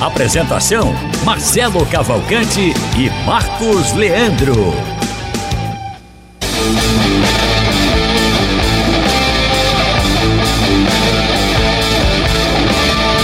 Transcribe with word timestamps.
Apresentação: 0.00 0.92
Marcelo 1.24 1.86
Cavalcante 1.86 2.74
e 2.98 3.24
Marcos 3.24 3.94
Leandro. 3.94 4.54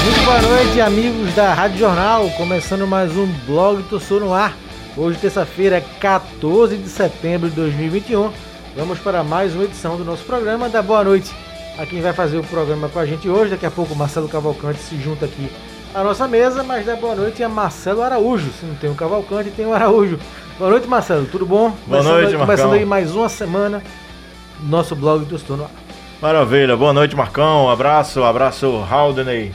Muito 0.02 0.24
boa 0.24 0.40
noite, 0.40 0.80
amigos 0.80 1.34
da 1.34 1.52
Rádio 1.52 1.76
Jornal. 1.76 2.30
Começando 2.38 2.86
mais 2.86 3.14
um 3.18 3.26
blog 3.46 3.82
Torcedor 3.82 4.20
no 4.20 4.32
Ar. 4.32 4.56
Hoje, 4.96 5.18
terça-feira, 5.18 5.84
14 6.00 6.78
de 6.78 6.88
setembro 6.88 7.50
de 7.50 7.56
2021. 7.56 8.32
Vamos 8.74 8.98
para 8.98 9.22
mais 9.22 9.54
uma 9.54 9.64
edição 9.64 9.98
do 9.98 10.06
nosso 10.06 10.24
programa. 10.24 10.70
Da 10.70 10.80
boa 10.80 11.04
noite 11.04 11.30
a 11.78 11.84
quem 11.84 12.00
vai 12.00 12.14
fazer 12.14 12.38
o 12.38 12.44
programa 12.44 12.88
com 12.88 12.98
a 12.98 13.04
gente 13.04 13.28
hoje. 13.28 13.50
Daqui 13.50 13.66
a 13.66 13.70
pouco 13.70 13.94
Marcelo 13.94 14.26
Cavalcante 14.26 14.80
se 14.80 14.96
junta 14.96 15.26
aqui 15.26 15.50
à 15.94 16.02
nossa 16.02 16.26
mesa, 16.26 16.62
mas 16.62 16.86
da 16.86 16.96
boa 16.96 17.14
noite 17.14 17.42
a 17.42 17.48
Marcelo 17.48 18.02
Araújo. 18.02 18.50
Se 18.58 18.64
não 18.64 18.74
tem 18.74 18.90
o 18.90 18.94
Cavalcante, 18.94 19.50
tem 19.50 19.66
o 19.66 19.74
Araújo. 19.74 20.18
Boa 20.58 20.70
noite, 20.70 20.86
Marcelo. 20.86 21.26
Tudo 21.26 21.46
bom? 21.46 21.70
Boa 21.86 22.02
começando, 22.02 22.12
noite, 22.12 22.36
Começando 22.36 22.46
Marcão. 22.46 22.72
aí 22.72 22.84
mais 22.84 23.14
uma 23.14 23.28
semana 23.28 23.82
do 24.60 24.68
nosso 24.68 24.94
blog 24.94 25.24
Torcedor 25.26 25.56
no 25.56 25.64
Ar. 25.64 25.70
Maravilha, 26.20 26.76
boa 26.76 26.92
noite 26.92 27.16
Marcão, 27.16 27.68
abraço, 27.68 28.22
abraço 28.22 28.86
Haldney, 28.88 29.50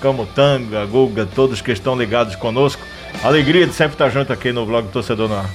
Camutanga, 0.00 0.84
Guga, 0.84 1.28
todos 1.32 1.60
que 1.60 1.70
estão 1.70 1.96
ligados 1.96 2.34
conosco. 2.34 2.82
Alegria 3.22 3.66
de 3.68 3.72
sempre 3.72 3.92
estar 3.94 4.08
junto 4.10 4.32
aqui 4.32 4.50
no 4.50 4.66
blog 4.66 4.88
Torcedor 4.88 5.28
no 5.28 5.36
Ar. 5.36 5.48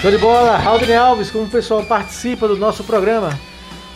Show 0.00 0.10
de 0.10 0.18
bola, 0.18 0.62
Aldrin 0.64 0.94
Alves, 0.94 1.30
como 1.32 1.44
o 1.44 1.48
pessoal 1.48 1.82
participa 1.82 2.46
do 2.46 2.56
nosso 2.56 2.84
programa. 2.84 3.30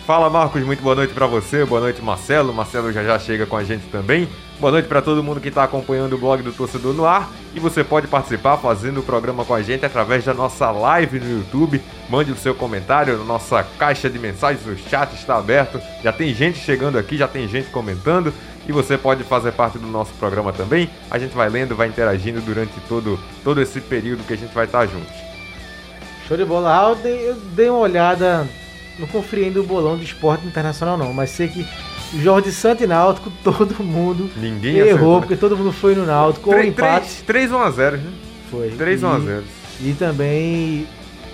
Fala 0.04 0.28
Marcos, 0.28 0.62
muito 0.64 0.82
boa 0.82 0.96
noite 0.96 1.14
pra 1.14 1.26
você, 1.26 1.64
boa 1.64 1.80
noite 1.80 2.02
Marcelo, 2.02 2.52
Marcelo 2.52 2.92
já 2.92 3.04
já 3.04 3.18
chega 3.18 3.46
com 3.46 3.56
a 3.56 3.62
gente 3.62 3.86
também. 3.86 4.28
Boa 4.58 4.72
noite 4.72 4.88
pra 4.88 5.02
todo 5.02 5.22
mundo 5.22 5.38
que 5.38 5.50
tá 5.50 5.64
acompanhando 5.64 6.14
o 6.14 6.18
blog 6.18 6.42
do 6.42 6.50
Torcedor 6.50 6.94
no 6.94 7.04
Ar 7.04 7.30
e 7.54 7.60
você 7.60 7.84
pode 7.84 8.06
participar 8.06 8.56
fazendo 8.56 9.00
o 9.00 9.02
programa 9.02 9.44
com 9.44 9.52
a 9.52 9.60
gente 9.60 9.84
através 9.84 10.24
da 10.24 10.32
nossa 10.32 10.70
live 10.70 11.20
no 11.20 11.40
YouTube. 11.40 11.78
Mande 12.08 12.32
o 12.32 12.36
seu 12.36 12.54
comentário, 12.54 13.22
nossa 13.22 13.62
caixa 13.78 14.08
de 14.08 14.18
mensagens, 14.18 14.66
o 14.66 14.74
chat 14.88 15.12
está 15.12 15.36
aberto. 15.36 15.78
Já 16.02 16.10
tem 16.10 16.32
gente 16.32 16.58
chegando 16.58 16.98
aqui, 16.98 17.18
já 17.18 17.28
tem 17.28 17.46
gente 17.46 17.68
comentando 17.68 18.32
e 18.66 18.72
você 18.72 18.96
pode 18.96 19.24
fazer 19.24 19.52
parte 19.52 19.76
do 19.76 19.86
nosso 19.86 20.14
programa 20.14 20.54
também. 20.54 20.88
A 21.10 21.18
gente 21.18 21.36
vai 21.36 21.50
lendo, 21.50 21.76
vai 21.76 21.88
interagindo 21.88 22.40
durante 22.40 22.80
todo, 22.88 23.20
todo 23.44 23.60
esse 23.60 23.78
período 23.78 24.24
que 24.26 24.32
a 24.32 24.38
gente 24.38 24.54
vai 24.54 24.64
estar 24.64 24.86
juntos. 24.86 25.14
Show 26.26 26.36
de 26.36 26.46
bola, 26.46 26.74
Alden. 26.74 27.12
Eu 27.12 27.34
dei 27.34 27.68
uma 27.68 27.80
olhada, 27.80 28.48
não 28.98 29.06
conferi 29.06 29.44
ainda 29.44 29.60
o 29.60 29.64
bolão 29.64 29.98
do 29.98 30.02
esporte 30.02 30.46
internacional 30.46 30.96
não, 30.96 31.12
mas 31.12 31.28
sei 31.28 31.48
que 31.48 31.66
Jorge 32.14 32.52
Santos 32.52 32.84
e 32.84 32.86
Náutico, 32.86 33.30
todo 33.42 33.82
mundo 33.82 34.30
Ninguém 34.36 34.76
errou, 34.76 34.88
acertou, 34.90 35.14
né? 35.14 35.20
porque 35.20 35.36
todo 35.36 35.56
mundo 35.56 35.72
foi 35.72 35.94
no 35.94 36.06
Náutico, 36.06 36.50
ou 36.54 36.62
empate 36.62 37.22
3 37.26 37.52
1 37.52 37.58
a 37.58 37.70
0, 37.70 37.96
né? 37.98 38.12
foi. 38.50 38.70
3 38.70 39.02
1 39.02 39.08
a 39.12 39.18
E- 39.18 39.22
0. 39.22 39.44
E 39.80 39.92
também 39.92 40.86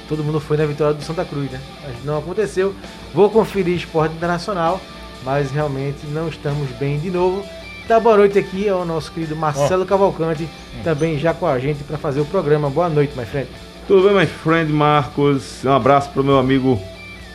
todo 0.09 0.25
mundo 0.25 0.41
foi 0.41 0.57
na 0.57 0.67
vitória 0.67 0.95
do 0.95 1.03
Santa 1.03 1.25
Cruz, 1.25 1.51
né? 1.51 1.61
Mas 1.87 2.05
não 2.05 2.19
aconteceu. 2.19 2.75
Vou 3.15 3.31
conferir 3.31 3.77
esporte 3.77 4.15
internacional, 4.15 4.81
mas 5.25 5.51
realmente 5.51 6.07
não 6.13 6.29
estamos 6.29 6.69
bem 6.79 6.99
de 6.99 7.11
novo. 7.11 7.45
Dá 7.87 8.01
boa 8.01 8.17
noite 8.17 8.39
aqui 8.39 8.69
ao 8.69 8.85
nosso 8.85 9.13
querido 9.13 9.37
Marcelo 9.37 9.85
Cavalcante, 9.87 10.49
também 10.83 11.19
já 11.19 11.33
com 11.35 11.47
a 11.47 11.59
gente 11.59 11.85
para 11.85 11.99
fazer 11.99 12.21
o 12.21 12.25
programa. 12.25 12.69
Boa 12.71 12.89
noite, 12.89 13.13
my 13.17 13.25
friend. 13.25 13.49
Tudo 13.87 14.09
bem, 14.09 14.17
my 14.19 14.27
friend 14.27 14.73
Marcos? 14.73 15.65
Um 15.65 15.73
abraço 15.73 16.11
pro 16.11 16.23
meu 16.25 16.39
amigo 16.39 16.81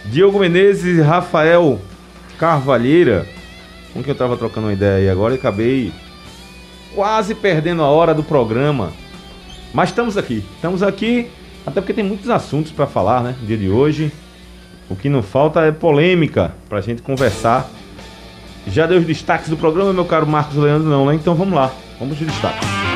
Diogo 0.05 0.39
Menezes 0.39 0.97
e 0.97 1.01
Rafael 1.01 1.79
Carvalheira, 2.37 3.27
com 3.93 4.01
quem 4.03 4.11
eu 4.11 4.17
tava 4.17 4.37
trocando 4.37 4.67
uma 4.67 4.73
ideia 4.73 4.97
aí 4.97 5.09
agora 5.09 5.33
e 5.33 5.37
acabei 5.37 5.91
quase 6.93 7.35
perdendo 7.35 7.81
a 7.81 7.87
hora 7.87 8.13
do 8.13 8.23
programa. 8.23 8.91
Mas 9.73 9.89
estamos 9.89 10.17
aqui, 10.17 10.43
estamos 10.55 10.81
aqui, 10.81 11.29
até 11.65 11.81
porque 11.81 11.93
tem 11.93 12.03
muitos 12.03 12.29
assuntos 12.29 12.71
para 12.71 12.87
falar, 12.87 13.21
né? 13.21 13.35
No 13.39 13.47
dia 13.47 13.57
de 13.57 13.69
hoje. 13.69 14.11
O 14.89 14.95
que 14.95 15.09
não 15.09 15.21
falta 15.21 15.61
é 15.61 15.71
polêmica 15.71 16.53
pra 16.69 16.79
gente 16.79 17.01
conversar. 17.01 17.69
Já 18.67 18.85
deu 18.85 18.99
os 18.99 19.05
destaques 19.05 19.49
do 19.49 19.57
programa, 19.57 19.91
meu 19.91 20.05
caro 20.05 20.25
Marcos 20.25 20.55
Leandro, 20.55 20.89
não, 20.89 21.05
né? 21.05 21.15
Então 21.15 21.35
vamos 21.35 21.53
lá, 21.53 21.71
vamos 21.99 22.17
aos 22.17 22.25
destaques. 22.25 22.86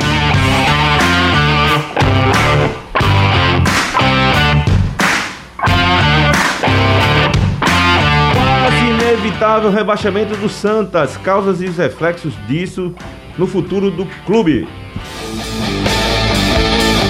Inevitável 9.42 9.70
rebaixamento 9.70 10.36
do 10.36 10.48
Santas, 10.48 11.16
causas 11.16 11.60
e 11.60 11.64
os 11.64 11.76
reflexos 11.76 12.32
disso 12.46 12.94
no 13.36 13.44
futuro 13.44 13.90
do 13.90 14.06
clube. 14.24 14.68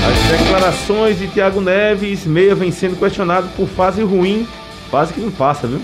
As 0.06 0.40
declarações 0.40 1.18
de 1.18 1.26
Thiago 1.28 1.60
Neves, 1.60 2.24
meia 2.24 2.54
vem 2.54 2.70
sendo 2.70 2.96
questionado 2.96 3.48
por 3.54 3.68
fase 3.68 4.02
ruim, 4.02 4.48
fase 4.90 5.12
que 5.12 5.20
não 5.20 5.30
passa, 5.30 5.66
viu? 5.66 5.82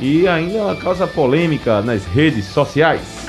E 0.00 0.28
ainda 0.28 0.58
ela 0.58 0.76
causa 0.76 1.04
polêmica 1.04 1.82
nas 1.82 2.06
redes 2.06 2.44
sociais. 2.44 3.26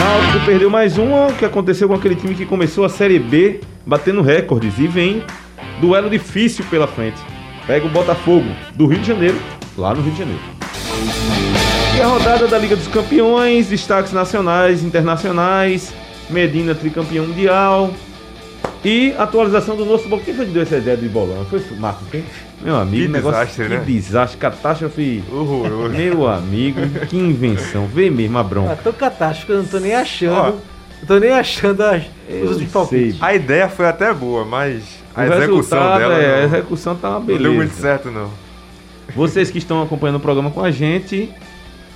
Náutico 0.00 0.44
perdeu 0.44 0.68
mais 0.68 0.98
uma, 0.98 1.28
o 1.28 1.34
que 1.34 1.44
aconteceu 1.44 1.86
com 1.86 1.94
aquele 1.94 2.16
time 2.16 2.34
que 2.34 2.44
começou 2.44 2.84
a 2.84 2.88
Série 2.88 3.20
B 3.20 3.60
batendo 3.86 4.20
recordes 4.20 4.76
e 4.80 4.88
vem 4.88 5.22
duelo 5.80 6.10
difícil 6.10 6.64
pela 6.68 6.88
frente. 6.88 7.20
Pega 7.68 7.86
o 7.86 7.90
Botafogo 7.90 8.50
do 8.74 8.86
Rio 8.88 8.98
de 8.98 9.06
Janeiro, 9.06 9.38
lá 9.78 9.94
no 9.94 10.02
Rio 10.02 10.12
de 10.12 10.18
Janeiro. 10.18 10.51
E 11.96 12.00
a 12.00 12.06
rodada 12.06 12.46
da 12.46 12.58
Liga 12.58 12.76
dos 12.76 12.86
Campeões, 12.88 13.66
destaques 13.68 14.12
nacionais, 14.12 14.82
internacionais, 14.82 15.92
Medina 16.30 16.74
tricampeão 16.74 17.26
mundial 17.26 17.92
e 18.84 19.12
atualização 19.18 19.76
do 19.76 19.84
nosso 19.84 20.08
bolão. 20.08 20.24
Quem 20.24 20.34
foi 20.34 20.46
que 20.46 20.52
deu 20.52 20.62
essa 20.62 20.76
ideia 20.78 20.96
do 20.96 21.08
bolão? 21.10 21.44
Foi 21.46 21.58
o 21.60 21.76
Marco 21.80 22.04
quem? 22.10 22.24
Meu 22.62 22.76
amigo, 22.76 23.06
Que 23.06 23.08
negócio, 23.12 23.40
desastre, 23.40 23.64
que 23.64 23.74
né? 23.74 23.82
desastre, 23.84 24.38
catástrofe. 24.38 25.22
Horroroso. 25.30 25.94
Meu 25.94 26.26
amigo, 26.28 26.80
que 27.08 27.16
invenção. 27.16 27.86
Vê 27.86 28.08
mesmo 28.10 28.38
a 28.38 28.40
Ah, 28.40 28.44
bronca. 28.44 28.78
tô 28.82 28.92
catástrofe, 28.92 29.52
eu 29.52 29.58
não 29.58 29.64
tô 29.66 29.78
nem 29.78 29.94
achando. 29.94 30.32
Ó. 30.34 30.46
eu 30.48 31.06
tô 31.06 31.18
nem 31.18 31.30
achando 31.32 31.82
as, 31.82 32.02
os 32.50 32.62
palpites. 32.70 33.20
A 33.20 33.34
ideia 33.34 33.68
foi 33.68 33.86
até 33.86 34.12
boa, 34.14 34.44
mas 34.44 34.82
a 35.14 35.22
o 35.22 35.32
execução 35.34 35.98
dela 35.98 36.14
é, 36.14 36.34
a 36.34 36.38
não, 36.38 36.44
execução 36.56 36.94
tá 36.96 37.10
uma 37.10 37.18
não 37.18 37.26
beleza. 37.26 37.42
deu 37.44 37.54
muito 37.54 37.74
certo, 37.74 38.10
não. 38.10 38.30
Vocês 39.14 39.50
que 39.50 39.58
estão 39.58 39.82
acompanhando 39.82 40.16
o 40.16 40.20
programa 40.20 40.50
com 40.50 40.62
a 40.62 40.70
gente, 40.70 41.30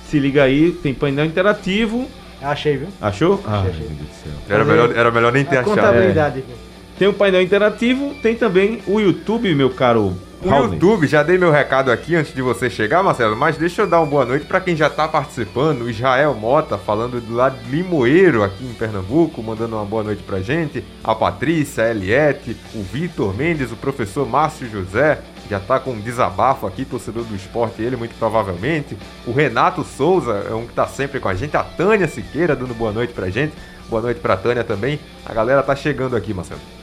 se 0.09 0.19
liga 0.19 0.43
aí, 0.43 0.71
tem 0.71 0.93
painel 0.93 1.25
interativo. 1.25 2.07
Achei, 2.41 2.77
viu? 2.77 2.87
Achou? 3.01 3.43
Ah, 3.45 3.61
Achei, 3.61 3.71
meu 3.71 3.71
achei. 3.71 3.87
Deus 3.87 3.99
do 4.09 4.23
céu. 4.23 4.33
Era 4.55 4.63
melhor, 4.65 4.95
era 4.95 5.11
melhor 5.11 5.31
nem 5.33 5.43
ter 5.43 5.57
A 5.57 5.61
achado. 5.61 5.75
contabilidade 5.75 6.39
aqui. 6.39 6.53
Tem 6.97 7.07
o 7.07 7.13
painel 7.13 7.41
interativo, 7.41 8.15
tem 8.23 8.35
também 8.35 8.81
o 8.87 8.99
YouTube, 8.99 9.53
meu 9.53 9.69
caro 9.69 10.01
O. 10.01 10.27
YouTube, 10.49 11.07
já 11.07 11.21
dei 11.21 11.37
meu 11.37 11.51
recado 11.51 11.91
aqui 11.91 12.15
antes 12.15 12.33
de 12.33 12.41
você 12.41 12.69
chegar, 12.69 13.03
Marcelo, 13.03 13.35
mas 13.35 13.57
deixa 13.57 13.83
eu 13.83 13.87
dar 13.87 13.99
uma 13.99 14.07
boa 14.07 14.25
noite 14.25 14.45
para 14.45 14.61
quem 14.61 14.75
já 14.75 14.89
tá 14.89 15.07
participando. 15.07 15.81
O 15.83 15.89
Israel 15.89 16.33
Mota, 16.33 16.77
falando 16.77 17.19
do 17.19 17.35
lado 17.35 17.57
de 17.63 17.69
Limoeiro, 17.69 18.43
aqui 18.43 18.65
em 18.65 18.73
Pernambuco, 18.73 19.43
mandando 19.43 19.75
uma 19.75 19.85
boa 19.85 20.03
noite 20.03 20.23
pra 20.23 20.39
gente. 20.39 20.83
A 21.03 21.13
Patrícia, 21.13 21.83
a 21.83 21.91
Eliette, 21.91 22.55
o 22.73 22.81
Vitor 22.81 23.35
Mendes, 23.35 23.71
o 23.71 23.75
professor 23.75 24.27
Márcio 24.27 24.69
José, 24.69 25.21
já 25.49 25.59
tá 25.59 25.79
com 25.79 25.91
um 25.91 25.99
desabafo 25.99 26.65
aqui, 26.65 26.83
torcedor 26.83 27.23
do 27.23 27.35
esporte, 27.35 27.81
ele 27.81 27.95
muito 27.95 28.15
provavelmente. 28.15 28.97
O 29.25 29.31
Renato 29.31 29.83
Souza 29.83 30.45
é 30.49 30.53
um 30.53 30.65
que 30.65 30.73
tá 30.73 30.87
sempre 30.87 31.19
com 31.19 31.29
a 31.29 31.33
gente. 31.33 31.55
A 31.57 31.63
Tânia 31.63 32.07
Siqueira 32.07 32.55
dando 32.55 32.73
boa 32.73 32.91
noite 32.91 33.13
pra 33.13 33.29
gente. 33.29 33.53
Boa 33.89 34.01
noite 34.01 34.19
pra 34.19 34.35
Tânia 34.35 34.63
também. 34.63 34.99
A 35.25 35.33
galera 35.33 35.63
tá 35.63 35.75
chegando 35.75 36.15
aqui, 36.15 36.33
Marcelo. 36.33 36.76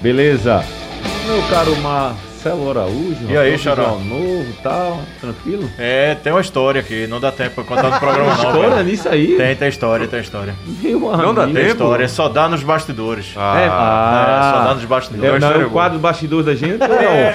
Beleza. 0.00 0.64
Meu 1.26 1.42
caro 1.50 1.76
Marcelo 1.76 2.70
Araújo. 2.70 3.26
E 3.28 3.36
aí, 3.36 3.58
Xará? 3.58 3.82
Jornal 3.82 4.00
novo 4.00 4.46
e 4.48 4.52
tal, 4.62 5.00
tranquilo? 5.20 5.68
É, 5.78 6.14
tem 6.14 6.32
uma 6.32 6.40
história 6.40 6.80
aqui, 6.80 7.06
não 7.06 7.20
dá 7.20 7.30
tempo 7.30 7.56
pra 7.56 7.64
contar 7.64 7.90
no 7.90 7.98
programa 7.98 8.28
não. 8.30 8.34
História 8.36 8.70
cara. 8.70 8.82
nisso 8.84 9.08
aí? 9.08 9.36
Tem, 9.36 9.54
tem 9.56 9.68
história, 9.68 10.06
tem 10.08 10.20
história. 10.20 10.54
Meu 10.80 10.98
Não 11.00 11.34
dá 11.34 11.42
amigo. 11.42 11.58
Tem 11.58 11.66
tempo? 11.68 11.82
história, 11.82 12.08
só 12.08 12.28
dá 12.28 12.48
nos 12.48 12.62
bastidores. 12.62 13.34
Ah, 13.36 13.60
É, 13.60 13.64
É, 13.64 13.68
ah, 13.70 14.52
só 14.54 14.64
dá 14.68 14.74
nos 14.74 14.84
É, 14.84 14.86
bastidores. 14.86 15.30
não, 15.32 15.34
é 15.34 15.36
história 15.50 15.66
o 15.66 15.70
quadro 15.70 15.98
bastidores 15.98 16.46
da 16.46 16.54
gente? 16.54 16.82
É, 16.82 16.88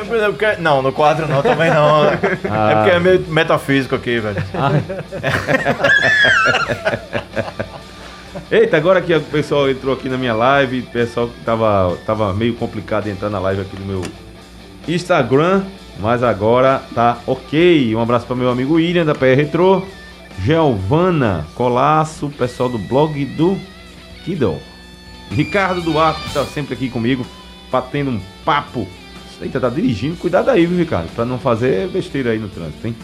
não? 0.09 0.17
é 0.17 0.27
porque- 0.31 0.55
não, 0.59 0.81
no 0.81 0.91
quadro 0.91 1.27
não, 1.27 1.41
também 1.43 1.69
não. 1.69 2.05
É 2.09 2.75
porque 2.75 2.89
é 2.91 2.99
meio 2.99 3.19
metafísico 3.27 3.95
aqui, 3.95 4.19
velho. 4.19 4.37
Eita, 8.51 8.77
agora 8.77 9.01
que 9.01 9.13
o 9.15 9.21
pessoal 9.21 9.69
entrou 9.69 9.93
aqui 9.93 10.07
na 10.07 10.17
minha 10.17 10.33
live, 10.33 10.81
o 10.81 10.85
pessoal 10.87 11.27
que 11.27 11.39
tava, 11.43 11.97
tava 12.05 12.33
meio 12.33 12.53
complicado 12.53 13.07
entrar 13.07 13.29
na 13.29 13.39
live 13.39 13.61
aqui 13.61 13.75
do 13.75 13.85
meu 13.85 14.01
Instagram, 14.87 15.63
mas 15.99 16.21
agora 16.21 16.83
tá 16.93 17.17
ok. 17.25 17.95
Um 17.95 18.01
abraço 18.01 18.27
para 18.27 18.35
meu 18.35 18.49
amigo 18.49 18.75
William 18.75 19.05
da 19.05 19.15
PR 19.15 19.35
Retro, 19.35 19.87
Giovana 20.39 21.47
Colasso, 21.55 22.29
pessoal 22.29 22.69
do 22.69 22.77
blog 22.77 23.25
do 23.25 23.57
Kiddo. 24.23 24.57
Ricardo 25.31 25.81
Duarte, 25.81 26.33
tá 26.33 26.45
sempre 26.45 26.75
aqui 26.75 26.89
comigo, 26.89 27.25
batendo 27.71 28.11
um 28.11 28.21
papo. 28.45 28.87
Eita, 29.41 29.59
tá 29.59 29.69
dirigindo, 29.69 30.15
cuidado 30.15 30.49
aí, 30.49 30.65
viu, 30.65 30.77
Ricardo? 30.77 31.09
Pra 31.15 31.25
não 31.25 31.39
fazer 31.39 31.87
besteira 31.87 32.31
aí 32.31 32.39
no 32.39 32.49
trânsito, 32.49 32.87
hein? 32.87 32.95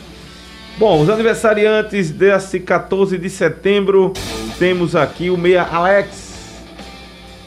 Bom, 0.78 1.02
os 1.02 1.10
aniversariantes 1.10 2.12
desse 2.12 2.60
14 2.60 3.18
de 3.18 3.30
setembro, 3.30 4.14
temos 4.60 4.94
aqui 4.96 5.30
o 5.30 5.38
meia 5.38 5.64
Alex, 5.64 6.60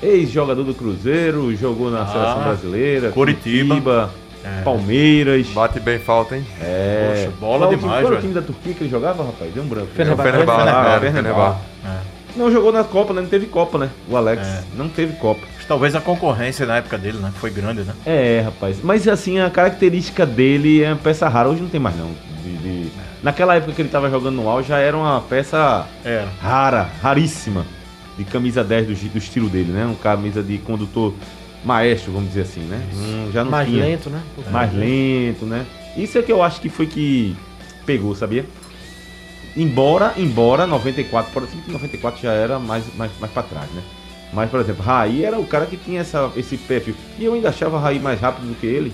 ex-jogador 0.02 0.64
do 0.64 0.72
Cruzeiro, 0.74 1.54
jogou 1.54 1.90
na 1.90 2.02
Ah, 2.02 2.06
seleção 2.06 2.42
brasileira, 2.42 3.10
Curitiba. 3.10 4.10
É. 4.44 4.62
Palmeiras. 4.62 5.46
Bate 5.48 5.78
bem 5.78 6.00
falta, 6.00 6.36
hein? 6.36 6.44
É. 6.60 7.26
Poxa, 7.26 7.36
bola 7.38 7.66
Qual 7.68 7.76
demais, 7.76 8.02
Qual 8.06 8.14
o 8.14 8.20
time 8.20 8.34
da 8.34 8.42
Turquia 8.42 8.74
que 8.74 8.82
ele 8.82 8.90
jogava, 8.90 9.22
rapaz? 9.24 9.52
Deu 9.54 9.62
um 9.62 9.66
branco. 9.66 9.88
É. 9.92 10.04
Fenerbahçe. 10.04 11.58
Não 12.34 12.50
jogou 12.50 12.72
na 12.72 12.82
Copa, 12.82 13.12
né? 13.12 13.20
Não 13.20 13.28
teve 13.28 13.46
Copa, 13.46 13.78
né? 13.78 13.90
O 14.08 14.16
Alex. 14.16 14.44
É. 14.44 14.62
Não 14.74 14.88
teve 14.88 15.12
Copa. 15.18 15.42
Talvez 15.68 15.94
a 15.94 16.00
concorrência 16.00 16.66
na 16.66 16.78
época 16.78 16.98
dele, 16.98 17.18
né? 17.18 17.30
Foi 17.36 17.50
grande, 17.50 17.82
né? 17.82 17.92
É, 18.04 18.40
rapaz. 18.44 18.78
Mas 18.82 19.06
assim, 19.06 19.38
a 19.38 19.48
característica 19.48 20.26
dele 20.26 20.82
é 20.82 20.88
uma 20.88 20.96
peça 20.96 21.28
rara. 21.28 21.48
Hoje 21.48 21.60
não 21.60 21.68
tem 21.68 21.78
mais, 21.78 21.94
não. 21.96 22.10
De- 22.42 22.56
de- 22.56 22.90
Naquela 23.22 23.54
época 23.54 23.72
que 23.72 23.82
ele 23.82 23.88
tava 23.88 24.10
jogando 24.10 24.36
no 24.36 24.48
auge, 24.48 24.68
já 24.68 24.78
era 24.78 24.96
uma 24.96 25.20
peça 25.20 25.86
Era. 26.04 26.28
rara, 26.40 26.90
raríssima. 27.00 27.64
De 28.18 28.24
camisa 28.24 28.62
10 28.62 28.86
do, 28.88 28.94
do 29.10 29.18
estilo 29.18 29.48
dele, 29.48 29.72
né? 29.72 29.86
Um 29.86 29.94
camisa 29.94 30.42
de 30.42 30.58
condutor 30.58 31.14
maestro, 31.64 32.12
vamos 32.12 32.28
dizer 32.28 32.42
assim, 32.42 32.60
né? 32.60 32.84
Hum, 32.94 33.30
já 33.32 33.42
não 33.44 33.50
Mais 33.50 33.68
tinha. 33.68 33.84
lento, 33.84 34.10
né? 34.10 34.20
Pouquinho 34.34 34.52
mais 34.52 34.74
lento, 34.74 35.46
né? 35.46 35.64
Isso 35.96 36.18
é 36.18 36.22
que 36.22 36.32
eu 36.32 36.42
acho 36.42 36.60
que 36.60 36.68
foi 36.68 36.86
que 36.86 37.36
pegou, 37.86 38.14
sabia? 38.14 38.44
Embora, 39.56 40.14
embora 40.16 40.66
94, 40.66 41.30
por 41.32 41.42
exemplo, 41.44 41.72
94 41.72 42.20
já 42.22 42.32
era 42.32 42.58
mais, 42.58 42.84
mais, 42.96 43.10
mais 43.20 43.32
pra 43.32 43.42
trás, 43.42 43.70
né? 43.70 43.82
Mas, 44.32 44.50
por 44.50 44.60
exemplo, 44.60 44.82
Raí 44.82 45.24
era 45.24 45.38
o 45.38 45.46
cara 45.46 45.66
que 45.66 45.76
tinha 45.76 46.00
essa, 46.00 46.30
esse 46.36 46.56
perfil. 46.56 46.94
E 47.18 47.24
eu 47.24 47.34
ainda 47.34 47.50
achava 47.50 47.78
Raí 47.78 47.98
mais 48.00 48.18
rápido 48.18 48.46
do 48.48 48.54
que 48.54 48.66
ele. 48.66 48.92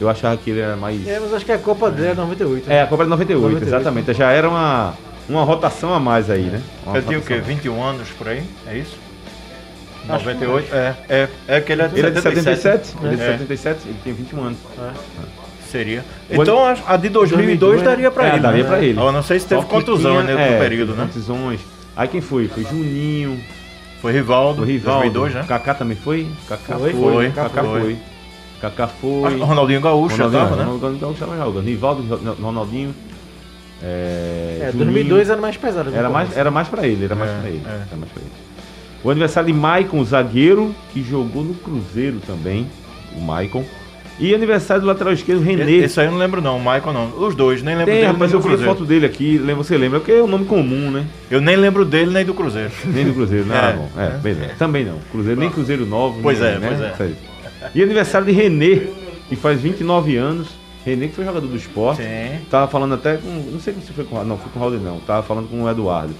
Eu 0.00 0.08
achava 0.10 0.36
que 0.36 0.50
ele 0.50 0.60
era 0.60 0.76
mais. 0.76 1.06
É, 1.06 1.18
mas 1.18 1.32
acho 1.32 1.44
que 1.44 1.52
a 1.52 1.58
Copa 1.58 1.90
dele 1.90 2.08
é 2.08 2.14
98. 2.14 2.70
É, 2.70 2.82
a 2.82 2.86
Copa 2.86 3.04
de 3.04 3.10
98, 3.10 3.42
98. 3.42 3.66
exatamente. 3.74 4.12
Já 4.14 4.30
era 4.30 4.48
uma, 4.48 4.94
uma 5.28 5.42
rotação 5.44 5.94
a 5.94 5.98
mais 6.00 6.28
aí, 6.30 6.42
né? 6.42 6.60
Uma 6.84 6.98
Ele 6.98 7.06
tinha 7.06 7.18
o 7.18 7.22
quê? 7.22 7.34
rotação. 7.34 7.54
21 7.54 7.82
anos 7.82 8.08
por 8.10 8.28
aí? 8.28 8.42
É 8.66 8.76
isso? 8.76 8.96
Acho 10.08 10.24
que 10.24 10.34
98? 10.34 10.74
É, 10.74 10.94
é, 11.08 11.28
é 11.48 11.60
que 11.60 11.72
ele 11.72 11.82
é 11.82 11.88
de 11.88 11.98
Ele 11.98 12.06
é 12.06 12.10
de 12.10 12.20
77. 12.20 12.86
77, 12.86 12.96
ele 13.04 13.14
é 13.14 13.16
de 13.16 13.22
É. 13.22 13.26
77, 13.38 13.80
ele 13.88 13.96
tinha 14.02 14.14
21 14.14 14.44
anos. 14.44 14.58
Seria. 15.70 16.04
O 16.30 16.42
Então 16.42 16.64
a- 16.64 16.76
a 16.86 16.96
de 16.96 17.08
2002 17.08 17.82
daria 17.82 18.10
pra 18.10 18.26
É, 18.26 18.32
ele. 18.34 18.38
daria 18.40 18.62
né? 18.62 18.68
pra 18.68 18.78
ele. 18.80 19.00
Eu 19.00 19.10
não 19.12 19.22
sei 19.22 19.40
se 19.40 19.46
teve 19.46 19.62
Só 19.62 19.66
contusão 19.66 20.12
tinha- 20.12 20.22
né, 20.22 20.32
no 20.34 20.40
é, 20.54 20.58
período, 20.60 20.92
né? 20.94 21.02
Contusões. 21.06 21.60
Aí 21.96 22.06
quem 22.06 22.20
foi? 22.20 22.46
Foi 22.48 22.62
Juninho, 22.62 23.40
Foi 24.00 24.12
Rivaldo, 24.12 24.62
o 24.62 24.64
Rivaldo. 24.64 25.00
2002, 25.10 25.34
né? 25.34 25.44
Kaká 25.48 25.74
também 25.74 25.96
foi? 25.96 26.28
Kaká 26.48 26.78
Foi, 26.78 26.92
foi. 26.92 27.12
foi, 27.12 27.30
Kaká 27.30 27.64
foi. 27.64 27.96
Kaká 28.70 28.88
foi. 28.88 29.34
o 29.36 29.44
Ronaldinho 29.44 29.80
Gaúcho 29.80 30.16
já 30.16 30.24
Ronaldinho, 30.24 30.48
tava, 30.50 30.56
né? 30.56 30.64
Ronaldinho 30.70 31.00
Gaúcho 31.00 31.18
tava 31.20 31.36
jogando. 31.36 31.64
Rivaldo, 31.64 32.02
Ro- 32.02 32.36
Ronaldinho. 32.42 32.94
É, 33.82 34.58
É, 34.62 34.72
Juninho. 34.72 34.86
2002 34.92 35.30
era 35.30 35.40
mais 35.40 35.56
pesado. 35.56 35.94
Era 35.94 36.08
mais, 36.08 36.36
era 36.36 36.50
mais 36.50 36.68
pra 36.68 36.86
ele, 36.86 37.04
era 37.04 37.14
mais 37.14 37.30
É, 37.30 37.34
pra 37.40 37.48
ele. 37.48 37.62
é. 37.66 37.68
Era 37.70 37.96
mais 37.96 38.10
pra 38.12 38.22
ele. 38.22 38.30
O 39.04 39.10
aniversário 39.10 39.52
de 39.52 39.58
Maicon, 39.58 40.02
zagueiro, 40.04 40.74
que 40.92 41.02
jogou 41.02 41.44
no 41.44 41.54
Cruzeiro 41.54 42.18
também. 42.26 42.66
O 43.16 43.20
Maicon. 43.20 43.64
E 44.18 44.34
aniversário 44.34 44.80
do 44.80 44.86
lateral 44.88 45.12
esquerdo, 45.12 45.42
René. 45.42 45.70
Esse 45.70 46.00
aí 46.00 46.06
eu 46.06 46.12
não 46.12 46.18
lembro 46.18 46.40
não, 46.40 46.56
o 46.56 46.58
Michael 46.58 46.92
não. 46.94 47.08
Os 47.26 47.34
dois, 47.34 47.62
nem 47.62 47.74
lembro 47.74 47.92
Tem, 47.92 48.00
dele 48.00 48.12
rapaz, 48.12 48.32
eu 48.32 48.40
vi 48.40 48.56
foto 48.56 48.86
dele 48.86 49.04
aqui, 49.04 49.36
lembra- 49.36 49.56
você 49.62 49.76
lembra, 49.76 50.00
porque 50.00 50.12
é 50.12 50.22
um 50.22 50.26
nome 50.26 50.46
comum, 50.46 50.90
né? 50.90 51.04
Eu 51.30 51.38
nem 51.42 51.54
lembro 51.54 51.84
dele 51.84 52.10
nem 52.10 52.24
do 52.24 52.32
Cruzeiro. 52.32 52.70
Nem 52.86 53.04
do 53.04 53.12
Cruzeiro, 53.12 53.44
né? 53.46 53.54
É. 53.54 53.58
Ah, 53.58 53.72
bom. 53.76 53.90
É, 54.00 54.08
beleza. 54.16 54.54
Também 54.58 54.86
não. 54.86 54.98
Cruzeiro, 55.12 55.38
nem 55.38 55.50
Cruzeiro 55.50 55.84
Novo. 55.84 56.18
Pois 56.22 56.40
nem, 56.40 56.48
é, 56.48 56.58
né? 56.58 56.66
pois 56.68 56.80
é. 57.10 57.12
E 57.74 57.82
aniversário 57.82 58.26
de 58.26 58.32
Renê, 58.32 58.88
que 59.28 59.36
faz 59.36 59.60
29 59.60 60.16
anos. 60.16 60.48
Renê 60.84 61.08
que 61.08 61.14
foi 61.14 61.24
jogador 61.24 61.46
do 61.46 61.56
esporte. 61.56 62.02
Sim. 62.02 62.44
Tava 62.50 62.68
falando 62.68 62.94
até 62.94 63.16
com. 63.16 63.28
Não 63.28 63.60
sei 63.60 63.74
se 63.74 63.92
foi 63.92 64.04
com. 64.04 64.22
Não, 64.24 64.38
foi 64.38 64.50
com 64.52 64.58
o 64.58 64.62
Raul 64.62 64.78
não. 64.78 65.00
Tava 65.00 65.22
falando 65.22 65.48
com 65.48 65.62
o 65.62 65.68
Eduardo. 65.68 66.14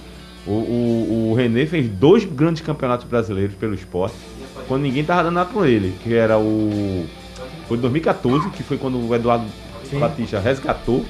O, 0.45 0.51
o, 0.51 1.31
o 1.31 1.33
René 1.35 1.65
fez 1.65 1.89
dois 1.89 2.23
grandes 2.25 2.61
campeonatos 2.61 3.05
brasileiros 3.05 3.55
pelo 3.55 3.73
esporte. 3.73 4.15
Quando 4.67 4.81
ninguém 4.83 5.03
tava 5.03 5.23
dando 5.23 5.35
nada 5.35 5.49
com 5.51 5.65
ele. 5.65 5.95
Que 6.03 6.13
era 6.13 6.37
o. 6.37 7.05
Foi 7.67 7.77
em 7.77 7.81
2014, 7.81 8.49
que 8.49 8.63
foi 8.63 8.77
quando 8.77 8.97
o 8.97 9.15
Eduardo 9.15 9.45
Batista 9.93 10.39
resgatou. 10.39 10.97
Uhum. 10.97 11.05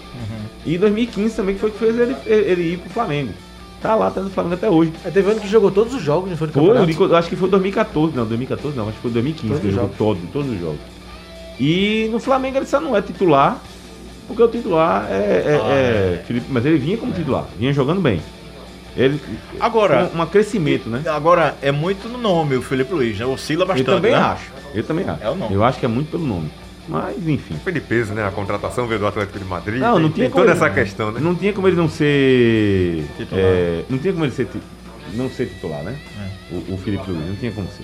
E 0.65 0.75
em 0.75 0.79
2015 0.79 1.35
também, 1.35 1.55
que 1.55 1.61
foi 1.61 1.71
que 1.71 1.77
fez 1.77 1.97
ele, 1.97 2.15
ele 2.25 2.73
ir 2.73 2.77
pro 2.79 2.89
Flamengo. 2.89 3.33
Tá 3.81 3.93
lá, 3.95 4.09
tá 4.09 4.21
no 4.21 4.29
Flamengo 4.29 4.55
até 4.55 4.69
hoje. 4.69 4.91
É, 5.05 5.11
teve 5.11 5.29
ano 5.31 5.39
que 5.39 5.47
jogou 5.47 5.69
todos 5.69 5.93
os 5.93 6.01
jogos, 6.01 6.29
não 6.29 6.37
foi 6.37 6.47
do 6.47 6.53
Foi, 6.53 6.63
campeonato? 6.67 7.03
eu 7.03 7.15
acho 7.15 7.29
que 7.29 7.35
foi 7.35 7.47
2014, 7.49 8.15
não, 8.15 8.25
2014 8.25 8.75
não, 8.75 8.85
acho 8.85 8.95
que 8.95 9.01
foi 9.01 9.11
2015 9.11 9.47
Todos 9.53 9.61
que 9.61 9.71
jogou 9.71 9.89
todo, 9.97 10.19
todos 10.33 10.51
os 10.51 10.59
jogos. 10.59 10.79
E 11.59 12.09
no 12.11 12.19
Flamengo 12.19 12.57
ele 12.57 12.65
só 12.65 12.79
não 12.79 12.95
é 12.95 13.01
titular, 13.01 13.59
porque 14.27 14.41
o 14.41 14.47
titular 14.47 15.05
é, 15.09 15.13
é- 15.15 15.61
Ah, 15.63 15.73
é 15.73 16.23
Felipe, 16.25 16.47
mas 16.49 16.65
ele 16.65 16.77
vinha 16.77 16.97
como 16.97 17.13
titular, 17.13 17.45
vinha 17.57 17.71
jogando 17.71 18.01
bem. 18.01 18.19
Ele 18.95 19.21
Agora, 19.59 20.09
um, 20.15 20.21
um 20.21 20.25
crescimento, 20.25 20.89
né? 20.89 21.03
agora 21.07 21.55
é 21.61 21.71
muito 21.71 22.09
no 22.09 22.17
nome 22.17 22.55
o 22.55 22.63
Felipe 22.63 22.91
Luiz, 22.93 23.19
né? 23.19 23.25
Oscila 23.27 23.61
Eu 23.63 23.67
bastante, 23.67 23.85
também 23.85 24.11
né? 24.11 24.17
acho. 24.17 24.51
Eu 24.73 24.83
também 24.83 25.07
acho. 25.07 25.23
É 25.23 25.29
o 25.29 25.35
nome. 25.35 25.53
Eu 25.53 25.63
acho 25.63 25.79
que 25.79 25.85
é 25.85 25.89
muito 25.89 26.09
pelo 26.09 26.25
nome. 26.25 26.49
Mas 26.87 27.27
enfim. 27.27 27.55
Foi 27.63 27.71
de 27.73 27.81
peso, 27.81 28.13
né? 28.13 28.25
A 28.25 28.31
contratação 28.31 28.87
veio 28.87 28.99
do 28.99 29.07
Atlético 29.07 29.37
de 29.39 29.45
Madrid. 29.45 29.79
Não, 29.79 29.93
tem, 29.95 30.01
não 30.03 30.09
tinha 30.11 30.25
tem 30.27 30.33
toda 30.33 30.51
ele- 30.51 30.53
essa 30.53 30.69
questão, 30.69 31.11
né? 31.11 31.19
Não 31.21 31.35
tinha 31.35 31.51
como 31.53 31.67
ele 31.67 31.75
não 31.75 31.89
ser. 31.89 33.05
Titular. 33.17 33.43
é, 33.43 33.83
não 33.89 33.97
tinha 33.97 34.13
como 34.13 34.25
ele 34.25 34.31
ser 34.33 34.47
não 35.13 35.29
ser 35.29 35.47
titular, 35.47 35.83
né? 35.83 35.97
É. 36.51 36.53
O, 36.55 36.73
o 36.73 36.77
Felipe 36.77 37.09
Luiz, 37.09 37.27
não 37.27 37.35
tinha 37.35 37.51
como 37.51 37.67
ser. 37.69 37.83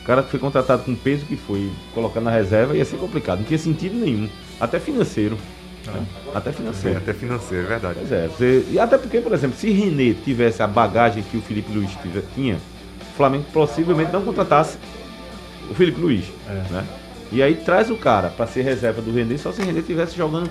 O 0.00 0.04
cara 0.04 0.22
que 0.22 0.30
foi 0.30 0.40
contratado 0.40 0.82
com 0.82 0.92
o 0.92 0.96
peso 0.96 1.24
que 1.26 1.36
foi, 1.36 1.70
colocado 1.94 2.22
na 2.24 2.30
reserva 2.30 2.76
ia 2.76 2.84
ser 2.84 2.96
complicado, 2.96 3.38
não 3.38 3.44
tinha 3.46 3.58
sentido 3.58 3.94
nenhum. 3.96 4.28
Até 4.60 4.80
financeiro. 4.80 5.36
né? 5.86 6.02
Até 6.34 6.50
É, 6.50 6.52
financeiro. 6.52 6.98
até 6.98 7.12
financeiro, 7.12 7.64
é 7.66 7.68
verdade. 7.68 7.94
Pois 8.00 8.12
é, 8.12 8.28
você- 8.28 8.64
e 8.70 8.78
até 8.78 8.98
porque, 8.98 9.20
por 9.20 9.32
exemplo, 9.32 9.56
se 9.56 9.70
René 9.70 10.14
tivesse 10.24 10.62
a 10.62 10.66
bagagem 10.66 11.22
que 11.22 11.36
o 11.36 11.40
Felipe 11.42 11.72
Luiz 11.72 11.90
tive- 12.02 12.22
tinha, 12.34 12.54
o 12.56 13.16
Flamengo 13.16 13.44
possivelmente 13.52 14.12
não 14.12 14.22
contratasse 14.22 14.78
o 15.70 15.74
Felipe 15.74 16.00
Luiz. 16.00 16.24
É. 16.48 16.72
Né? 16.72 16.84
E 17.32 17.42
aí 17.42 17.54
traz 17.54 17.90
o 17.90 17.96
cara 17.96 18.28
para 18.28 18.46
ser 18.46 18.62
reserva 18.62 19.00
do 19.00 19.12
René, 19.12 19.36
só 19.36 19.52
se 19.52 19.60
o 19.62 19.64
René 19.64 19.82
tivesse 19.82 20.16
jogando, 20.16 20.50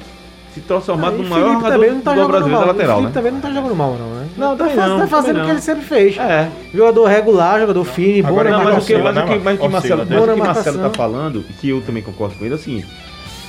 se 0.54 0.62
transformado 0.62 1.18
no 1.18 1.28
maior 1.30 1.46
Felipe 1.62 1.62
jogador 1.62 1.92
não 1.94 2.02
tá 2.02 2.14
do 2.16 2.28
brasileiro 2.28 2.58
mal. 2.60 2.68
lateral, 2.68 2.96
Felipe 2.98 3.08
né? 3.08 3.14
também 3.14 3.32
não 3.34 3.42
tá 3.42 3.52
jogando 3.52 3.76
mal, 3.76 3.94
não, 4.00 4.08
né? 4.16 4.28
Não, 4.38 4.58
tá, 4.58 4.66
faz- 4.66 4.76
não, 4.78 5.00
tá 5.00 5.08
fazendo 5.08 5.42
o 5.42 5.46
que 5.46 5.52
ele 5.52 5.62
sempre 5.62 5.84
fez. 5.86 6.18
É. 6.18 6.50
Jogador 6.74 7.06
regular, 7.08 7.60
jogador 7.60 7.84
fino, 7.84 8.24
bom 8.24 8.30
Agora, 8.30 8.50
na 8.50 8.58
Não, 8.58 8.64
mas 8.64 8.84
o 8.84 8.88
que, 8.88 8.98
mas 8.98 9.12
o 9.12 9.20
né, 9.20 9.28
que, 9.28 9.40
mas 9.44 9.58
o 9.60 9.62
que 9.62 9.68
Marcelo, 9.68 10.06
né? 10.06 10.16
mas 10.20 10.30
o 10.30 10.34
que 10.34 10.40
Marcelo 10.40 10.80
tá 10.80 10.90
falando, 10.92 11.46
e 11.50 11.54
que 11.54 11.70
eu 11.70 11.82
também 11.82 12.02
concordo 12.02 12.36
com 12.36 12.46
ele, 12.46 12.54
é 12.54 12.58
o 12.58 12.60
seguinte: 12.60 12.88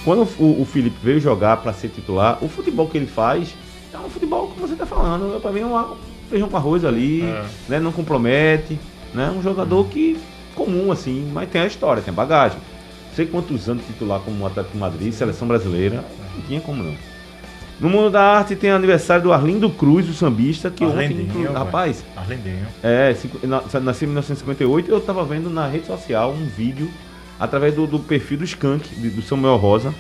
quando 0.05 0.23
o, 0.39 0.61
o 0.63 0.65
Felipe 0.65 0.97
veio 1.03 1.21
jogar 1.21 1.57
para 1.59 1.73
ser 1.73 1.89
titular, 1.89 2.39
o 2.43 2.49
futebol 2.49 2.87
que 2.89 2.99
ele 2.99 3.07
faz 3.07 3.55
é 3.95 3.99
um 3.99 4.11
futebol 4.11 4.49
que 4.49 4.61
você 4.61 4.75
tá 4.75 4.85
falando. 4.87 5.41
Para 5.41 5.53
mim 5.53 5.61
é 5.61 5.67
um 5.67 5.85
feijão 6.29 6.49
com 6.49 6.57
arroz 6.57 6.85
ali, 6.85 7.23
É. 7.23 7.45
né? 7.69 7.81
Não 7.81 7.93
compromete, 7.93 8.79
né? 9.15 9.33
Um 9.37 9.43
jogador 9.43 9.85
que 9.87 10.19
comum 10.55 10.93
assim, 10.93 11.31
mas 11.33 11.49
tem 11.49 11.61
a 11.63 11.67
história, 11.67 12.03
tem 12.03 12.13
a 12.13 12.15
bagagem. 12.15 12.59
Não 13.11 13.17
sei 13.17 13.27
quantos 13.27 13.69
anos 13.69 13.85
titular 13.87 14.21
como 14.21 14.47
Atlético 14.47 14.75
de 14.75 14.79
Madrid, 14.81 15.13
seleção 15.13 15.47
brasileira, 15.49 16.05
não 16.37 16.43
tinha 16.47 16.61
como 16.61 16.83
não. 16.83 16.95
No 17.81 17.89
mundo 17.89 18.11
da 18.11 18.23
arte 18.23 18.55
tem 18.55 18.71
aniversário 18.71 19.23
do 19.25 19.33
Arlindo 19.33 19.69
Cruz, 19.71 20.09
o 20.09 20.13
sambista, 20.13 20.71
que 20.71 20.85
ontem, 20.85 21.05
Arlindinho, 21.07 21.43
velho. 21.45 21.53
rapaz, 21.55 22.05
Arlindinho. 22.15 22.67
é, 22.83 23.15
cinco- 23.15 23.45
na- 23.47 23.63
nasci 23.81 24.05
em 24.05 24.09
1958 24.09 24.91
eu 24.91 25.01
tava 25.01 25.25
vendo 25.25 25.49
na 25.51 25.67
rede 25.67 25.87
social 25.87 26.31
um 26.33 26.47
vídeo 26.47 26.91
através 27.39 27.75
do, 27.75 27.87
do 27.87 27.99
perfil 27.99 28.39
do 28.39 28.45
Skank, 28.45 28.87
do 29.11 29.23
Samuel 29.23 29.57
Rosa, 29.57 29.95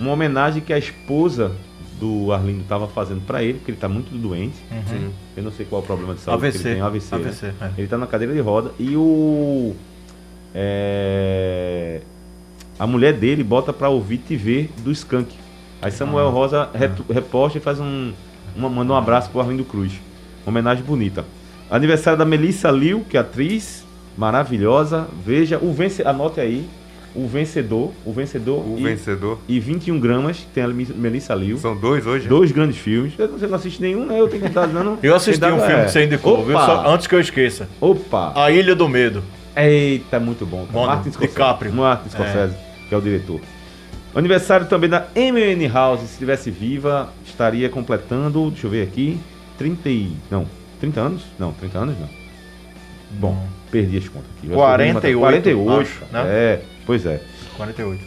uma 0.00 0.12
homenagem 0.12 0.60
que 0.62 0.72
a 0.72 0.78
esposa 0.78 1.52
do 2.00 2.32
Arlindo 2.32 2.64
tava 2.68 2.88
fazendo 2.88 3.20
pra 3.20 3.42
ele, 3.42 3.54
porque 3.58 3.70
ele 3.70 3.78
tá 3.78 3.88
muito 3.88 4.10
doente. 4.10 4.56
Uhum. 4.72 5.10
Eu 5.36 5.42
não 5.44 5.52
sei 5.52 5.64
qual 5.66 5.80
é 5.80 5.84
o 5.84 5.86
problema 5.86 6.14
de 6.14 6.20
saúde 6.20 6.40
que 6.40 6.46
AVC. 6.48 6.68
ele 6.68 6.74
tem, 6.74 6.82
AVC. 6.82 7.14
né? 7.16 7.24
AVC, 7.24 7.46
é. 7.60 7.70
Ele 7.78 7.86
tá 7.86 7.96
na 7.98 8.06
cadeira 8.08 8.34
de 8.34 8.40
roda 8.40 8.72
e 8.80 8.96
o 8.96 9.76
é, 10.52 12.00
a 12.80 12.86
mulher 12.86 13.12
dele 13.12 13.44
bota 13.44 13.72
pra 13.72 13.88
ouvir 13.90 14.16
TV 14.18 14.68
do 14.78 14.90
Skank. 14.90 15.32
Aí 15.82 15.92
Samuel 15.92 16.26
Ah. 16.26 16.30
Rosa 16.30 16.68
retu- 16.74 17.04
reposta 17.12 17.58
e 17.58 17.60
faz 17.60 17.78
um 17.78 18.12
uma, 18.56 18.68
manda 18.68 18.92
um 18.92 18.96
abraço 18.96 19.30
pro 19.30 19.40
Arlindo 19.40 19.64
Cruz. 19.64 19.92
Uma 20.44 20.50
homenagem 20.50 20.82
bonita. 20.82 21.24
Aniversário 21.70 22.18
da 22.18 22.24
Melissa 22.24 22.68
Liu, 22.70 23.04
que 23.08 23.16
é 23.16 23.20
atriz 23.20 23.84
maravilhosa. 24.18 25.06
Veja 25.24 25.58
o 25.62 25.72
vence, 25.72 26.02
anote 26.06 26.40
aí. 26.40 26.66
o 27.14 27.26
vencedor, 27.26 27.90
o 28.06 28.12
vencedor 28.12 28.60
O 28.64 28.76
e, 28.78 28.82
vencedor. 28.84 29.38
e 29.48 29.58
21 29.58 29.98
gramas, 29.98 30.36
que 30.38 30.46
tem 30.46 30.62
a 30.62 30.68
Melissa 30.68 31.34
Liu. 31.34 31.58
São 31.58 31.76
dois 31.76 32.06
hoje? 32.06 32.28
Dois 32.28 32.52
grandes 32.52 32.76
filmes. 32.78 33.14
Você 33.16 33.46
não 33.48 33.56
assiste 33.56 33.80
nenhum, 33.82 34.06
né? 34.06 34.20
Eu 34.20 34.28
tenho 34.28 34.42
que 34.42 34.48
estar 34.48 34.66
dando. 34.66 34.96
Eu 35.02 35.14
assisti 35.16 35.44
um 35.44 35.58
filme 35.58 35.72
é. 35.74 35.84
que 35.86 35.90
você 35.90 36.04
indicou, 36.04 36.44
viu? 36.44 36.56
Só- 36.56 36.86
antes 36.88 37.08
que 37.08 37.14
eu 37.16 37.20
esqueça. 37.20 37.68
Opa! 37.80 38.32
A 38.36 38.50
Ilha 38.52 38.76
do 38.76 38.88
Medo. 38.88 39.24
Eita, 39.56 40.20
muito 40.20 40.46
bom. 40.46 40.58
cara. 40.66 40.72
Bom, 40.72 40.86
Martin 40.86 41.10
Scorsese. 41.10 41.32
DiCaprio. 41.34 41.72
Martin 41.72 42.08
Scorsese, 42.10 42.54
que 42.90 42.94
é 42.94 42.98
o 42.98 43.00
diretor. 43.00 43.40
Aniversário 44.14 44.66
também 44.66 44.90
da 44.90 45.06
MN 45.14 45.72
House, 45.72 46.00
se 46.00 46.06
estivesse 46.14 46.50
viva, 46.50 47.12
estaria 47.24 47.68
completando, 47.68 48.50
deixa 48.50 48.66
eu 48.66 48.70
ver 48.70 48.82
aqui, 48.82 49.18
30 49.56 49.88
e... 49.88 50.12
não, 50.28 50.44
30 50.80 51.00
anos? 51.00 51.22
Não, 51.38 51.52
30 51.52 51.78
anos 51.78 51.94
não. 52.00 52.08
Bom, 53.12 53.46
perdi 53.70 53.98
as 53.98 54.08
contas 54.08 54.26
aqui. 54.36 54.48
Eu 54.50 54.60
acho 54.64 54.76
que 54.76 54.82
eu 54.82 54.92
vou 54.92 54.94
matar- 54.94 55.12
48, 55.14 55.20
48, 55.20 55.80
acho, 55.80 56.00
né? 56.12 56.22
É, 56.26 56.62
pois 56.84 57.06
é. 57.06 57.20
48. 57.56 58.04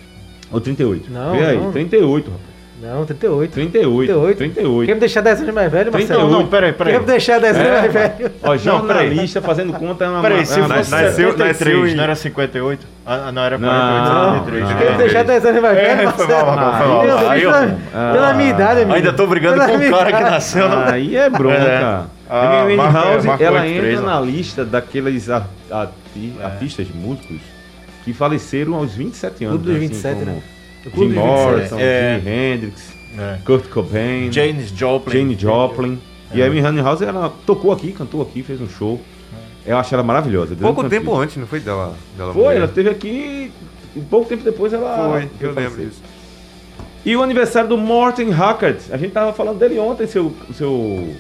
Ou 0.52 0.60
38. 0.62 1.12
Não, 1.12 1.32
Vê 1.38 1.46
aí, 1.46 1.58
não. 1.58 1.72
38, 1.72 2.30
rapaz. 2.32 2.53
Não, 2.84 3.06
38. 3.06 3.52
38. 3.54 4.08
38. 4.08 4.38
38. 4.38 4.86
Quer 4.88 4.94
me 4.96 5.00
deixar 5.00 5.22
10 5.22 5.42
anos 5.42 5.54
mais 5.56 5.72
velho, 5.72 5.92
Marcelo? 5.92 6.20
38. 6.20 6.32
Não, 6.44 6.48
peraí, 6.50 6.74
peraí. 6.74 6.94
Quer 6.94 7.00
me 7.00 7.06
deixar 7.06 7.40
10 7.40 7.56
anos 7.56 7.68
É, 7.68 7.80
mais 7.82 7.94
velho? 7.94 8.32
Ó, 8.44 8.58
jornalista 8.58 9.42
fazendo 9.42 9.74
conta 9.74 10.04
é 10.04 10.10
uma... 10.10 10.22
Peraí, 10.22 10.40
é 10.42 10.46
se 10.46 10.60
fosse 10.60 10.70
nasceu- 10.92 11.32
73, 11.32 11.38
nasceu 11.48 11.88
em- 11.88 11.96
não 11.96 12.04
era 12.04 12.16
58? 12.16 12.88
Ah, 13.06 13.32
não, 13.32 13.42
era 13.42 13.58
Não, 13.58 13.70
48, 13.70 14.60
73. 14.60 14.70
não. 14.70 14.78
Quer 14.78 14.92
me 14.92 14.98
deixar 14.98 15.24
10 15.24 15.46
anos 15.46 15.62
mais 15.62 15.76
velho, 15.78 15.88
É, 15.88 15.96
foi 15.96 16.06
Marcelo? 16.28 16.46
mal, 16.46 16.56
Marcão, 16.56 16.80
foi 16.80 16.88
mal. 16.90 17.02
Deus, 17.06 17.30
Aí 17.32 17.44
eu- 17.44 17.52
pela, 17.52 18.12
pela 18.14 18.34
minha 18.34 18.50
idade, 18.50 18.82
amigo. 18.82 18.96
Ainda 18.98 19.14
tô 19.14 19.28
brigando 19.28 19.54
Pela 19.56 19.68
com 19.70 19.76
um 19.86 19.92
cara 19.92 20.12
que 20.14 20.24
nasceu. 20.24 20.68
Aí 20.88 21.16
é 21.16 21.30
bronca. 21.30 21.56
É. 21.56 21.84
Ah, 22.30 22.62
a 22.62 22.66
MN 22.66 22.76
marca- 22.78 23.00
House, 23.00 23.26
marca 23.26 23.44
ela 23.44 23.62
83, 23.62 23.94
entra 24.00 24.06
ó. 24.12 24.14
na 24.16 24.22
lista 24.26 24.66
daqueles 24.66 25.30
ar- 25.30 25.48
arti- 25.72 26.34
É. 26.40 26.44
artistas 26.46 26.88
músicos 26.94 27.38
que 28.04 28.12
faleceram 28.14 28.74
aos 28.76 28.94
27 28.94 29.46
anos. 29.46 29.58
Clube 29.58 29.66
dos 29.66 29.76
assim 29.78 29.88
27, 29.88 30.14
como 30.20 30.26
né? 30.32 30.42
Jim 30.84 30.92
Clube 30.92 31.14
dos 31.16 31.24
27. 31.24 31.48
Morrison, 31.52 31.78
É. 31.80 32.20
Jimi 32.20 32.30
Hendrix, 32.32 32.94
É. 33.18 33.38
Kurt 33.46 33.68
Cobain, 33.70 34.32
Janis 34.32 34.70
Joplin. 34.70 35.14
Jane 35.14 35.36
Joplin. 35.40 36.00
E 36.34 36.42
É. 36.42 36.46
a 36.46 36.48
Amy 36.48 36.82
House, 36.82 37.02
ela 37.02 37.32
tocou 37.46 37.72
aqui, 37.72 37.92
cantou 37.92 38.22
aqui, 38.22 38.42
fez 38.42 38.60
um 38.60 38.68
show. 38.68 39.00
Eu 39.66 39.78
acho 39.78 39.94
ela 39.94 40.04
maravilhosa. 40.04 40.56
Pouco 40.56 40.84
tempo 40.90 41.16
antes, 41.16 41.38
não 41.38 41.48
foi 41.48 41.60
dela? 41.60 41.96
dela 42.18 42.34
Foi, 42.34 42.42
morrer? 42.44 42.56
ela 42.58 42.68
teve 42.68 42.90
aqui. 42.90 43.52
E 43.96 44.00
pouco 44.02 44.28
tempo 44.28 44.44
depois 44.44 44.74
ela. 44.74 45.10
Foi, 45.12 45.30
eu 45.40 45.54
lembro 45.54 45.86
disso. 45.86 46.02
E 47.06 47.16
o 47.16 47.22
aniversário 47.22 47.70
do 47.70 47.78
Morten 47.78 48.30
Hackert. 48.32 48.80
A 48.92 48.98
gente 48.98 49.12
tava 49.12 49.32
falando 49.34 49.60
dele 49.60 49.78
ontem, 49.80 50.08
seu. 50.08 50.34
seu. 50.54 51.14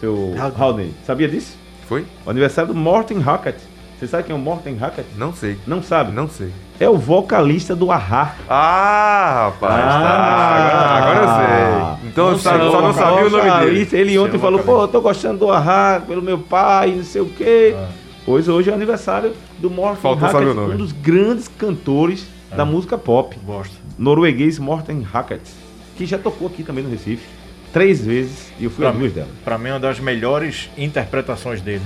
seu. 0.00 0.34
Haldane. 0.58 0.94
Sabia 1.04 1.28
disso? 1.28 1.56
Foi? 1.88 2.04
O 2.24 2.30
aniversário 2.30 2.72
do 2.72 2.78
Morten 2.78 3.18
Hackert. 3.18 3.56
Você 3.98 4.06
sabe 4.06 4.24
quem 4.24 4.36
é 4.36 4.38
o 4.38 4.42
Morten 4.42 4.76
Hackert? 4.76 5.06
Não 5.16 5.32
sei. 5.32 5.56
Não 5.66 5.82
sabe? 5.82 6.12
Não 6.12 6.28
sei. 6.28 6.52
É 6.78 6.86
o 6.86 6.98
vocalista 6.98 7.74
do 7.74 7.90
Ahá. 7.90 8.34
Ah, 8.46 9.50
rapaz. 9.50 9.74
tá. 9.74 10.58
Agora, 10.58 10.88
agora 11.00 11.24
eu 11.24 11.98
sei. 11.98 12.08
Então 12.10 12.30
Não 12.32 12.38
só, 12.38 12.50
sei, 12.50 12.70
só 12.70 12.82
não 12.82 12.92
sabia 12.92 13.26
o 13.26 13.30
nome 13.30 13.50
dele. 13.64 13.88
Ele 13.92 14.18
ontem 14.18 14.32
Seu 14.32 14.40
falou, 14.40 14.60
pô, 14.60 14.82
eu 14.82 14.88
tô 14.88 15.00
gostando 15.00 15.38
do 15.38 15.50
Ahá 15.50 16.02
pelo 16.06 16.20
meu 16.20 16.38
pai, 16.38 16.90
não 16.94 17.04
sei 17.04 17.22
o 17.22 17.26
quê. 17.26 17.74
Pois 18.26 18.48
hoje 18.48 18.68
é 18.68 18.72
o 18.72 18.74
aniversário 18.74 19.32
do 19.58 19.70
Morten 19.70 20.10
o 20.12 20.54
nome. 20.54 20.74
um 20.74 20.76
dos 20.76 20.92
grandes 20.92 21.48
cantores 21.48 22.26
da 22.54 22.66
música 22.66 22.98
pop. 22.98 23.34
Gosto. 23.46 23.74
Norueguês 23.98 24.58
Morten 24.58 25.06
Hackert, 25.10 25.42
que 25.96 26.04
já 26.04 26.18
tocou 26.18 26.48
aqui 26.48 26.62
também 26.62 26.84
no 26.84 26.90
Recife. 26.90 27.26
Três 27.72 28.04
vezes 28.04 28.52
e 28.58 28.64
eu 28.64 28.70
fui 28.70 28.84
Pra 28.84 28.90
a 28.90 28.92
duas 28.92 29.12
delas. 29.12 29.30
Pra 29.44 29.56
mim, 29.56 29.70
uma 29.70 29.80
das 29.80 30.00
melhores 30.00 30.68
interpretações 30.76 31.62
dele 31.62 31.82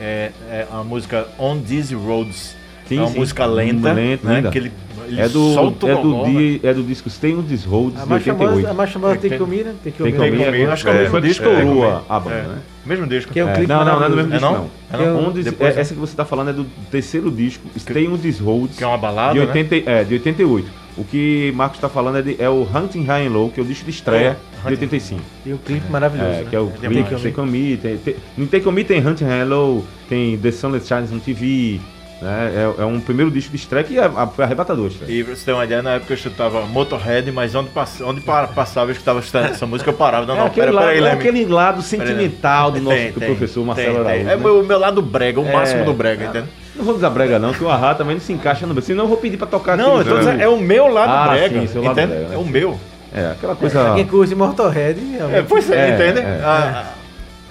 é, 0.00 0.30
é 0.50 0.66
a 0.72 0.82
música 0.82 1.26
On 1.38 1.58
These 1.60 1.94
Roads. 1.94 2.56
Sim, 2.88 2.98
é 2.98 3.00
uma 3.00 3.08
sim. 3.08 3.18
música 3.18 3.46
lenta, 3.46 3.92
Lenta, 3.94 4.28
né? 4.28 4.50
Que 4.50 4.58
ele, 4.58 4.72
ele 5.08 5.18
É 5.20 5.26
do, 5.26 5.54
solta 5.54 5.86
o 5.86 5.88
é, 5.88 5.94
do 5.94 6.02
gogó, 6.02 6.26
né? 6.26 6.32
di- 6.32 6.60
é 6.62 6.74
do 6.74 6.82
disco 6.82 7.08
Stay 7.08 7.34
on 7.34 7.42
These 7.42 7.66
Roads 7.66 7.98
A 7.98 8.02
de 8.04 8.10
mais 8.10 8.22
famosa, 8.22 8.44
88. 8.44 8.70
a 8.70 8.74
mais 8.74 8.92
famosa 8.92 9.16
tem 9.16 9.30
que 9.30 9.38
comer, 9.38 9.64
né? 9.64 9.74
Tem 9.82 9.90
que 9.92 9.98
comer. 9.98 10.12
Tem 10.52 10.66
acho 10.66 10.84
que 10.84 10.90
é 10.90 10.92
o 10.92 10.96
mesmo 10.96 11.20
disco, 11.22 11.44
é, 11.46 11.56
tem 11.62 11.82
a, 12.10 12.20
banda, 12.20 12.36
É. 12.36 12.42
né? 12.42 12.58
Mesmo 12.84 13.06
disco. 13.06 13.32
Que 13.32 13.40
é 13.40 13.44
um 13.46 13.48
É, 13.48 13.54
clipe 13.54 13.68
não, 13.72 13.84
não, 13.86 13.98
não 14.00 14.04
é 14.04 14.08
do 14.10 14.16
mesmo 14.16 14.30
disco, 14.32 14.44
não? 14.46 14.52
não. 14.52 14.70
É 15.00 15.02
é 15.02 15.06
não? 15.06 15.28
Onde- 15.28 15.42
Depois 15.42 15.74
é- 15.76 15.80
essa 15.80 15.94
que 15.94 16.00
você 16.00 16.12
está 16.12 16.26
falando 16.26 16.50
é 16.50 16.52
do 16.52 16.64
terceiro 16.90 17.30
disco, 17.30 17.66
Stay 17.78 18.06
on 18.06 18.18
These 18.18 18.42
Roads, 18.42 18.76
Que 18.76 18.84
é 18.84 18.86
uma 18.86 18.98
balada, 18.98 19.32
de, 19.32 19.40
né? 19.40 19.46
80, 19.46 19.90
é, 19.90 20.04
de 20.04 20.12
88. 20.14 20.68
O 20.98 21.04
que 21.04 21.52
Marcos 21.56 21.78
está 21.78 21.88
falando 21.88 22.18
é, 22.18 22.22
de- 22.22 22.36
é 22.38 22.50
o 22.50 22.62
Hunting 22.72 23.04
High 23.04 23.26
and 23.28 23.30
Low, 23.30 23.48
que 23.50 23.58
é 23.58 23.62
o 23.62 23.66
disco 23.66 23.86
de 23.86 23.90
estreia 23.92 24.36
É, 24.53 24.53
de 24.64 24.72
85. 24.74 25.20
E 25.46 25.52
o 25.52 25.58
clipe 25.58 25.90
maravilhoso. 25.90 26.30
É, 26.30 26.42
né? 26.42 26.46
que 26.50 26.56
é 26.56 26.60
o 26.60 26.72
É 26.82 26.88
clipe. 26.88 27.16
Take 27.22 27.40
On 27.40 27.46
Me. 27.46 27.76
Tem, 27.76 27.96
tem, 27.98 28.16
no 28.36 28.46
Take 28.46 28.68
On 28.68 28.72
Me 28.72 28.84
tem 28.84 28.98
and 29.00 29.44
Low, 29.48 29.84
tem 30.08 30.36
The 30.38 30.50
Sunless 30.50 30.86
Shines 30.86 31.12
on 31.12 31.18
TV. 31.18 31.80
Né? 32.22 32.52
É, 32.78 32.82
é 32.82 32.84
um 32.86 33.00
primeiro 33.00 33.30
disco 33.30 33.50
de 33.50 33.56
estreia 33.56 33.84
que 33.84 33.98
é, 33.98 34.08
foi 34.34 34.44
arrebatador. 34.44 34.86
estreia. 34.86 35.10
E 35.20 35.24
pra 35.24 35.34
você 35.34 35.44
ter 35.44 35.52
uma 35.52 35.64
ideia, 35.64 35.82
na 35.82 35.90
época 35.94 36.12
eu 36.12 36.16
escutava 36.16 36.62
Motorhead, 36.62 37.30
mas 37.32 37.54
onde, 37.54 37.68
pass... 37.70 38.00
onde 38.00 38.20
pa- 38.22 38.46
passava 38.46 38.90
eu 38.90 38.92
escutava 38.92 39.18
essa 39.18 39.38
essa 39.40 39.66
música, 39.66 39.90
eu 39.90 39.94
parava. 39.94 40.24
Não, 40.24 40.34
É 40.34 40.38
não, 40.38 40.46
aquele, 40.46 40.66
pera, 40.66 40.76
lado, 40.76 40.86
pera 40.86 41.06
aí, 41.06 41.10
é 41.10 41.12
aquele 41.12 41.44
lado 41.44 41.82
sentimental 41.82 42.70
do 42.70 42.80
nosso 42.80 42.96
Tem, 42.96 43.12
do 43.12 43.20
tem, 43.20 43.28
professor 43.28 43.64
Marcelo. 43.66 43.98
Araújo. 44.00 44.20
É 44.20 44.24
né? 44.24 44.36
o 44.36 44.40
meu, 44.40 44.64
meu 44.64 44.78
lado 44.78 45.02
brega, 45.02 45.40
o 45.40 45.46
É. 45.46 45.52
máximo 45.52 45.84
do 45.84 45.92
brega, 45.92 46.26
entende? 46.26 46.48
Não 46.76 46.84
vou 46.84 46.94
usar 46.94 47.10
brega 47.10 47.38
não, 47.38 47.52
que 47.52 47.62
o 47.62 47.68
Arra 47.68 47.94
também 47.94 48.14
não 48.14 48.22
se 48.22 48.32
encaixa 48.32 48.66
no 48.66 48.72
brega. 48.74 48.86
Senão 48.86 49.04
eu 49.04 49.08
vou 49.08 49.16
pedir 49.18 49.36
pra 49.36 49.46
tocar 49.46 49.76
Não, 49.76 49.94
eu 49.96 50.00
aquele 50.00 50.04
tô 50.04 50.10
jogo. 50.16 50.24
dizendo, 50.24 50.40
é 50.42 50.48
o 50.48 50.58
meu 50.60 50.88
lado 50.88 51.10
Ah, 51.12 51.28
brega, 51.34 51.60
sim, 51.60 51.66
seu 51.66 51.82
lado 51.82 51.94
brega, 51.94 52.14
né? 52.14 52.34
É 52.34 52.38
o 52.38 52.44
meu. 52.44 52.80
É, 53.14 53.30
aquela 53.30 53.54
coisa... 53.54 53.92
quem 53.94 54.06
curte 54.06 54.34
Motorhead, 54.34 54.98
É, 55.00 55.16
realmente. 55.18 55.46
pois 55.48 55.70
é, 55.70 55.90
É, 55.90 55.94
entende? 55.94 56.20
é. 56.20 56.40
Ah, 56.44 56.92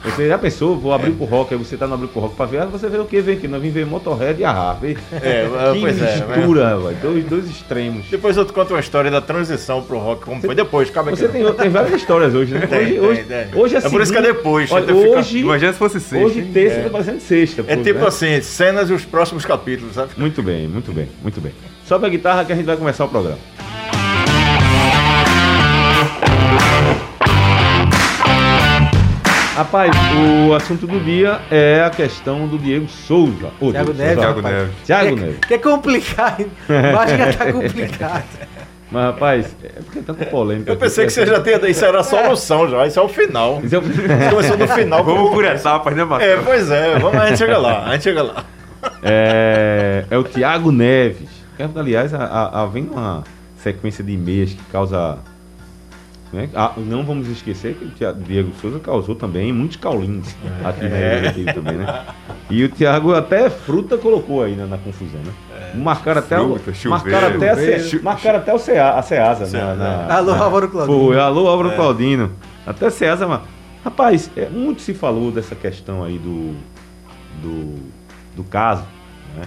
Você 0.03 0.27
já 0.27 0.37
pensou, 0.37 0.77
vou 0.77 0.91
abrir 0.93 1.11
pro 1.11 1.23
rock, 1.23 1.53
aí 1.53 1.57
você 1.57 1.77
tá 1.77 1.87
no 1.87 1.93
abrir 1.93 2.09
pro 2.09 2.19
rock 2.19 2.35
pra 2.35 2.45
ver, 2.45 2.65
você 2.65 2.89
vê 2.89 2.97
o 2.97 3.05
que? 3.05 3.21
Vem 3.21 3.37
aqui, 3.37 3.47
nós 3.47 3.61
vim 3.61 3.69
ver 3.69 3.85
Motorhead 3.85 4.37
e 4.41 4.43
Arra. 4.43 4.73
Vê? 4.73 4.97
É, 5.13 5.47
que 5.73 5.79
pois 5.79 6.01
é, 6.01 6.15
mistura, 6.17 6.77
velho. 6.77 6.97
Dois, 7.01 7.23
dois 7.23 7.45
extremos. 7.49 8.07
Depois 8.11 8.35
eu 8.35 8.43
te 8.43 8.51
conto 8.51 8.73
uma 8.73 8.81
história 8.81 9.09
da 9.09 9.21
transição 9.21 9.81
pro 9.81 9.97
rock, 9.99 10.25
como 10.25 10.41
foi 10.41 10.53
depois, 10.53 10.89
cabe 10.89 11.11
aqui. 11.11 11.19
Você 11.19 11.29
tem, 11.29 11.53
tem 11.53 11.69
várias 11.69 11.93
histórias 11.93 12.35
hoje, 12.35 12.53
né? 12.53 12.67
Tem, 12.67 12.79
hoje, 12.79 12.91
tem, 12.91 12.99
hoje, 12.99 13.23
tem. 13.23 13.47
hoje 13.61 13.75
é, 13.75 13.77
É 13.77 13.89
por 13.89 14.01
isso 14.01 14.11
que 14.11 14.17
é 14.17 14.21
depois, 14.21 14.69
Olha, 14.73 14.85
você 14.93 14.93
fica- 15.05 15.19
hoje, 15.19 15.37
Imagina 15.39 15.71
se 15.71 15.79
fosse 15.79 15.99
sexta. 16.01 16.27
hoje 16.27 16.39
hein? 16.41 16.51
terça 16.53 16.81
tá 16.81 16.89
parecendo 16.89 17.19
sexta. 17.21 17.63
É 17.65 17.75
pô, 17.77 17.83
tipo 17.83 17.99
né? 17.99 18.07
assim, 18.07 18.41
cenas 18.41 18.89
e 18.89 18.93
os 18.93 19.05
próximos 19.05 19.45
capítulos, 19.45 19.93
sabe? 19.95 20.09
Muito 20.17 20.43
bem, 20.43 20.67
muito 20.67 20.91
bem, 20.91 21.07
muito 21.21 21.39
bem. 21.39 21.53
Sobe 21.85 22.05
a 22.05 22.09
guitarra 22.09 22.43
que 22.43 22.51
a 22.51 22.55
gente 22.57 22.65
vai 22.65 22.75
começar 22.75 23.05
o 23.05 23.09
programa. 23.09 23.37
Rapaz, 29.55 29.91
o 30.49 30.53
assunto 30.55 30.87
do 30.87 30.99
dia 30.99 31.39
é 31.51 31.83
a 31.83 31.89
questão 31.91 32.47
do 32.47 32.57
Diego 32.57 32.87
Souza. 32.87 33.49
Ô, 33.61 33.71
Thiago 33.71 33.93
Diego 33.93 33.93
Neves. 33.93 34.15
Thiago 34.17 34.35
rapaz. 34.41 34.55
Neves. 34.55 34.75
Thiago 34.83 35.09
Quer- 35.15 35.15
Neves. 35.21 35.39
Quer 35.47 35.57
complicar, 35.59 36.41
hein? 36.41 36.47
Mas 36.67 37.11
já 37.11 37.33
tá 37.45 37.51
complicado. 37.53 38.23
Mas, 38.91 39.03
rapaz, 39.05 39.55
é 39.63 39.67
porque 39.83 39.99
é 39.99 40.01
tanta 40.01 40.25
polêmica. 40.25 40.71
Eu 40.71 40.75
pensei 40.77 41.05
que 41.05 41.13
você 41.13 41.25
já 41.25 41.39
tinha. 41.41 41.57
Isso 41.69 41.85
era 41.85 41.99
a 41.99 42.03
solução 42.03 42.67
já, 42.69 42.87
isso 42.87 42.99
é 42.99 43.03
o 43.03 43.07
final. 43.07 43.61
Isso 43.63 43.75
é- 43.75 43.79
Isso 43.79 44.29
começou 44.31 44.57
no 44.57 44.67
final. 44.67 45.03
Vamos 45.03 45.31
por 45.31 45.45
etapas, 45.45 45.95
né, 45.95 46.01
É, 46.01 46.05
Marcelo? 46.05 46.43
pois 46.43 46.71
é, 46.71 46.97
vamos, 46.99 47.21
a 47.21 47.27
gente 47.27 47.37
chega 47.37 47.57
lá, 47.59 47.83
a 47.85 47.91
gente 47.93 48.03
chega 48.03 48.23
lá. 48.23 48.43
é, 49.03 50.05
é 50.09 50.17
o 50.17 50.23
Thiago 50.23 50.71
Neves. 50.71 51.29
Que, 51.55 51.63
aliás, 51.79 52.11
a, 52.13 52.23
a, 52.23 52.63
a- 52.63 52.65
vem 52.65 52.89
uma 52.91 53.23
sequência 53.57 54.03
de 54.03 54.13
e-mails 54.13 54.53
que 54.53 54.63
causa. 54.71 55.19
Né? 56.33 56.49
Ah, 56.55 56.73
não 56.77 57.03
vamos 57.05 57.27
esquecer 57.29 57.75
que 57.75 57.85
o 57.85 57.89
Thiago- 57.91 58.21
Diego 58.23 58.51
Souza 58.59 58.79
causou 58.79 59.13
também 59.15 59.53
muitos 59.53 59.77
caulinhos 59.77 60.35
aqui 60.65 60.81
na 60.87 60.97
É. 60.97 61.53
Também, 61.53 61.77
né? 61.77 62.05
E 62.49 62.63
o 62.63 62.69
Thiago 62.69 63.13
até 63.13 63.49
fruta 63.49 63.97
colocou 63.97 64.43
aí 64.43 64.55
na, 64.55 64.65
na 64.65 64.77
confusão, 64.77 65.21
né? 65.21 65.31
Marcaram 65.75 66.19
até, 66.19 66.39
o, 66.39 66.55
Fruta, 66.55 66.73
chuveiro. 66.73 66.89
marcaram 67.11 67.35
até, 67.37 67.49
a, 67.51 67.55
Ce- 67.55 67.79
Chuveiro. 67.83 68.03
marcaram 68.03 68.39
até 68.39 68.53
o 68.53 68.59
Cea, 68.59 68.89
a 68.91 69.01
Ceasa. 69.01 69.57
Na, 69.57 69.75
na, 69.75 70.15
Alô, 70.17 70.31
Álvaro 70.33 70.67
Claudinho. 70.69 70.99
foi, 71.07 71.19
alô, 71.19 71.47
Álvaro 71.47 71.69
É. 71.71 71.75
Claudino. 71.75 72.31
Até 72.65 72.89
Ceasa, 72.89 73.27
mas. 73.27 73.41
Rapaz, 73.83 74.29
é, 74.35 74.47
muito 74.49 74.81
se 74.81 74.93
falou 74.93 75.31
dessa 75.31 75.55
questão 75.55 76.03
aí 76.03 76.17
do. 76.17 76.53
do, 77.41 77.75
do 78.35 78.43
caso. 78.43 78.83
Né? 79.35 79.43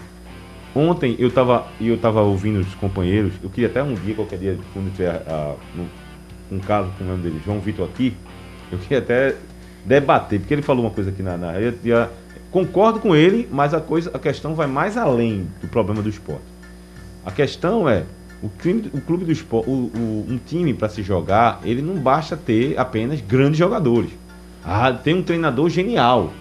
Ontem 0.75 1.17
eu 1.19 1.31
tava, 1.31 1.67
eu 1.81 1.97
tava 1.97 2.21
ouvindo 2.23 2.59
os 2.61 2.75
companheiros, 2.75 3.33
eu 3.43 3.49
queria 3.49 3.69
até 3.69 3.83
um 3.83 3.95
dia, 3.95 4.15
qualquer 4.15 4.39
dia, 4.39 4.59
quando 4.75 4.93
tiver 4.93 5.23
ah, 5.29 5.55
um, 5.79 5.87
um 6.51 6.59
caso 6.59 6.91
com 6.99 7.05
o 7.05 7.07
nome 7.07 7.23
dele, 7.23 7.41
João 7.45 7.61
Vitor 7.61 7.89
aqui, 7.89 8.15
eu 8.71 8.79
queria 8.79 8.99
até 8.99 9.35
debater, 9.85 10.41
porque 10.41 10.55
ele 10.55 10.63
falou 10.63 10.85
uma 10.85 10.91
coisa 10.91 11.11
aqui 11.11 11.23
na. 11.23 11.37
na 11.37 11.61
eu, 11.61 11.75
ia- 11.85 12.11
concordo 12.51 13.01
com 13.01 13.15
ele, 13.15 13.49
mas 13.53 13.75
a, 13.75 13.81
coisa, 13.81 14.11
a 14.15 14.19
questão 14.19 14.55
vai 14.55 14.67
mais 14.67 14.97
além 14.97 15.47
do 15.61 15.69
problema 15.69 16.01
do 16.03 16.09
esporte. 16.09 16.45
A 17.25 17.31
questão 17.31 17.89
é, 17.89 18.05
o, 18.43 18.49
time, 18.61 18.89
o 18.95 19.01
clube 19.01 19.25
do 19.25 19.33
esporte, 19.33 19.69
o, 19.69 19.73
o- 19.73 20.27
um 20.29 20.39
time 20.39 20.73
para 20.73 20.89
se 20.89 21.03
jogar, 21.03 21.61
ele 21.65 21.83
não 21.83 21.95
basta 21.95 22.37
ter 22.37 22.79
apenas 22.79 23.21
grandes 23.21 23.59
jogadores. 23.59 24.11
Ah, 24.65 24.93
tem 24.93 25.15
um 25.15 25.23
treinador 25.23 25.69
genial. 25.69 26.33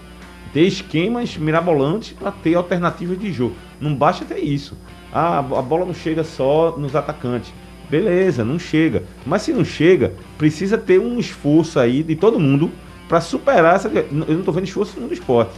Ter 0.52 0.62
esquemas 0.62 1.36
mirabolantes 1.36 2.12
para 2.12 2.32
ter 2.32 2.54
alternativas 2.54 3.18
de 3.18 3.30
jogo. 3.32 3.54
Não 3.80 3.94
basta 3.94 4.24
ter 4.24 4.38
isso. 4.38 4.76
Ah, 5.12 5.38
a 5.38 5.42
bola 5.62 5.84
não 5.84 5.94
chega 5.94 6.24
só 6.24 6.76
nos 6.78 6.96
atacantes. 6.96 7.52
Beleza, 7.88 8.44
não 8.44 8.58
chega. 8.58 9.04
Mas 9.24 9.42
se 9.42 9.52
não 9.52 9.64
chega, 9.64 10.14
precisa 10.36 10.76
ter 10.76 11.00
um 11.00 11.18
esforço 11.18 11.78
aí 11.78 12.02
de 12.02 12.16
todo 12.16 12.40
mundo 12.40 12.70
para 13.08 13.20
superar 13.20 13.76
essa. 13.76 13.88
Eu 13.88 14.06
não 14.10 14.38
estou 14.40 14.52
vendo 14.52 14.64
esforço 14.64 14.98
no 14.98 15.12
esporte. 15.12 15.54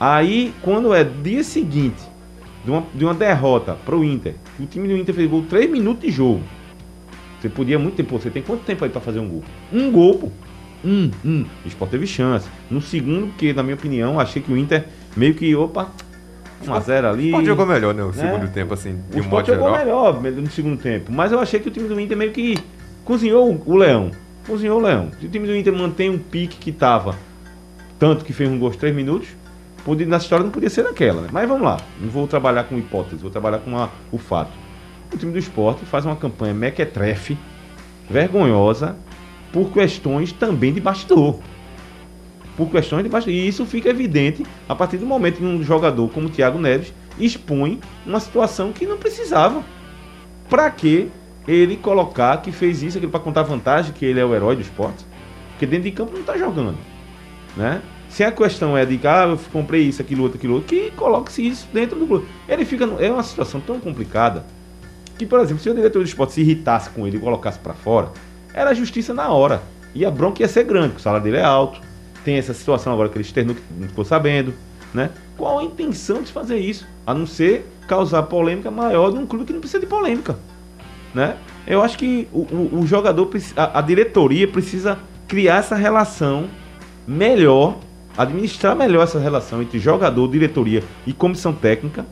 Aí, 0.00 0.52
quando 0.62 0.92
é 0.94 1.04
dia 1.04 1.44
seguinte, 1.44 2.02
de 2.64 2.70
uma, 2.70 2.84
de 2.94 3.04
uma 3.04 3.14
derrota 3.14 3.76
para 3.84 3.96
o 3.96 4.02
Inter. 4.02 4.34
O 4.58 4.66
time 4.66 4.88
do 4.88 4.96
Inter 4.96 5.14
fez 5.14 5.30
gol 5.30 5.44
3 5.48 5.70
minutos 5.70 6.02
de 6.02 6.10
jogo. 6.10 6.42
Você 7.40 7.48
podia 7.48 7.78
muito 7.78 7.96
tempo. 7.96 8.18
Você 8.18 8.30
tem 8.30 8.42
quanto 8.42 8.64
tempo 8.64 8.84
aí 8.84 8.90
para 8.90 9.00
fazer 9.00 9.18
um 9.18 9.28
gol? 9.28 9.44
Um 9.72 9.92
gol, 9.92 10.18
pô. 10.18 10.30
Um, 10.84 11.10
um. 11.24 11.44
O 11.64 11.68
Sport 11.68 11.90
teve 11.90 12.06
chance. 12.06 12.48
No 12.70 12.80
segundo, 12.80 13.28
porque, 13.28 13.52
na 13.52 13.62
minha 13.62 13.74
opinião, 13.74 14.18
achei 14.18 14.40
que 14.40 14.50
o 14.50 14.56
Inter 14.56 14.86
meio 15.16 15.34
que, 15.34 15.54
opa, 15.54 15.90
1x0 16.70 17.04
ali. 17.10 17.24
O 17.24 17.26
Sport 17.28 17.44
jogou 17.46 17.66
melhor, 17.66 17.94
né? 17.94 18.02
O 18.02 18.06
Né? 18.08 18.12
segundo 18.14 18.48
tempo, 18.52 18.74
assim, 18.74 19.00
de 19.10 19.18
O 19.18 19.20
um 19.20 19.24
modo 19.24 19.42
Sport 19.42 19.46
jogou 19.46 19.68
geral. 19.70 19.84
melhor 20.20 20.22
no 20.42 20.50
segundo 20.50 20.76
tempo. 20.80 21.12
Mas 21.12 21.32
eu 21.32 21.40
achei 21.40 21.60
que 21.60 21.68
o 21.68 21.70
time 21.70 21.88
do 21.88 21.98
Inter 22.00 22.16
meio 22.16 22.32
que 22.32 22.58
cozinhou 23.04 23.62
o- 23.66 23.76
Leão. 23.76 24.10
Cozinhou 24.46 24.78
o 24.78 24.82
Leão. 24.82 25.10
Se 25.20 25.26
o 25.26 25.28
time 25.28 25.46
do 25.46 25.56
Inter 25.56 25.72
mantém 25.74 26.10
um 26.10 26.18
pique 26.18 26.56
que 26.58 26.70
tava, 26.72 27.14
tanto 27.98 28.24
que 28.24 28.32
fez 28.32 28.48
um 28.50 28.58
gol 28.58 28.68
aos 28.68 28.76
3 28.76 28.94
minutos, 28.94 29.28
podia, 29.84 30.06
nessa 30.06 30.24
história 30.24 30.44
não 30.44 30.50
podia 30.52 30.68
ser 30.70 30.82
naquela, 30.82 31.22
né? 31.22 31.28
Mas 31.32 31.48
vamos 31.48 31.64
lá. 31.64 31.78
Não 32.00 32.08
vou 32.10 32.26
trabalhar 32.26 32.64
com 32.64 32.76
hipótese, 32.78 33.22
vou 33.22 33.30
trabalhar 33.30 33.58
com 33.58 33.72
o 34.12 34.18
fato. 34.18 34.50
O 35.12 35.16
time 35.16 35.32
do 35.32 35.38
esporte 35.38 35.84
faz 35.86 36.04
uma 36.04 36.16
campanha 36.16 36.52
mequetrefe, 36.52 37.38
vergonhosa, 38.10 38.96
por 39.52 39.70
questões 39.72 40.32
também 40.32 40.72
de 40.72 40.80
bastidor 40.80 41.38
por 42.56 42.68
questões 42.70 43.02
de 43.02 43.08
bastidor. 43.08 43.34
E 43.38 43.48
isso 43.48 43.64
fica 43.66 43.88
evidente 43.88 44.44
a 44.68 44.74
partir 44.74 44.96
do 44.96 45.06
momento 45.06 45.38
que 45.38 45.44
um 45.44 45.62
jogador 45.62 46.08
como 46.10 46.26
o 46.26 46.30
Thiago 46.30 46.58
Neves 46.58 46.92
expõe 47.18 47.80
uma 48.06 48.20
situação 48.20 48.72
que 48.72 48.86
não 48.86 48.96
precisava. 48.96 49.62
Pra 50.48 50.70
que 50.70 51.10
ele 51.48 51.76
colocar 51.76 52.36
que 52.42 52.52
fez 52.52 52.82
isso, 52.82 53.00
para 53.08 53.20
contar 53.20 53.42
vantagem, 53.42 53.92
que 53.92 54.04
ele 54.04 54.20
é 54.20 54.24
o 54.24 54.34
herói 54.34 54.56
do 54.56 54.62
esporte? 54.62 55.04
Porque 55.50 55.66
dentro 55.66 55.84
de 55.84 55.90
campo 55.92 56.16
não 56.16 56.22
tá 56.22 56.36
jogando, 56.36 56.76
né? 57.56 57.80
Se 58.08 58.22
a 58.22 58.30
questão 58.30 58.76
é 58.76 58.84
de 58.84 59.00
ah, 59.06 59.26
eu 59.30 59.38
comprei 59.52 59.82
isso, 59.82 60.00
aquilo, 60.00 60.22
outro, 60.22 60.38
aquilo, 60.38 60.54
outro, 60.54 60.68
que 60.68 60.90
coloque-se 60.92 61.46
isso 61.46 61.68
dentro 61.72 61.98
do 61.98 62.06
clube. 62.06 62.26
Ele 62.48 62.64
fica. 62.64 62.86
no- 62.86 63.02
É 63.02 63.10
uma 63.10 63.22
situação 63.22 63.60
tão 63.60 63.80
complicada 63.80 64.44
que, 65.18 65.26
por 65.26 65.40
exemplo, 65.40 65.62
se 65.62 65.68
o 65.70 65.74
diretor 65.74 65.98
do 66.00 66.04
esporte 66.04 66.32
se 66.34 66.40
irritasse 66.40 66.90
com 66.90 67.06
ele 67.06 67.16
e 67.16 67.20
colocasse 67.20 67.58
pra 67.58 67.72
fora, 67.74 68.10
era 68.52 68.72
justiça 68.74 69.12
na 69.12 69.28
hora. 69.30 69.62
E 69.94 70.04
a 70.04 70.10
bronca 70.10 70.42
ia 70.42 70.48
ser 70.48 70.64
grande, 70.64 70.88
porque 70.88 71.00
o 71.00 71.02
salário 71.02 71.24
dele 71.24 71.38
é 71.38 71.42
alto. 71.44 71.80
Tem 72.24 72.36
essa 72.36 72.54
situação 72.54 72.92
agora 72.92 73.08
que 73.08 73.16
ele 73.16 73.24
externou, 73.24 73.54
que 73.54 73.62
não 73.78 73.88
ficou 73.88 74.04
sabendo, 74.04 74.54
né? 74.92 75.10
Qual 75.36 75.58
a 75.58 75.64
intenção 75.64 76.22
de 76.22 76.32
fazer 76.32 76.58
isso? 76.58 76.86
A 77.06 77.12
não 77.12 77.26
ser 77.26 77.66
causar 77.86 78.22
polêmica 78.24 78.70
maior 78.70 79.12
num 79.12 79.26
clube 79.26 79.44
que 79.44 79.52
não 79.52 79.60
precisa 79.60 79.80
de 79.80 79.86
polêmica, 79.86 80.38
né? 81.14 81.36
Eu 81.66 81.82
acho 81.82 81.98
que 81.98 82.26
o, 82.32 82.40
o- 82.40 82.80
o 82.80 82.86
jogador, 82.86 83.28
a, 83.56 83.78
a 83.78 83.82
diretoria 83.82 84.48
precisa 84.48 84.98
criar 85.28 85.56
essa 85.58 85.74
relação 85.74 86.46
melhor, 87.06 87.76
administrar 88.16 88.74
melhor 88.76 89.02
essa 89.04 89.18
relação 89.18 89.60
entre 89.60 89.78
jogador, 89.78 90.28
diretoria 90.28 90.82
e 91.06 91.12
comissão 91.12 91.52
técnica, 91.52 92.06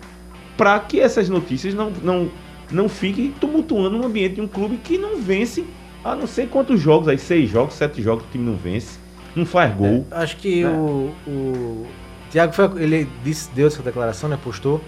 para 0.57 0.79
que 0.81 1.01
essas 1.01 1.29
notícias 1.29 1.73
não, 1.75 1.91
não, 2.03 2.31
não 2.71 2.89
fiquem 2.89 3.31
tumultuando 3.33 3.97
no 3.97 4.07
ambiente 4.07 4.35
de 4.37 4.41
um 4.43 4.49
clube 4.49 4.77
que 4.77 4.99
não 4.99 5.17
vence 5.23 5.65
há 6.05 6.15
não 6.17 6.27
sei 6.27 6.47
quantos 6.47 6.81
jogos, 6.81 7.09
aí 7.09 7.17
seis 7.19 7.49
jogos, 7.49 7.75
sete 7.75 8.03
jogos, 8.03 8.25
o 8.25 8.29
time 8.31 8.45
não 8.45 8.57
vence, 8.57 8.99
não 9.37 9.47
faz 9.47 9.75
gol. 9.75 10.07
É, 10.11 10.17
acho 10.23 10.37
que 10.37 10.65
né? 10.65 10.71
o, 10.71 11.13
o 11.27 11.87
Thiago 12.31 12.53
foi, 12.53 12.65
ele 12.83 13.09
disse, 13.25 13.51
deu 13.55 13.67
essa 13.67 13.83
declaração, 13.83 14.29
né? 14.29 14.39
Postou 14.43 14.81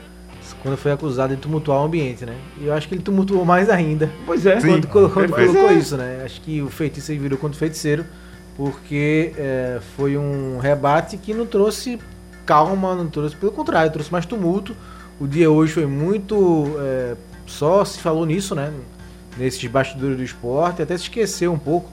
quando 0.63 0.77
foi 0.77 0.93
acusado 0.93 1.35
de 1.35 1.41
tumultuar 1.41 1.81
o 1.81 1.85
ambiente, 1.85 2.25
né? 2.27 2.37
E 2.61 2.67
eu 2.67 2.75
acho 2.75 2.87
que 2.89 2.95
ele 2.95 3.03
tumultuou 3.03 3.45
mais 3.47 3.69
ainda 3.71 4.11
Pois 4.27 4.45
é. 4.47 4.61
quando, 4.61 4.87
quando- 4.89 5.11
quando 5.11 5.31
Pois 5.33 5.47
colocou 5.51 5.71
é. 5.71 5.75
isso, 5.75 5.97
né? 5.97 6.23
Acho 6.25 6.41
que 6.43 6.61
o 6.63 6.69
feitiço 6.69 7.11
aí 7.13 7.19
virou 7.19 7.39
contra 7.39 7.57
o 7.57 7.59
feiticeiro, 7.59 8.05
porque 8.57 9.33
é, 9.37 9.81
foi 9.97 10.17
um 10.17 10.59
rebate 10.59 11.17
que 11.17 11.33
não 11.35 11.47
trouxe 11.47 11.99
calma, 12.47 12.95
não 12.95 13.07
trouxe, 13.09 13.35
pelo 13.37 13.53
contrário, 13.53 13.91
trouxe 13.91 14.13
mais 14.13 14.27
tumulto. 14.27 14.77
O 15.19 15.27
dia 15.27 15.51
hoje 15.51 15.73
foi 15.73 15.87
muito. 15.87 16.77
é, 16.79 17.15
só 17.47 17.85
se 17.85 17.99
falou 18.01 18.25
nisso, 18.27 18.55
né? 18.55 18.73
Nesses 19.39 19.65
bastidores 19.69 20.17
do 20.17 20.23
esporte, 20.23 20.83
até 20.83 20.97
se 20.97 21.05
esqueceu 21.05 21.53
um 21.53 21.59
pouco 21.59 21.91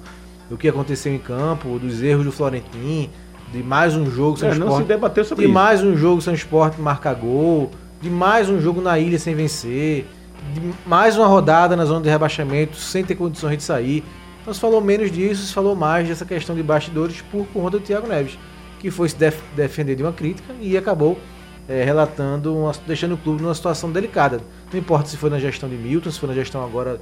do 0.52 0.58
que 0.58 0.68
aconteceu 0.68 1.14
em 1.16 1.18
campo, 1.18 1.80
dos 1.80 2.04
erros 2.04 2.26
do 2.26 2.32
Florentin, 2.32 3.10
de 3.54 3.64
mais 3.64 3.96
um 3.96 4.12
jogo 4.12 4.38
sem 4.38 4.50
É, 4.50 4.52
não 4.56 4.58
se 4.68 4.72
esporte. 4.74 4.88
debateu 4.90 5.24
sobre 5.24 5.46
De 5.46 5.50
isso. 5.50 5.54
mais 5.54 5.82
um 5.82 5.96
jogo 5.96 6.22
sem 6.22 6.34
esporte 6.34 6.80
marcar 6.82 7.14
gol, 7.16 7.72
de 8.02 8.10
mais 8.10 8.50
um 8.50 8.60
jogo 8.60 8.82
na 8.82 9.00
ilha 9.00 9.18
sem 9.18 9.34
vencer, 9.34 10.06
de 10.54 10.62
mais 10.86 11.16
uma 11.18 11.26
rodada 11.28 11.74
na 11.78 11.86
zona 11.86 12.02
de 12.02 12.10
rebaixamento 12.10 12.76
sem 12.76 13.02
ter 13.02 13.16
condições 13.16 13.56
de 13.56 13.64
sair. 13.64 14.04
Então 14.42 14.54
se 14.54 14.60
falou 14.60 14.82
menos 14.82 15.10
disso, 15.10 15.46
se 15.46 15.54
falou 15.54 15.74
mais 15.74 16.10
dessa 16.10 16.26
questão 16.26 16.54
de 16.54 16.62
bastidores 16.64 17.22
por 17.32 17.46
conta 17.48 17.80
do 17.80 17.80
Thiago 17.80 18.08
Neves, 18.10 18.38
que 18.78 18.92
foi 18.92 19.08
se 19.08 19.16
def- 19.16 19.40
defender 19.56 19.96
de 19.96 20.04
uma 20.04 20.12
crítica 20.12 20.54
e 20.60 20.76
acabou 20.78 21.18
eh, 21.70 21.84
relatando, 21.84 22.56
uma- 22.56 22.72
deixando 22.86 23.14
o 23.16 23.18
clube 23.18 23.42
numa 23.42 23.54
situação 23.56 23.92
delicada. 23.92 24.40
Não 24.72 24.80
importa 24.80 25.10
se 25.10 25.18
foi 25.18 25.30
na 25.30 25.40
gestão 25.40 25.70
de 25.70 25.76
Milton, 25.76 26.12
se 26.12 26.20
foi 26.20 26.30
na 26.30 26.36
gestão 26.36 26.64
agora 26.64 26.98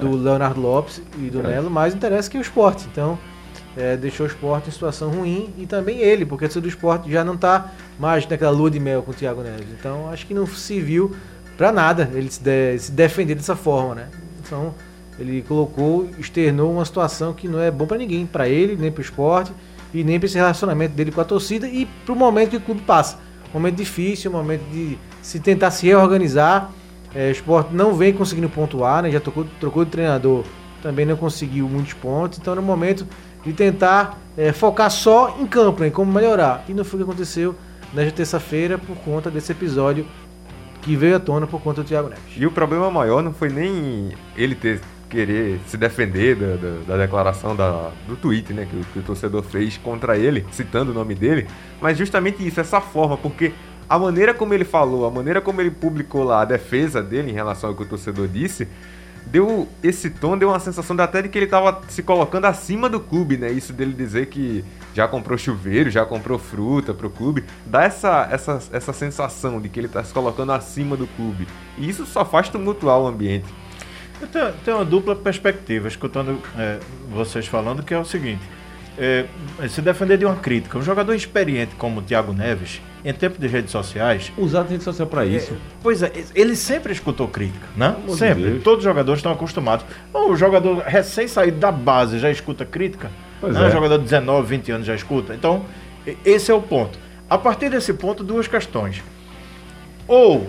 do 0.00 0.16
Leonardo 0.16 0.60
Lopes 0.60 1.02
e 1.18 1.30
do. 1.30 1.42
Nelo, 1.42 1.70
mais 1.70 1.94
interessa 1.94 2.30
que 2.30 2.36
o 2.38 2.40
esporte. 2.40 2.86
Então, 2.90 3.18
é, 3.76 3.96
deixou 3.96 4.26
o 4.26 4.28
esporte 4.28 4.68
em 4.68 4.72
situação 4.72 5.10
ruim 5.10 5.50
e 5.58 5.66
também 5.66 5.98
ele, 5.98 6.26
porque 6.26 6.44
o 6.44 6.60
do 6.60 6.68
esporte 6.68 7.10
já 7.10 7.24
não 7.24 7.34
está 7.34 7.70
mais 7.98 8.26
naquela 8.26 8.50
lua 8.50 8.70
de 8.70 8.78
mel 8.80 9.02
com 9.02 9.10
o 9.10 9.14
Thiago 9.14 9.42
Neves. 9.42 9.66
Então, 9.78 10.08
acho 10.10 10.26
que 10.26 10.34
não 10.34 10.46
se 10.46 10.80
viu 10.80 11.14
para 11.56 11.70
nada 11.72 12.10
ele 12.14 12.30
se, 12.30 12.42
de- 12.42 12.78
se 12.78 12.92
defender 12.92 13.34
dessa 13.34 13.54
forma, 13.56 13.94
né? 13.94 14.08
Então, 14.44 14.74
ele 15.18 15.42
colocou, 15.46 16.08
externou 16.18 16.72
uma 16.72 16.84
situação 16.84 17.32
que 17.32 17.46
não 17.46 17.60
é 17.60 17.70
bom 17.70 17.86
para 17.86 17.96
ninguém, 17.98 18.26
para 18.26 18.48
ele, 18.48 18.76
nem 18.76 18.90
para 18.90 19.00
o 19.00 19.04
esporte 19.04 19.52
e 19.94 20.02
nem 20.02 20.18
para 20.18 20.26
esse 20.26 20.36
relacionamento 20.36 20.94
dele 20.94 21.12
com 21.12 21.20
a 21.20 21.24
torcida 21.24 21.66
e 21.68 21.86
para 22.04 22.12
o 22.12 22.16
momento 22.16 22.50
que 22.50 22.56
o 22.56 22.60
clube 22.60 22.80
passa. 22.82 23.18
Momento 23.52 23.76
difícil, 23.76 24.30
momento 24.30 24.62
de 24.70 24.98
se 25.20 25.40
tentar 25.40 25.70
se 25.70 25.86
reorganizar. 25.86 26.70
É, 27.14 27.28
o 27.28 27.32
esporte 27.32 27.74
não 27.74 27.94
vem 27.94 28.12
conseguindo 28.12 28.48
pontuar, 28.48 29.02
né? 29.02 29.10
Já 29.10 29.20
trocou, 29.20 29.46
trocou 29.60 29.84
de 29.84 29.90
treinador, 29.90 30.44
também 30.82 31.04
não 31.04 31.16
conseguiu 31.16 31.68
muitos 31.68 31.92
pontos. 31.92 32.38
Então, 32.38 32.54
no 32.54 32.62
momento 32.62 33.06
de 33.44 33.52
tentar 33.52 34.18
é, 34.36 34.52
focar 34.52 34.90
só 34.90 35.36
em 35.38 35.46
campo, 35.46 35.84
em 35.84 35.90
como 35.90 36.12
melhorar. 36.12 36.64
E 36.68 36.72
não 36.72 36.84
foi 36.84 37.00
o 37.00 37.04
que 37.04 37.10
aconteceu 37.10 37.54
nesta 37.92 38.12
terça-feira 38.12 38.78
por 38.78 38.96
conta 38.96 39.30
desse 39.30 39.52
episódio 39.52 40.06
que 40.80 40.96
veio 40.96 41.16
à 41.16 41.20
tona 41.20 41.46
por 41.46 41.60
conta 41.60 41.82
do 41.82 41.88
Thiago 41.88 42.08
Neves. 42.08 42.24
E 42.36 42.44
o 42.44 42.50
problema 42.50 42.90
maior 42.90 43.22
não 43.22 43.32
foi 43.32 43.48
nem 43.48 44.12
ele 44.36 44.54
ter 44.54 44.80
querer 45.12 45.60
se 45.66 45.76
defender 45.76 46.34
da, 46.36 46.56
da- 46.56 46.78
da 46.86 46.96
declaração 47.04 47.54
da, 47.54 47.90
do 48.08 48.16
tweet, 48.16 48.52
né, 48.52 48.66
que, 48.68 48.76
o- 48.76 48.84
que 48.92 48.98
o 48.98 49.02
torcedor 49.02 49.42
fez 49.42 49.76
contra 49.76 50.16
ele, 50.16 50.44
citando 50.50 50.90
o 50.90 50.94
nome 50.94 51.14
dele, 51.14 51.46
mas 51.80 51.98
justamente 51.98 52.44
isso, 52.46 52.58
essa 52.60 52.80
forma, 52.80 53.16
porque 53.16 53.52
a 53.88 53.98
maneira 53.98 54.32
como 54.32 54.54
ele 54.54 54.64
falou, 54.64 55.06
a 55.06 55.10
maneira 55.10 55.40
como 55.40 55.60
ele 55.60 55.70
publicou 55.70 56.24
lá 56.24 56.42
a 56.42 56.44
defesa 56.46 57.02
dele 57.02 57.30
em 57.30 57.34
relação 57.34 57.68
ao 57.70 57.76
que 57.76 57.82
o 57.82 57.86
torcedor 57.86 58.26
disse, 58.26 58.66
deu 59.26 59.68
esse 59.82 60.10
tom, 60.10 60.36
deu 60.36 60.48
uma 60.48 60.58
sensação 60.58 60.96
de 60.96 61.02
até 61.02 61.22
de 61.22 61.28
que 61.28 61.38
ele 61.38 61.46
tava 61.46 61.80
se 61.88 62.02
colocando 62.02 62.46
acima 62.46 62.88
do 62.88 62.98
clube, 62.98 63.36
né? 63.36 63.50
Isso 63.52 63.72
dele 63.72 63.92
dizer 63.92 64.26
que 64.26 64.64
já 64.94 65.06
comprou 65.06 65.38
chuveiro, 65.38 65.90
já 65.90 66.04
comprou 66.04 66.38
fruta 66.38 66.92
pro 66.92 67.08
clube, 67.08 67.44
dá 67.64 67.84
essa, 67.84 68.28
essa, 68.30 68.60
essa 68.72 68.92
sensação 68.92 69.60
de 69.60 69.68
que 69.68 69.78
ele 69.78 69.88
tá 69.88 70.02
se 70.02 70.12
colocando 70.12 70.52
acima 70.52 70.96
do 70.96 71.06
clube. 71.06 71.46
E 71.78 71.88
isso 71.88 72.04
só 72.04 72.24
faz 72.24 72.48
tumultuar 72.48 72.98
o 72.98 73.06
ambiente. 73.06 73.46
Eu 74.22 74.54
tenho, 74.64 74.76
uma 74.76 74.84
dupla 74.84 75.16
perspectiva, 75.16 75.88
escutando 75.88 76.40
é, 76.56 76.78
vocês 77.10 77.46
falando, 77.46 77.82
que 77.82 77.92
é 77.92 77.98
o 77.98 78.04
seguinte: 78.04 78.42
é, 78.96 79.26
se 79.68 79.82
defender 79.82 80.16
de 80.16 80.24
uma 80.24 80.36
crítica, 80.36 80.78
um 80.78 80.82
jogador 80.82 81.14
experiente 81.14 81.74
como 81.74 82.00
o 82.00 82.02
Thiago 82.02 82.32
Neves, 82.32 82.80
em 83.04 83.12
tempo 83.12 83.38
de 83.38 83.46
redes 83.48 83.72
sociais, 83.72 84.32
Usar 84.38 84.60
a 84.60 84.64
rede 84.64 84.84
social 84.84 85.08
pra 85.08 85.26
isso. 85.26 85.56
Pois 85.82 86.02
é, 86.02 86.12
ele 86.34 86.54
sempre 86.54 86.92
escutou 86.92 87.26
crítica, 87.26 87.66
né? 87.76 87.96
amor 87.96 88.16
Sempre. 88.16 88.60
Todos 88.60 88.78
os 88.78 88.84
jogadores 88.84 89.18
estão 89.18 89.32
acostumados. 89.32 89.84
O 90.12 90.36
jogador 90.36 90.78
recém-saído 90.78 91.58
da 91.58 91.72
base 91.72 92.18
já 92.18 92.30
escuta 92.30 92.64
crítica. 92.64 93.10
Pois 93.40 93.54
né? 93.54 93.64
é. 93.64 93.68
O 93.68 93.70
jogador 93.70 93.98
de 93.98 94.04
19, 94.04 94.46
20 94.46 94.72
anos 94.72 94.86
já 94.86 94.94
escuta. 94.94 95.34
Então, 95.34 95.64
esse 96.24 96.50
é 96.50 96.54
o 96.54 96.62
ponto. 96.62 96.98
A 97.28 97.38
partir 97.38 97.70
desse 97.70 97.92
ponto, 97.94 98.22
duas 98.22 98.46
questões. 98.46 99.02
Ou 100.06 100.48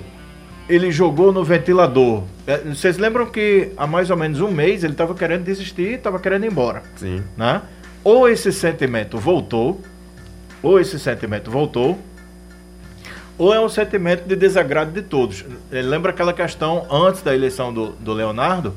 ele 0.67 0.91
jogou 0.91 1.31
no 1.31 1.43
ventilador. 1.43 2.23
É, 2.47 2.57
Vocês 2.57 2.97
lembram 2.97 3.25
que 3.25 3.71
há 3.77 3.85
mais 3.85 4.09
ou 4.09 4.17
menos 4.17 4.39
um 4.39 4.51
mês 4.51 4.83
ele 4.83 4.93
estava 4.93 5.13
querendo 5.13 5.43
desistir, 5.43 5.95
estava 5.95 6.19
querendo 6.19 6.45
ir 6.45 6.51
embora 6.51 6.83
Sim. 6.95 7.23
né? 7.37 7.61
Ou 8.03 8.27
esse 8.27 8.51
sentimento 8.51 9.17
voltou, 9.17 9.81
ou 10.61 10.79
esse 10.79 10.99
sentimento 10.99 11.49
voltou, 11.49 11.97
ou 13.37 13.53
é 13.53 13.59
um 13.59 13.69
sentimento 13.69 14.27
de 14.27 14.35
desagrado 14.35 14.91
de 14.91 15.01
todos. 15.01 15.43
Eh, 15.71 15.81
Lembra 15.81 16.11
aquela 16.11 16.33
questão 16.33 16.85
antes 16.91 17.21
da 17.21 17.33
eleição 17.33 17.73
do, 17.73 17.91
do 17.93 18.13
Leonardo, 18.13 18.73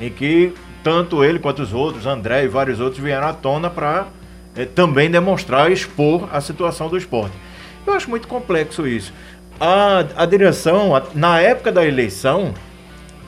em 0.00 0.10
que 0.10 0.52
tanto 0.84 1.24
ele 1.24 1.38
quanto 1.38 1.62
os 1.62 1.72
outros, 1.72 2.06
André 2.06 2.44
e 2.44 2.48
vários 2.48 2.78
outros, 2.78 3.02
vieram 3.02 3.26
à 3.26 3.32
tona 3.32 3.68
para 3.68 4.06
também 4.74 5.10
demonstrar, 5.10 5.70
expor 5.70 6.28
a 6.32 6.40
situação 6.40 6.88
do 6.88 6.96
esporte. 6.96 7.34
Eu 7.86 7.92
acho 7.92 8.08
muito 8.08 8.26
complexo 8.26 8.86
isso. 8.86 9.12
A, 9.60 10.04
a 10.16 10.26
direção, 10.26 10.94
a- 10.94 11.02
na 11.14 11.40
época 11.40 11.72
da 11.72 11.84
eleição, 11.86 12.52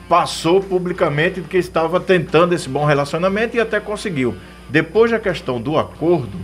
passou 0.07 0.59
publicamente 0.61 1.41
que 1.41 1.57
estava 1.57 1.99
tentando 1.99 2.53
esse 2.53 2.67
bom 2.69 2.85
relacionamento 2.85 3.55
e 3.55 3.59
até 3.59 3.79
conseguiu. 3.79 4.35
Depois 4.69 5.09
da 5.11 5.19
questão 5.19 5.59
do 5.61 5.77
acordo, 5.77 6.37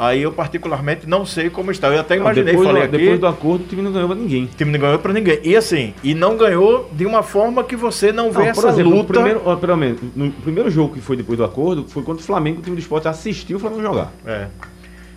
Aí 0.00 0.22
eu 0.22 0.30
particularmente 0.30 1.08
não 1.08 1.26
sei 1.26 1.50
como 1.50 1.72
está. 1.72 1.88
Eu 1.88 1.98
até 1.98 2.14
Não, 2.14 2.22
imaginei, 2.22 2.52
depois, 2.52 2.68
falei 2.68 2.82
do, 2.82 2.86
aqui. 2.94 2.98
depois 2.98 3.18
do 3.18 3.26
acordo, 3.26 3.64
o 3.64 3.66
time 3.66 3.82
não 3.82 3.90
ganhou 3.90 4.06
pra 4.08 4.16
ninguém. 4.16 4.44
O 4.44 4.46
time 4.56 4.70
não 4.70 4.78
ganhou 4.78 4.98
pra 5.00 5.12
ninguém. 5.12 5.40
E 5.42 5.56
assim, 5.56 5.92
e 6.04 6.14
não 6.14 6.36
ganhou 6.36 6.88
de 6.92 7.04
uma 7.04 7.20
forma 7.24 7.64
que 7.64 7.74
você 7.74 8.12
não 8.12 8.30
vê 8.30 8.38
Não, 8.38 8.46
essa 8.46 8.60
por 8.62 8.70
exemplo, 8.70 8.90
luta. 8.92 9.02
no 9.02 9.08
primeiro, 9.08 9.42
ó, 9.44 9.56
pelo 9.56 9.76
menos, 9.76 9.98
no 10.14 10.30
primeiro 10.30 10.70
jogo 10.70 10.94
que 10.94 11.00
foi 11.00 11.16
depois 11.16 11.36
do 11.36 11.42
acordo, 11.44 11.84
foi 11.88 12.04
contra 12.04 12.22
o 12.22 12.24
Flamengo, 12.24 12.60
o 12.60 12.62
time 12.62 12.76
do 12.76 12.78
esporte 12.78 13.08
assistiu 13.08 13.56
o 13.56 13.60
Flamengo 13.60 13.82
jogar. 13.82 14.12
É. 14.24 14.46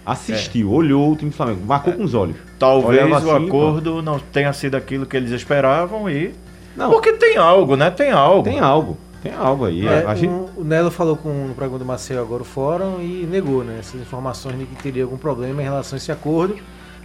Assistiu, 0.05 0.71
olhou 0.71 1.11
o 1.11 1.15
time 1.15 1.29
do 1.29 1.35
Flamengo, 1.35 1.61
marcou 1.65 1.93
com 1.93 2.03
os 2.03 2.13
olhos. 2.13 2.35
Talvez 2.57 3.03
Olhava 3.03 3.25
o 3.25 3.35
assim, 3.35 3.47
acordo 3.47 4.01
não 4.01 4.19
tenha 4.19 4.51
sido 4.51 4.75
aquilo 4.75 5.05
que 5.05 5.15
eles 5.15 5.31
esperavam 5.31 6.09
e. 6.09 6.33
Não, 6.75 6.89
Porque 6.89 7.13
tem 7.13 7.37
algo, 7.37 7.75
né? 7.75 7.91
Tem 7.91 8.11
algo. 8.11 8.43
tem 8.43 8.59
algo. 8.59 8.97
Tem 9.21 9.33
algo 9.33 9.65
aí. 9.65 9.85
É, 9.85 10.03
a 10.05 10.15
gente, 10.15 10.31
o, 10.31 10.49
o 10.57 10.63
Nelo 10.63 10.89
falou 10.89 11.15
com 11.15 11.29
no 11.29 11.53
programa 11.53 11.77
do 11.77 11.85
Marcel 11.85 12.21
agora 12.21 12.41
o 12.41 12.45
fórum 12.45 12.99
e 12.99 13.27
negou 13.29 13.63
né, 13.63 13.77
essas 13.79 14.01
informações 14.01 14.57
de 14.57 14.65
que 14.65 14.75
teria 14.81 15.03
algum 15.03 15.17
problema 15.17 15.61
em 15.61 15.65
relação 15.65 15.95
a 15.95 15.97
esse 15.97 16.11
acordo. 16.11 16.57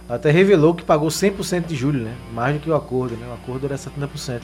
Até 0.09 0.31
revelou 0.31 0.73
que 0.73 0.83
pagou 0.83 1.09
100% 1.09 1.65
de 1.67 1.75
julho, 1.75 2.01
né? 2.01 2.15
Mais 2.33 2.55
do 2.55 2.61
que 2.61 2.69
o 2.69 2.75
acordo, 2.75 3.15
né? 3.17 3.27
O 3.29 3.33
acordo 3.33 3.65
era 3.65 3.75
70%. 3.75 4.41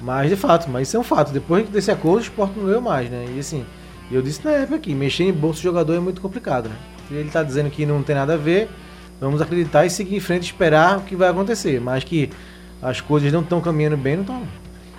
Mas 0.00 0.28
de 0.28 0.36
fato, 0.36 0.70
mas 0.70 0.88
isso 0.88 0.96
é 0.96 1.00
um 1.00 1.04
fato. 1.04 1.32
Depois 1.32 1.68
desse 1.68 1.90
acordo, 1.90 2.18
o 2.18 2.22
esporte 2.22 2.58
não 2.58 2.66
ganhou 2.66 2.82
mais, 2.82 3.10
né? 3.10 3.24
E 3.34 3.40
assim, 3.40 3.64
eu 4.10 4.20
disse 4.20 4.44
na 4.44 4.52
época 4.52 4.76
aqui, 4.76 4.94
mexer 4.94 5.24
em 5.24 5.32
bolso 5.32 5.58
de 5.58 5.64
jogador 5.64 5.94
é 5.94 6.00
muito 6.00 6.20
complicado, 6.20 6.68
né? 6.68 6.76
Ele 7.14 7.30
tá 7.30 7.42
dizendo 7.42 7.70
que 7.70 7.84
não 7.86 8.02
tem 8.02 8.14
nada 8.16 8.34
a 8.34 8.36
ver, 8.36 8.68
vamos 9.20 9.40
acreditar 9.40 9.84
e 9.86 9.90
seguir 9.90 10.16
em 10.16 10.20
frente 10.20 10.42
e 10.44 10.46
esperar 10.46 10.98
o 10.98 11.02
que 11.02 11.14
vai 11.16 11.28
acontecer. 11.28 11.80
Mas 11.80 12.04
que 12.04 12.30
as 12.80 13.00
coisas 13.00 13.32
não 13.32 13.40
estão 13.40 13.60
caminhando 13.60 13.96
bem, 13.96 14.16
não 14.16 14.22
estão. 14.22 14.42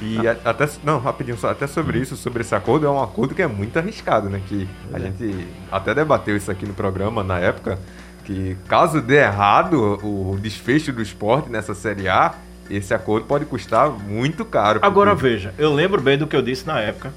E 0.01 0.27
a- 0.27 0.37
até, 0.45 0.67
não, 0.83 0.99
rapidinho, 0.99 1.37
só, 1.37 1.49
até 1.51 1.65
sobre 1.67 1.99
isso, 1.99 2.15
sobre 2.17 2.41
esse 2.41 2.53
acordo, 2.53 2.85
é 2.85 2.89
um 2.89 3.01
acordo 3.01 3.33
que 3.35 3.41
é 3.41 3.47
muito 3.47 3.77
arriscado, 3.77 4.29
né? 4.29 4.41
Que 4.47 4.67
a 4.91 4.99
gente 4.99 5.47
até 5.71 5.93
debateu 5.93 6.35
isso 6.35 6.51
aqui 6.51 6.65
no 6.65 6.73
programa 6.73 7.23
na 7.23 7.39
época, 7.39 7.79
que 8.25 8.57
caso 8.67 9.01
dê 9.01 9.17
errado 9.17 9.99
o 10.03 10.37
desfecho 10.41 10.91
do 10.91 11.01
esporte 11.01 11.49
nessa 11.49 11.73
Série 11.73 12.07
A, 12.09 12.33
esse 12.69 12.93
acordo 12.93 13.25
pode 13.27 13.45
custar 13.45 13.89
muito 13.89 14.43
caro. 14.45 14.79
Agora 14.81 15.13
veja, 15.13 15.53
eu 15.57 15.73
lembro 15.73 16.01
bem 16.01 16.17
do 16.17 16.25
que 16.25 16.35
eu 16.35 16.41
disse 16.41 16.65
na 16.65 16.79
época. 16.79 17.13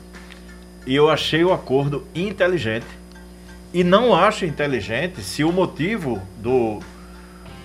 E 0.86 0.94
eu 0.94 1.10
achei 1.10 1.42
o 1.44 1.52
acordo 1.52 2.04
inteligente. 2.14 2.86
E 3.76 3.84
não 3.84 4.14
acho 4.14 4.46
inteligente 4.46 5.20
se 5.20 5.44
o 5.44 5.52
motivo 5.52 6.22
do, 6.38 6.80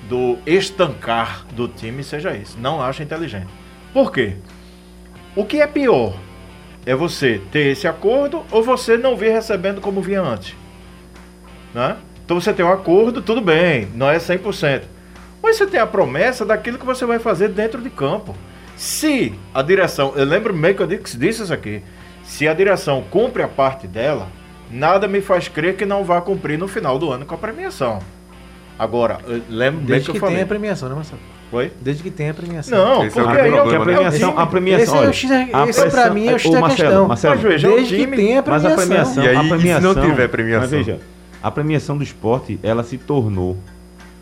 do 0.10 0.38
estancar 0.46 1.46
do 1.54 1.70
time 1.70 2.04
seja 2.04 2.36
isso. 2.36 2.60
Não 2.60 2.82
acho 2.82 3.02
inteligente. 3.02 3.48
Por 3.94 4.12
quê? 4.12 4.36
O 5.38 5.46
que 5.46 5.62
é 5.62 5.68
pior? 5.68 6.14
É 6.86 6.94
você 6.94 7.40
ter 7.50 7.68
esse 7.68 7.88
acordo 7.88 8.44
ou 8.52 8.62
você 8.62 8.98
não 8.98 9.16
vir 9.16 9.32
recebendo 9.32 9.80
como 9.80 10.02
vinha 10.02 10.20
antes? 10.20 10.54
Né? 11.74 11.96
Então 12.26 12.42
você 12.42 12.52
tem 12.52 12.66
um 12.66 12.74
acordo, 12.74 13.22
tudo 13.22 13.40
bem, 13.40 13.88
não 13.96 14.10
é 14.10 14.18
100%. 14.18 14.82
Mas 15.42 15.56
você 15.56 15.66
tem 15.66 15.80
a 15.80 15.88
promessa 15.88 16.46
daquilo 16.46 16.78
que 16.78 16.86
você 16.86 17.06
vai 17.06 17.20
fazer 17.20 17.48
dentro 17.48 17.82
de 17.82 17.90
campo. 17.90 18.36
Se 18.76 19.34
a 19.54 19.62
direção, 19.62 20.12
eu 20.18 20.26
lembro 20.26 20.54
bem 20.54 20.74
que 20.74 20.82
eu 20.82 20.88
disse 20.88 21.42
isso 21.42 21.54
aqui, 21.54 21.82
se 22.22 22.50
a 22.50 22.54
direção 22.54 23.02
cumpre 23.10 23.44
a 23.44 23.48
parte 23.48 23.88
dela, 23.88 24.28
nada 24.72 25.08
me 25.08 25.22
faz 25.22 25.48
crer 25.48 25.76
que 25.76 25.86
não 25.86 26.04
vai 26.04 26.22
cumprir 26.22 26.58
no 26.58 26.68
final 26.68 26.98
do 27.00 27.12
ano 27.12 27.26
com 27.26 27.36
a 27.36 27.38
premiação. 27.38 28.00
Agora, 28.78 29.20
eu 29.28 29.42
lembro 29.50 29.80
bem 29.80 29.88
Desde 29.88 30.06
que 30.06 30.10
eu 30.12 30.14
que 30.16 30.20
falei. 30.20 30.36
tenha 30.36 30.46
a 30.46 30.48
premiação, 30.48 30.90
né, 30.90 30.96
Marcelo? 30.96 31.20
Oi? 31.52 31.72
Desde 31.82 32.02
que 32.02 32.10
tenha 32.10 32.32
a 32.32 32.34
premiação. 32.34 32.78
Não, 32.78 33.06
Esse 33.06 33.20
é 33.20 33.24
porque 33.24 33.38
é 33.38 33.44
o 33.44 33.46
a 33.46 33.52
problema, 33.52 33.86
né? 33.86 33.94
premiação, 33.94 34.40
a 34.40 34.48
premiação, 34.48 34.84
Esse 34.84 34.92
é 34.94 34.96
o 34.96 35.02
olha, 35.02 35.14
X- 35.14 35.32
a 35.54 35.68
esse 35.68 35.90
pra 35.92 36.10
mim 36.10 36.28
é 36.28 36.34
o 36.36 36.40
X 36.40 36.52
da 36.52 36.60
Marcelo, 36.62 36.88
questão. 36.90 37.08
Marcelo, 37.08 37.34
Mas 37.36 37.44
veja, 37.44 37.68
é 37.68 37.72
Desde 37.76 37.96
que 37.98 38.08
tenha 38.08 38.40
a 38.40 38.44
Mas 38.48 38.66
a 38.66 38.70
premiação. 38.76 38.86
premiação, 38.88 39.24
E 39.24 39.28
aí, 39.28 39.36
a 39.36 39.40
e 39.40 39.44
se 39.44 39.50
premiação, 39.50 39.94
não 39.94 40.02
tiver 40.10 40.28
premiação? 40.30 40.62
Mas 40.62 40.72
veja, 40.72 41.00
a 41.44 41.52
premiação 41.52 41.98
do 41.98 42.04
esporte, 42.04 42.60
ela 42.64 42.84
se 42.84 42.98
tornou, 42.98 43.58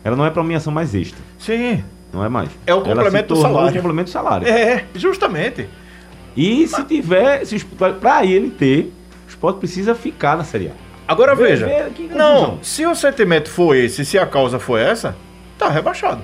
ela 0.02 0.16
não 0.16 0.26
é 0.26 0.30
premiação 0.30 0.72
mais 0.72 0.92
extra, 0.94 1.20
Sim. 1.38 1.84
não 2.12 2.24
é 2.24 2.28
mais. 2.28 2.50
É 2.66 2.74
o 2.74 2.78
Ela 2.78 2.84
se 2.86 2.94
complemento 2.94 3.34
do 3.34 3.40
salário. 3.40 3.70
o 3.70 3.74
complemento 3.76 4.10
do 4.10 4.12
salário. 4.12 4.48
É, 4.48 4.84
justamente. 4.96 5.68
E 6.36 6.66
se 6.66 6.82
tiver, 6.84 7.44
se, 7.46 7.64
para 8.00 8.24
ele 8.26 8.50
ter, 8.50 8.92
o 9.30 9.34
esporte 9.34 9.58
precisa 9.58 9.94
ficar 9.94 10.36
na 10.36 10.44
Série 10.44 10.68
A. 10.68 10.72
Agora 11.06 11.34
Vê- 11.34 11.48
veja. 11.48 11.66
vê 11.66 12.14
não, 12.14 12.58
se 12.62 12.86
o 12.86 12.94
sentimento 12.94 13.48
for 13.50 13.74
esse, 13.74 14.04
se 14.04 14.18
a 14.18 14.26
causa 14.26 14.58
for 14.58 14.78
essa, 14.78 15.16
tá 15.58 15.68
rebaixado. 15.68 16.20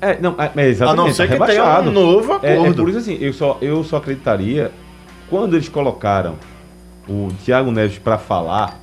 É, 0.00 0.18
não, 0.18 0.34
é, 0.38 0.50
é 0.56 0.68
exatamente, 0.68 1.00
a 1.00 1.04
não 1.04 1.12
ser 1.12 1.28
tá 1.28 1.36
que 1.36 1.46
tenha 1.46 1.62
rebaixado. 1.62 1.90
um 1.90 1.92
novo 1.92 2.32
acordo. 2.32 2.46
É, 2.46 2.68
é 2.68 2.72
por 2.72 2.88
isso 2.88 2.98
assim, 2.98 3.18
eu 3.20 3.32
só, 3.34 3.58
eu 3.60 3.84
só 3.84 3.98
acreditaria 3.98 4.70
quando 5.28 5.54
eles 5.56 5.68
colocaram 5.68 6.36
o 7.06 7.28
Thiago 7.44 7.70
Neves 7.70 7.98
pra 7.98 8.16
falar 8.16 8.78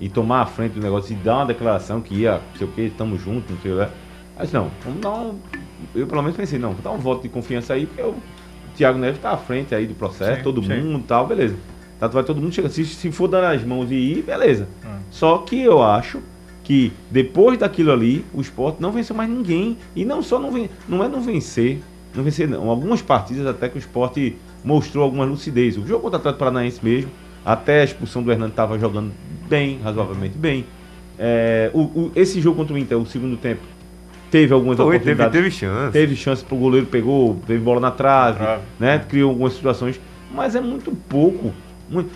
e 0.00 0.08
tomar 0.08 0.40
a 0.42 0.46
frente 0.46 0.72
do 0.72 0.80
negócio 0.80 1.12
e 1.12 1.16
dar 1.16 1.36
uma 1.36 1.46
declaração 1.46 2.00
que 2.00 2.14
ia, 2.14 2.40
sei 2.56 2.66
o 2.66 2.70
que, 2.70 2.82
estamos 2.82 3.20
juntos, 3.20 3.50
não 3.50 3.58
sei 3.58 3.72
o 3.72 3.76
que. 3.84 3.92
Mas 4.38 4.50
não, 4.50 4.70
vamos 4.82 5.00
dar 5.00 5.10
um. 5.10 5.38
Eu 5.94 6.06
pelo 6.06 6.22
menos 6.22 6.36
pensei, 6.38 6.58
não, 6.58 6.72
vou 6.72 6.80
dar 6.82 6.90
um 6.92 6.98
voto 6.98 7.22
de 7.22 7.28
confiança 7.28 7.74
aí, 7.74 7.84
porque 7.84 8.00
o 8.02 8.14
Thiago 8.76 8.98
Neves 8.98 9.20
tá 9.20 9.32
à 9.32 9.36
frente 9.36 9.74
aí 9.74 9.86
do 9.86 9.94
processo, 9.94 10.38
Sim, 10.38 10.42
todo 10.42 10.62
sim. 10.62 10.80
mundo 10.80 11.00
e 11.00 11.02
tal, 11.02 11.26
beleza. 11.26 11.56
Tá, 12.00 12.06
vai 12.08 12.24
todo 12.24 12.40
mundo 12.40 12.52
chegar. 12.54 12.68
Se, 12.70 12.84
se 12.84 13.12
for 13.12 13.28
dar 13.28 13.52
as 13.54 13.62
mãos 13.62 13.90
e 13.90 13.94
ir, 13.94 14.22
beleza. 14.22 14.66
Hum. 14.84 14.88
Só 15.10 15.38
que 15.38 15.60
eu 15.60 15.82
acho 15.82 16.18
que 16.64 16.92
depois 17.10 17.58
daquilo 17.58 17.92
ali, 17.92 18.24
o 18.32 18.40
esporte 18.40 18.80
não 18.80 18.90
venceu 18.90 19.14
mais 19.14 19.28
ninguém. 19.28 19.76
E 19.94 20.04
não 20.04 20.22
só 20.22 20.38
não, 20.38 20.50
ven 20.50 20.68
não 20.88 21.04
é 21.04 21.08
não 21.08 21.20
vencer, 21.20 21.80
não 22.14 22.24
vencer 22.24 22.48
não. 22.48 22.68
Algumas 22.70 23.02
partidas 23.02 23.46
até 23.46 23.68
que 23.68 23.76
o 23.76 23.78
esporte 23.78 24.36
mostrou 24.64 25.04
alguma 25.04 25.24
lucidez. 25.24 25.76
O 25.76 25.86
jogo 25.86 26.00
contra 26.02 26.16
o 26.16 26.20
Atlético 26.20 26.38
Paranaense 26.38 26.80
mesmo, 26.82 27.10
até 27.44 27.82
a 27.82 27.84
expulsão 27.84 28.22
do 28.22 28.30
Hernando 28.32 28.50
estava 28.50 28.78
jogando 28.78 29.12
bem, 29.48 29.78
razoavelmente 29.82 30.36
bem. 30.38 30.64
É, 31.18 31.70
o- 31.74 31.80
o- 31.80 32.12
esse 32.16 32.40
jogo 32.40 32.56
contra 32.56 32.74
o 32.74 32.78
Inter, 32.78 32.98
o 32.98 33.04
segundo 33.06 33.36
tempo, 33.36 33.60
teve 34.30 34.54
algumas 34.54 34.76
Foi, 34.76 34.98
teve, 34.98 35.12
oportunidades. 35.12 35.32
teve 35.32 35.50
chance. 35.50 35.92
Teve 35.92 36.16
chance 36.16 36.44
pro 36.44 36.56
goleiro, 36.56 36.86
pegou, 36.86 37.36
teve 37.46 37.58
bola 37.58 37.80
na 37.80 37.90
trave, 37.90 38.38
Trave. 38.38 38.62
né? 38.78 39.04
Criou 39.08 39.30
algumas 39.30 39.52
situações, 39.54 40.00
mas 40.34 40.54
é 40.54 40.60
muito 40.60 40.92
pouco. 41.08 41.52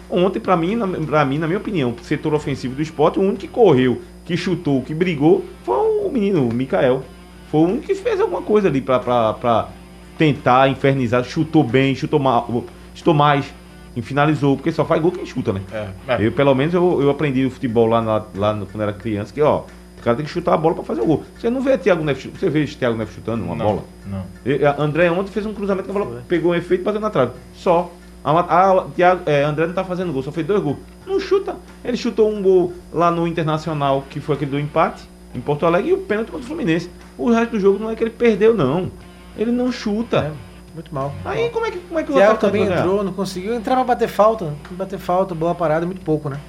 Ontem, 0.08 0.38
pra 0.40 0.56
mim, 0.56 0.76
na, 0.76 0.86
pra 0.86 1.24
mim, 1.24 1.38
na 1.38 1.46
minha 1.46 1.58
opinião, 1.58 1.90
o 2.00 2.04
setor 2.04 2.32
ofensivo 2.34 2.74
do 2.74 2.82
esporte, 2.82 3.18
o 3.18 3.22
único 3.22 3.38
que 3.38 3.48
correu, 3.48 4.00
que 4.24 4.36
chutou, 4.36 4.82
que 4.82 4.94
brigou, 4.94 5.44
foi 5.64 5.76
o 5.76 6.10
menino, 6.12 6.48
o 6.48 6.52
Mikael. 6.54 7.02
Foi 7.50 7.60
o 7.60 7.64
único 7.64 7.86
que 7.86 7.94
fez 7.94 8.20
alguma 8.20 8.42
coisa 8.42 8.68
ali 8.68 8.80
pra 8.80 9.68
tentar 10.16 10.68
infernizar, 10.68 11.24
chutou 11.24 11.64
bem, 11.64 11.94
chutou, 11.94 12.20
mal, 12.20 12.64
chutou 12.94 13.14
mais, 13.14 13.52
e 13.96 14.02
finalizou, 14.02 14.56
porque 14.56 14.72
só 14.72 14.84
faz 14.84 15.00
gol 15.00 15.12
quem 15.12 15.26
chuta, 15.26 15.52
né? 15.52 15.60
É, 15.72 15.88
é. 16.08 16.26
Eu, 16.26 16.32
pelo 16.32 16.54
menos, 16.54 16.72
eu, 16.74 17.00
eu 17.02 17.10
aprendi 17.10 17.44
o 17.46 17.50
futebol 17.50 17.86
lá, 17.86 18.00
na- 18.00 18.24
lá 18.36 18.54
quando 18.70 18.82
era 18.82 18.92
criança, 18.92 19.32
que, 19.32 19.40
ó, 19.40 19.60
o 19.98 20.02
cara 20.02 20.16
tem 20.16 20.24
que 20.26 20.30
chutar 20.30 20.54
a 20.54 20.56
bola 20.56 20.74
pra 20.74 20.84
fazer 20.84 21.00
o 21.00 21.06
gol. 21.06 21.24
Você 21.38 21.48
não 21.48 21.60
vê 21.60 21.78
Thiago 21.78 22.04
Neves, 22.04 22.26
você 22.26 22.50
vê 22.50 22.64
Thiago 22.66 22.96
Neves 22.96 23.14
chutando 23.14 23.44
uma 23.44 23.54
Não, 23.54 23.64
bola? 23.66 23.84
Não. 24.06 24.84
André 24.84 25.10
ontem 25.10 25.30
fez 25.32 25.46
um 25.46 25.54
cruzamento 25.54 25.88
que 25.88 25.96
a 25.96 25.98
bola 25.98 26.22
pegou 26.28 26.52
um 26.52 26.54
efeito 26.54 26.82
e 26.82 26.84
bateu 26.84 27.00
na 27.00 27.10
trave. 27.10 27.32
Só. 27.54 27.90
A, 28.24 28.40
a, 28.40 28.84
Thiago, 28.96 29.22
é, 29.26 29.42
André 29.42 29.66
não 29.66 29.74
tá 29.74 29.84
fazendo 29.84 30.12
gol, 30.12 30.22
só 30.22 30.32
fez 30.32 30.46
dois 30.46 30.62
gols. 30.62 30.78
Não 31.06 31.20
chuta. 31.20 31.56
Ele 31.84 31.96
chutou 31.96 32.32
um 32.32 32.42
gol 32.42 32.72
lá 32.90 33.10
no 33.10 33.28
Internacional, 33.28 34.02
que 34.08 34.18
foi 34.18 34.34
aquele 34.34 34.52
do 34.52 34.58
empate, 34.58 35.02
em 35.34 35.40
Porto 35.40 35.66
Alegre, 35.66 35.90
e 35.90 35.92
o 35.92 35.98
pênalti 35.98 36.30
contra 36.30 36.44
o 36.44 36.48
Fluminense. 36.48 36.90
O 37.18 37.30
resto 37.30 37.50
do 37.50 37.60
jogo 37.60 37.78
não 37.78 37.90
é 37.90 37.94
que 37.94 38.02
ele 38.02 38.10
perdeu, 38.10 38.54
não. 38.54 38.90
Ele 39.36 39.52
não 39.52 39.70
chuta. 39.70 40.18
É, 40.18 40.32
muito 40.74 40.94
mal. 40.94 41.14
Aí 41.24 41.50
como 41.50 41.66
é 41.66 41.70
que, 41.70 41.78
como 41.78 42.00
é 42.00 42.02
que 42.02 42.10
O 42.10 42.14
Thiago 42.14 42.32
atacante 42.32 42.58
também 42.58 42.78
entrou, 42.78 43.04
não 43.04 43.12
conseguiu 43.12 43.54
entrar 43.54 43.74
pra 43.74 43.84
bater 43.84 44.08
falta. 44.08 44.54
Bater 44.70 44.98
falta, 44.98 45.34
bola 45.34 45.54
parada, 45.54 45.84
muito 45.84 46.00
pouco, 46.00 46.30
né? 46.30 46.40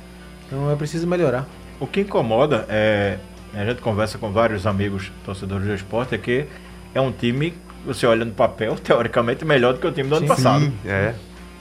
Então 0.47 0.71
é 0.71 0.75
preciso 0.75 1.05
melhorar. 1.05 1.45
O 1.79 1.85
que 1.85 2.01
incomoda 2.01 2.65
é. 2.69 3.17
A 3.53 3.63
gente 3.65 3.81
conversa 3.81 4.17
com 4.17 4.31
vários 4.31 4.67
amigos 4.67 5.11
torcedores 5.23 5.65
do 5.65 5.73
esporte, 5.73 6.13
é 6.13 6.17
que 6.17 6.45
é 6.93 6.99
um 6.99 7.11
time, 7.11 7.53
você 7.85 8.05
olha 8.05 8.25
no 8.25 8.33
papel, 8.33 8.75
teoricamente 8.83 9.45
melhor 9.45 9.73
do 9.73 9.79
que 9.79 9.87
o 9.87 9.91
time 9.91 10.09
do 10.09 10.15
ano 10.15 10.23
Sim. 10.23 10.27
passado. 10.27 10.65
Sim, 10.65 10.73
é. 10.85 11.15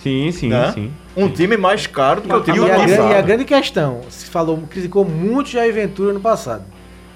Sim, 0.04 0.30
sim, 0.30 0.48
né? 0.50 0.70
sim. 0.72 0.92
Um 1.16 1.30
time 1.30 1.56
mais 1.56 1.86
caro 1.86 2.20
do 2.20 2.28
que 2.28 2.34
o 2.34 2.40
time 2.42 2.58
E 2.58 2.60
do 2.60 2.66
a, 2.66 2.76
grande, 2.76 2.92
e 2.92 3.14
a 3.14 3.22
grande 3.22 3.44
questão, 3.46 4.02
se 4.10 4.26
falou, 4.26 4.62
criticou 4.68 5.02
muito 5.02 5.48
Jair 5.48 5.72
Ventura 5.72 6.12
no 6.12 6.20
passado. 6.20 6.62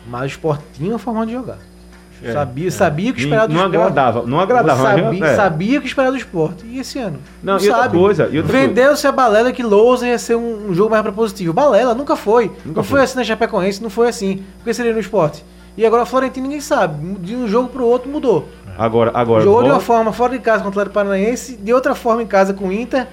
Mas 0.06 0.22
o 0.22 0.26
Sport 0.26 0.60
tinha 0.72 0.90
uma 0.90 0.98
forma 0.98 1.26
de 1.26 1.32
jogar. 1.32 1.58
É, 2.22 2.32
sabia, 2.32 2.70
sabia 2.70 3.10
o 3.10 3.14
que 3.14 3.20
esperar 3.20 3.46
do 3.46 3.52
Não 3.54 3.66
esporte. 3.66 3.76
agradava, 3.76 4.26
não 4.26 4.40
agradava. 4.40 4.82
Sabia, 4.82 5.24
é. 5.24 5.36
sabia 5.36 5.78
o 5.78 5.82
que 5.82 5.86
esperar 5.86 6.10
do 6.10 6.16
esporte. 6.16 6.66
E 6.66 6.78
esse 6.80 6.98
ano? 6.98 7.18
Não, 7.42 7.58
e 7.58 7.68
outra 7.68 7.88
coisa, 7.90 8.22
e 8.32 8.38
outra 8.38 8.52
coisa. 8.52 8.66
Vendeu-se 8.68 9.06
a 9.06 9.12
balela 9.12 9.52
que 9.52 9.62
Lousa 9.62 10.08
ia 10.08 10.18
ser 10.18 10.34
um, 10.34 10.70
um 10.70 10.74
jogo 10.74 10.90
mais 10.90 11.02
propositivo. 11.02 11.52
Balela, 11.52 11.94
nunca 11.94 12.16
foi. 12.16 12.46
Nunca 12.64 12.78
não 12.78 12.82
foi 12.82 12.98
foi. 12.98 13.00
assim 13.02 13.18
na 13.18 13.24
Chapecoense, 13.24 13.82
não 13.82 13.90
foi 13.90 14.08
assim. 14.08 14.42
Porque 14.56 14.72
seria 14.72 14.94
no 14.94 14.98
esporte. 14.98 15.44
E 15.76 15.86
agora 15.86 16.02
o 16.02 16.06
Florentino 16.06 16.46
ninguém 16.46 16.60
sabe. 16.60 16.96
De 17.20 17.36
um 17.36 17.46
jogo 17.46 17.68
pro 17.68 17.86
outro 17.86 18.10
mudou. 18.10 18.48
Agora, 18.78 19.10
agora. 19.12 19.42
Jogou 19.42 19.64
de 19.64 19.70
uma 19.70 19.80
forma 19.80 20.12
fora 20.12 20.32
de 20.32 20.38
casa 20.38 20.62
contra 20.62 20.78
o 20.78 20.82
Atlético 20.82 20.94
Paranaense, 20.94 21.56
de 21.56 21.72
outra 21.74 21.94
forma 21.96 22.22
em 22.22 22.26
casa 22.26 22.54
com 22.54 22.68
o 22.68 22.72
Inter, 22.72 23.08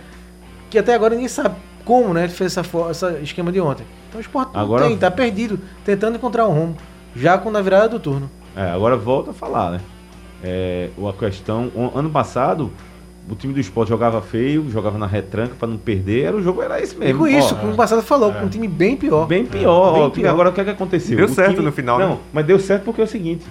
que 0.70 0.78
até 0.78 0.94
agora 0.94 1.16
ninguém 1.16 1.28
sabe 1.28 1.56
como, 1.84 2.14
né? 2.14 2.26
Ele 2.26 2.34
fez 2.34 2.56
essa, 2.56 2.78
essa 2.90 3.12
esquema 3.20 3.52
de 3.52 3.60
ontem. 3.60 3.86
Então 4.08 4.20
o 4.20 4.22
Sport 4.22 4.50
não 4.54 4.62
Agora- 4.62 4.86
tem, 4.88 4.96
tá 4.98 5.10
perdido, 5.10 5.60
tentando 5.84 6.16
encontrar 6.18 6.48
um 6.48 6.52
rumo. 6.54 6.78
Já 7.16 7.38
com 7.38 7.50
na 7.50 7.62
virada 7.62 7.90
do 7.90 8.00
turno. 8.00 8.30
É, 8.56 8.70
agora 8.70 8.96
volta 8.96 9.32
a 9.32 9.34
falar, 9.34 9.72
né? 9.72 9.80
É, 10.44 10.90
a 10.98 11.14
questão. 11.14 11.72
o- 11.76 11.92
Ano 11.98 12.10
passado, 12.10 12.72
o 13.30 13.34
time 13.36 13.54
do 13.54 13.60
esporte 13.60 13.90
jogava 13.90 14.22
feio, 14.22 14.70
jogava 14.70 14.98
na 15.00 15.08
retranca 15.08 15.56
pra 15.58 15.68
não 15.68 15.78
perder, 15.78 16.26
era 16.26 16.36
o 16.38 16.42
jogo 16.44 16.62
era 16.62 16.80
esse 16.80 16.96
E 16.96 17.00
mesmo. 17.00 17.20
com 17.20 17.28
isso, 17.28 17.56
Ó, 17.56 17.58
como 17.58 17.74
o 17.74 17.76
passado 17.76 18.04
falou, 18.04 18.32
com 18.34 18.46
um 18.46 18.50
time 18.50 18.68
bem 18.68 18.96
pior. 18.96 19.26
Bem 19.26 19.46
pior. 19.46 19.94
Bem 19.94 20.02
ó, 20.04 20.10
pior. 20.10 20.30
Agora 20.30 20.50
o 20.50 20.54
que 20.54 20.62
é 20.62 20.64
que 20.66 20.70
aconteceu? 20.70 21.18
Deu 21.18 21.26
O 21.26 21.30
certo 21.30 21.62
no 21.64 21.72
final, 21.72 21.98
Não, 21.98 22.10
né? 22.10 22.18
mas 22.32 22.46
deu 22.46 22.60
certo 22.60 22.84
porque 22.84 23.02
é 23.02 23.04
o 23.04 23.08
seguinte. 23.08 23.46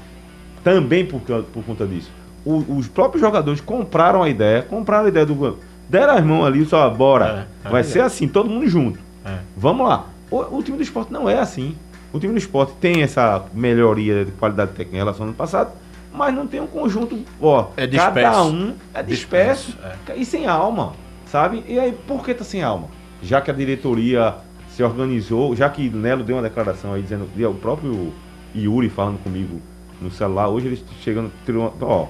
Também 0.65 1.05
por, 1.07 1.21
por 1.21 1.63
conta 1.65 1.87
disso. 1.87 2.11
O- 2.45 2.77
os 2.77 2.89
próprios 2.89 3.21
jogadores 3.21 3.61
compraram 3.61 4.23
a 4.23 4.29
ideia, 4.29 4.63
compraram 4.63 5.05
a 5.05 5.09
ideia 5.09 5.25
do. 5.27 5.59
Deram 5.89 6.15
as 6.15 6.25
mãos 6.25 6.45
ali, 6.47 6.65
só 6.65 6.89
bora. 6.91 7.47
É, 7.65 7.69
é. 7.69 7.71
Vai 7.71 7.85
ser 7.85 8.01
assim, 8.01 8.27
todo 8.27 8.49
mundo 8.51 8.67
junto. 8.67 8.99
É. 9.25 9.39
Vamos 9.57 9.87
lá. 9.87 10.07
O, 10.31 10.59
o 10.59 10.63
time 10.63 10.79
do 10.79 10.83
esporte 10.83 11.13
não 11.13 11.29
é 11.29 11.39
assim. 11.39 11.77
O 12.13 12.19
time 12.19 12.33
do 12.33 12.39
esporte 12.39 12.73
tem 12.81 13.03
essa 13.03 13.45
melhoria 13.53 14.25
de 14.25 14.33
qualidade 14.33 14.71
técnica 14.73 14.97
em 14.97 14.99
relação 14.99 15.23
ao 15.25 15.29
ano 15.29 15.37
passado, 15.37 15.71
mas 16.13 16.35
não 16.35 16.47
tem 16.47 16.61
um 16.61 16.67
conjunto, 16.67 17.19
ó, 17.41 17.67
É 17.77 17.87
cada 17.89 18.13
disperso. 18.21 18.43
um 18.45 18.75
é 18.95 19.03
disperso, 19.03 19.67
Disperso, 19.73 19.99
e 20.17 20.25
sem 20.25 20.47
alma, 20.47 20.93
sabe? 21.27 21.65
E 21.67 21.77
aí, 21.79 21.93
por 22.07 22.25
que 22.25 22.33
tá 22.33 22.45
sem 22.45 22.63
alma? 22.63 22.87
Já 23.21 23.41
que 23.41 23.51
a 23.51 23.55
diretoria 23.55 24.35
se 24.69 24.83
organizou, 24.83 25.57
já 25.57 25.69
que 25.69 25.91
Nelo 25.91 26.23
deu 26.23 26.37
uma 26.37 26.43
declaração 26.43 26.93
aí 26.95 27.03
dizendo, 27.03 27.29
e 27.37 27.45
o 27.45 27.53
próprio 27.55 28.13
Yuri 28.55 28.89
falando 28.89 29.21
comigo 29.23 29.61
no 30.05 30.11
celular, 30.11 30.49
hoje 30.49 30.67
eles 30.69 30.85
chegando, 31.01 31.33
tirou 31.45 31.63
uma- 31.81 31.87
ó, 31.89 32.07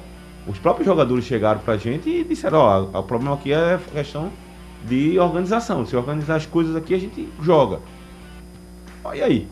os 0.46 0.59
próprios 0.59 0.87
jogadores 0.87 1.24
chegaram 1.24 1.61
pra 1.61 1.76
gente 1.76 2.09
e 2.11 2.24
disseram, 2.24 2.59
ó, 2.59 2.98
o 2.98 3.02
problema 3.02 3.35
aqui 3.37 3.52
é 3.52 3.78
questão 3.92 4.30
de 4.87 5.18
organização, 5.18 5.87
se 5.87 5.96
organizar 5.96 6.37
as 6.37 6.44
coisas 6.46 6.76
aqui 6.76 6.92
a 6.94 6.98
gente 6.98 7.28
joga. 7.40 7.78
Ó, 9.02 9.14
e 9.14 9.22
aí? 9.22 9.48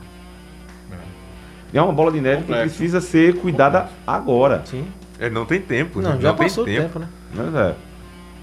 É 1.75 1.81
uma 1.81 1.93
bola 1.93 2.13
de 2.13 2.21
neve 2.21 2.43
que 2.43 2.49
Complexo. 2.49 2.77
precisa 2.77 3.01
ser 3.01 3.37
cuidada 3.37 3.89
agora. 4.07 4.61
Sim. 4.67 4.85
É, 5.19 5.31
não 5.31 5.47
tem 5.47 5.59
tempo. 5.59 6.03
Não, 6.03 6.17
né? 6.17 6.21
já 6.21 6.35
tem 6.35 6.47
passou 6.47 6.65
o 6.65 6.67
tempo, 6.67 6.99
né? 6.99 7.09
Mas 7.35 7.55
é. 7.55 7.75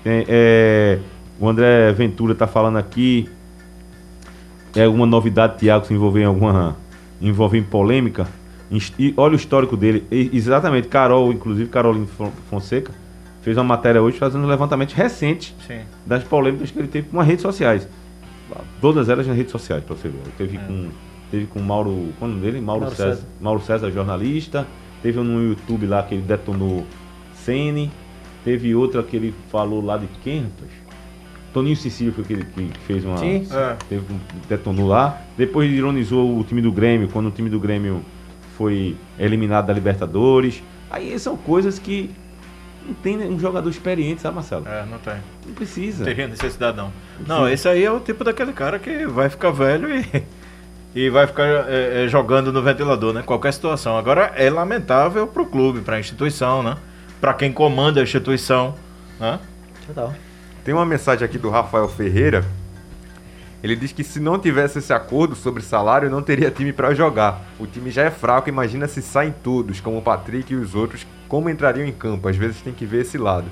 Tem, 0.03 0.25
é, 0.27 0.99
o 1.39 1.47
André 1.47 1.91
Ventura 1.93 2.33
tá 2.33 2.47
falando 2.47 2.77
aqui. 2.77 3.29
É 4.75 4.85
alguma 4.85 5.05
novidade, 5.05 5.59
Thiago, 5.59 5.85
se 5.85 5.93
envolver 5.93 6.21
em 6.21 6.25
alguma. 6.25 6.75
envolver 7.21 7.59
em 7.59 7.63
polêmica. 7.63 8.27
E 8.71 9.13
olha 9.17 9.33
o 9.33 9.35
histórico 9.35 9.75
dele. 9.75 10.03
E- 10.11 10.29
exatamente, 10.33 10.87
Carol, 10.87 11.31
inclusive 11.31 11.69
Carolina 11.69 12.05
Fon- 12.05 12.31
Fonseca, 12.49 12.93
fez 13.41 13.57
uma 13.57 13.63
matéria 13.63 14.01
hoje 14.01 14.17
fazendo 14.17 14.43
um 14.43 14.47
levantamento 14.47 14.93
recente 14.93 15.55
Sim. 15.67 15.79
das 16.05 16.23
polêmicas 16.23 16.69
que 16.71 16.77
ele 16.79 16.87
teve 16.87 17.09
com 17.09 17.19
as 17.19 17.25
redes 17.27 17.41
sociais. 17.41 17.87
Todas 18.81 19.09
elas 19.09 19.27
nas 19.27 19.35
redes 19.35 19.51
sociais, 19.51 19.83
pra 19.83 19.95
você 19.95 20.07
ver. 20.09 20.17
Ele 20.23 20.31
Teve 20.37 20.57
com. 20.57 20.89
Teve 21.31 21.45
com 21.45 21.59
Mauro. 21.59 22.07
Qual 22.17 22.29
é 22.29 22.33
o 22.33 22.35
nome 22.35 22.41
dele? 22.41 22.59
Mauro, 22.61 22.81
Mauro 22.81 22.95
César. 22.95 23.15
César. 23.15 23.27
Mauro 23.39 23.61
César, 23.61 23.91
jornalista. 23.91 24.65
Teve 25.03 25.19
um 25.19 25.23
no 25.23 25.41
YouTube 25.49 25.85
lá 25.85 26.01
que 26.03 26.15
ele 26.15 26.23
detonou 26.23 26.85
Sene. 27.35 27.91
Teve 28.43 28.73
outra 28.73 29.03
que 29.03 29.15
ele 29.15 29.33
falou 29.51 29.83
lá 29.83 29.97
de 29.97 30.07
quem, 30.23 30.41
rapaz? 30.43 30.71
Toninho 31.53 31.75
Cecílio 31.75 32.13
foi 32.13 32.23
aquele 32.23 32.43
que 32.45 32.69
fez 32.87 33.05
uma. 33.05 33.17
Sim. 33.17 33.45
É. 33.51 33.75
Teve 33.87 34.03
detonou 34.47 34.87
lá. 34.87 35.21
Depois 35.37 35.71
ironizou 35.71 36.37
o 36.39 36.43
time 36.43 36.61
do 36.61 36.71
Grêmio, 36.71 37.07
quando 37.09 37.27
o 37.27 37.31
time 37.31 37.49
do 37.49 37.59
Grêmio 37.59 38.01
foi 38.59 38.97
eliminado 39.17 39.67
da 39.67 39.73
Libertadores. 39.73 40.61
Aí 40.91 41.17
são 41.17 41.37
coisas 41.37 41.79
que 41.79 42.13
não 42.85 42.93
tem 42.93 43.17
um 43.17 43.39
jogador 43.39 43.69
experiente, 43.69 44.21
sabe, 44.21 44.35
Marcelo? 44.35 44.67
É, 44.67 44.85
não 44.85 44.97
tem. 44.97 45.13
Não 45.47 45.53
precisa. 45.53 45.99
Não 45.99 46.05
teria 46.05 46.27
necessidade 46.27 46.75
não. 46.75 46.91
Não, 47.25 47.47
esse 47.47 47.69
aí 47.69 47.85
é 47.85 47.91
o 47.91 48.01
tipo 48.01 48.21
daquele 48.21 48.51
cara 48.51 48.77
que 48.77 49.07
vai 49.07 49.29
ficar 49.29 49.51
velho 49.51 49.87
e, 49.95 50.23
e 50.93 51.09
vai 51.09 51.25
ficar 51.25 51.45
é, 51.69 52.03
é, 52.03 52.07
jogando 52.09 52.51
no 52.51 52.61
ventilador, 52.61 53.13
né? 53.13 53.23
Qualquer 53.25 53.53
situação. 53.53 53.97
Agora 53.97 54.33
é 54.35 54.49
lamentável 54.49 55.25
pro 55.25 55.45
clube, 55.45 55.79
pra 55.79 55.97
instituição, 55.97 56.61
né? 56.61 56.75
Pra 57.21 57.33
quem 57.33 57.53
comanda 57.53 58.01
a 58.01 58.03
instituição, 58.03 58.75
né? 59.17 59.39
Total. 59.87 60.13
Tem 60.65 60.73
uma 60.73 60.85
mensagem 60.85 61.23
aqui 61.23 61.37
do 61.37 61.49
Rafael 61.49 61.87
Ferreira. 61.87 62.43
Ele 63.61 63.75
diz 63.75 63.91
que 63.91 64.03
se 64.03 64.19
não 64.19 64.39
tivesse 64.39 64.79
esse 64.79 64.93
acordo 64.93 65.35
sobre 65.35 65.61
salário, 65.61 66.09
não 66.09 66.21
teria 66.21 66.49
time 66.49 66.71
para 66.71 66.93
jogar. 66.93 67.41
O 67.59 67.67
time 67.67 67.91
já 67.91 68.03
é 68.03 68.11
fraco, 68.11 68.47
imagina 68.47 68.87
se 68.87 69.01
saem 69.01 69.33
todos, 69.43 69.81
como 69.81 69.97
o 69.97 70.01
Patrick 70.01 70.53
e 70.53 70.55
os 70.55 70.75
outros, 70.75 71.05
como 71.27 71.49
entrariam 71.49 71.85
em 71.85 71.91
campo. 71.91 72.27
Às 72.27 72.37
vezes 72.37 72.61
tem 72.61 72.73
que 72.73 72.85
ver 72.85 73.01
esse 73.01 73.17
lado. 73.17 73.47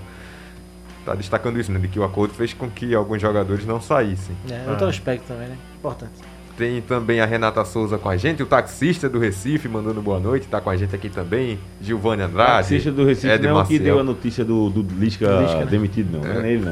Tá 1.06 1.14
destacando 1.14 1.60
isso, 1.60 1.72
né? 1.72 1.80
De 1.80 1.88
que 1.88 2.00
o 2.00 2.04
acordo 2.04 2.34
fez 2.34 2.54
com 2.54 2.70
que 2.70 2.94
alguns 2.94 3.22
jogadores 3.22 3.66
não 3.66 3.82
saíssem. 3.82 4.36
É, 4.50 4.70
outro 4.70 4.88
aspecto 4.88 5.28
também, 5.28 5.50
né? 5.50 5.58
Importante. 5.78 6.37
Tem 6.58 6.82
também 6.82 7.22
a 7.22 7.26
Renata 7.28 7.64
Souza 7.64 8.00
com 8.00 8.10
a 8.10 8.18
gente, 8.18 8.42
o 8.42 8.46
taxista 8.48 9.08
do 9.08 9.20
Recife 9.20 9.68
mandando 9.70 10.02
boa 10.02 10.20
noite, 10.20 10.48
tá 10.48 10.60
com 10.60 10.72
a 10.72 10.76
gente 10.76 10.96
aqui 10.96 11.08
também. 11.08 11.60
Giovanni 11.80 12.24
Andrade. 12.24 12.52
taxista 12.58 12.92
do 12.92 13.06
Recife 13.06 13.28
Ed 13.32 13.44
não 13.48 13.60
é 13.60 13.62
o 13.62 13.66
que 13.66 13.74
Maciel. 13.74 13.84
deu 13.84 14.00
a 14.00 14.04
notícia 14.04 14.44
do, 14.44 14.68
do 14.72 14.82
Lisca, 15.00 15.28
Lisca, 15.40 15.60
né? 15.60 15.66
demitido, 15.68 16.18
não. 16.18 16.34
Não 16.34 16.42
é 16.42 16.52
ele, 16.52 16.66
não. 16.66 16.72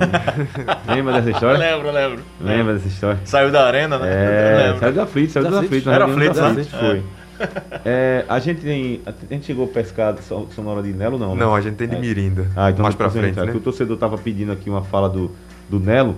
Lembra 0.96 1.14
dessa 1.14 1.30
história? 1.30 1.60
Lembro, 1.60 1.92
lembro. 1.92 2.20
Lembra 2.42 2.74
dessa 2.74 2.88
história? 2.88 3.20
Saiu 3.26 3.52
da 3.52 3.68
arena, 3.68 4.00
né? 4.00 4.08
É, 4.10 4.76
saiu 4.80 4.94
da 4.94 5.06
Flitz, 5.06 5.34
saiu 5.34 5.44
Da 5.44 5.52
na 5.52 5.94
Era 5.94 6.08
da 6.34 6.54
né? 6.54 6.64
Foi. 6.64 7.04
É, 7.84 8.26
a 8.28 8.40
gente 8.40 8.62
tem. 8.62 9.02
A 9.06 9.34
gente 9.34 9.46
chegou 9.46 9.66
a 9.66 9.68
pescar 9.68 10.16
so- 10.22 10.48
sonora 10.56 10.82
de 10.82 10.94
Nelo, 10.94 11.20
não? 11.20 11.36
né? 11.36 11.42
Não, 11.44 11.54
a 11.54 11.62
gente 11.62 11.76
tem 11.76 11.88
de 11.88 11.96
É. 11.96 12.00
Mirinda. 12.00 12.48
Ah, 12.56 12.72
então 12.72 12.82
mais 12.82 12.96
pra 12.96 13.10
frente, 13.10 13.40
né? 13.40 13.52
O 13.52 13.60
torcedor 13.60 13.98
tava 13.98 14.18
pedindo 14.18 14.52
aqui 14.52 14.70
uma 14.70 14.82
fala 14.82 15.10
do, 15.10 15.30
do 15.70 15.80
Nelo, 15.80 16.16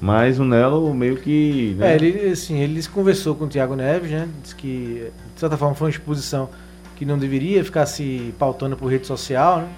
mas 0.00 0.38
o 0.40 0.44
Nelo 0.44 0.92
meio 0.94 1.16
que. 1.16 1.74
né, 1.78 1.92
É, 1.92 1.94
ele, 1.96 2.30
assim, 2.30 2.58
ele 2.58 2.80
se 2.80 2.88
conversou 2.88 3.34
com 3.34 3.44
o 3.44 3.48
Thiago 3.48 3.76
Neves, 3.76 4.10
né? 4.10 4.28
Disse 4.42 4.56
que, 4.56 5.10
de 5.34 5.40
certa 5.40 5.56
forma, 5.58 5.74
foi 5.74 5.88
uma 5.88 5.90
exposição 5.90 6.48
que 6.96 7.04
não 7.04 7.18
deveria 7.18 7.62
ficar 7.62 7.84
se 7.84 8.34
pautando 8.38 8.76
por 8.76 8.86
rede 8.86 9.06
social, 9.06 9.60
né? 9.60 9.68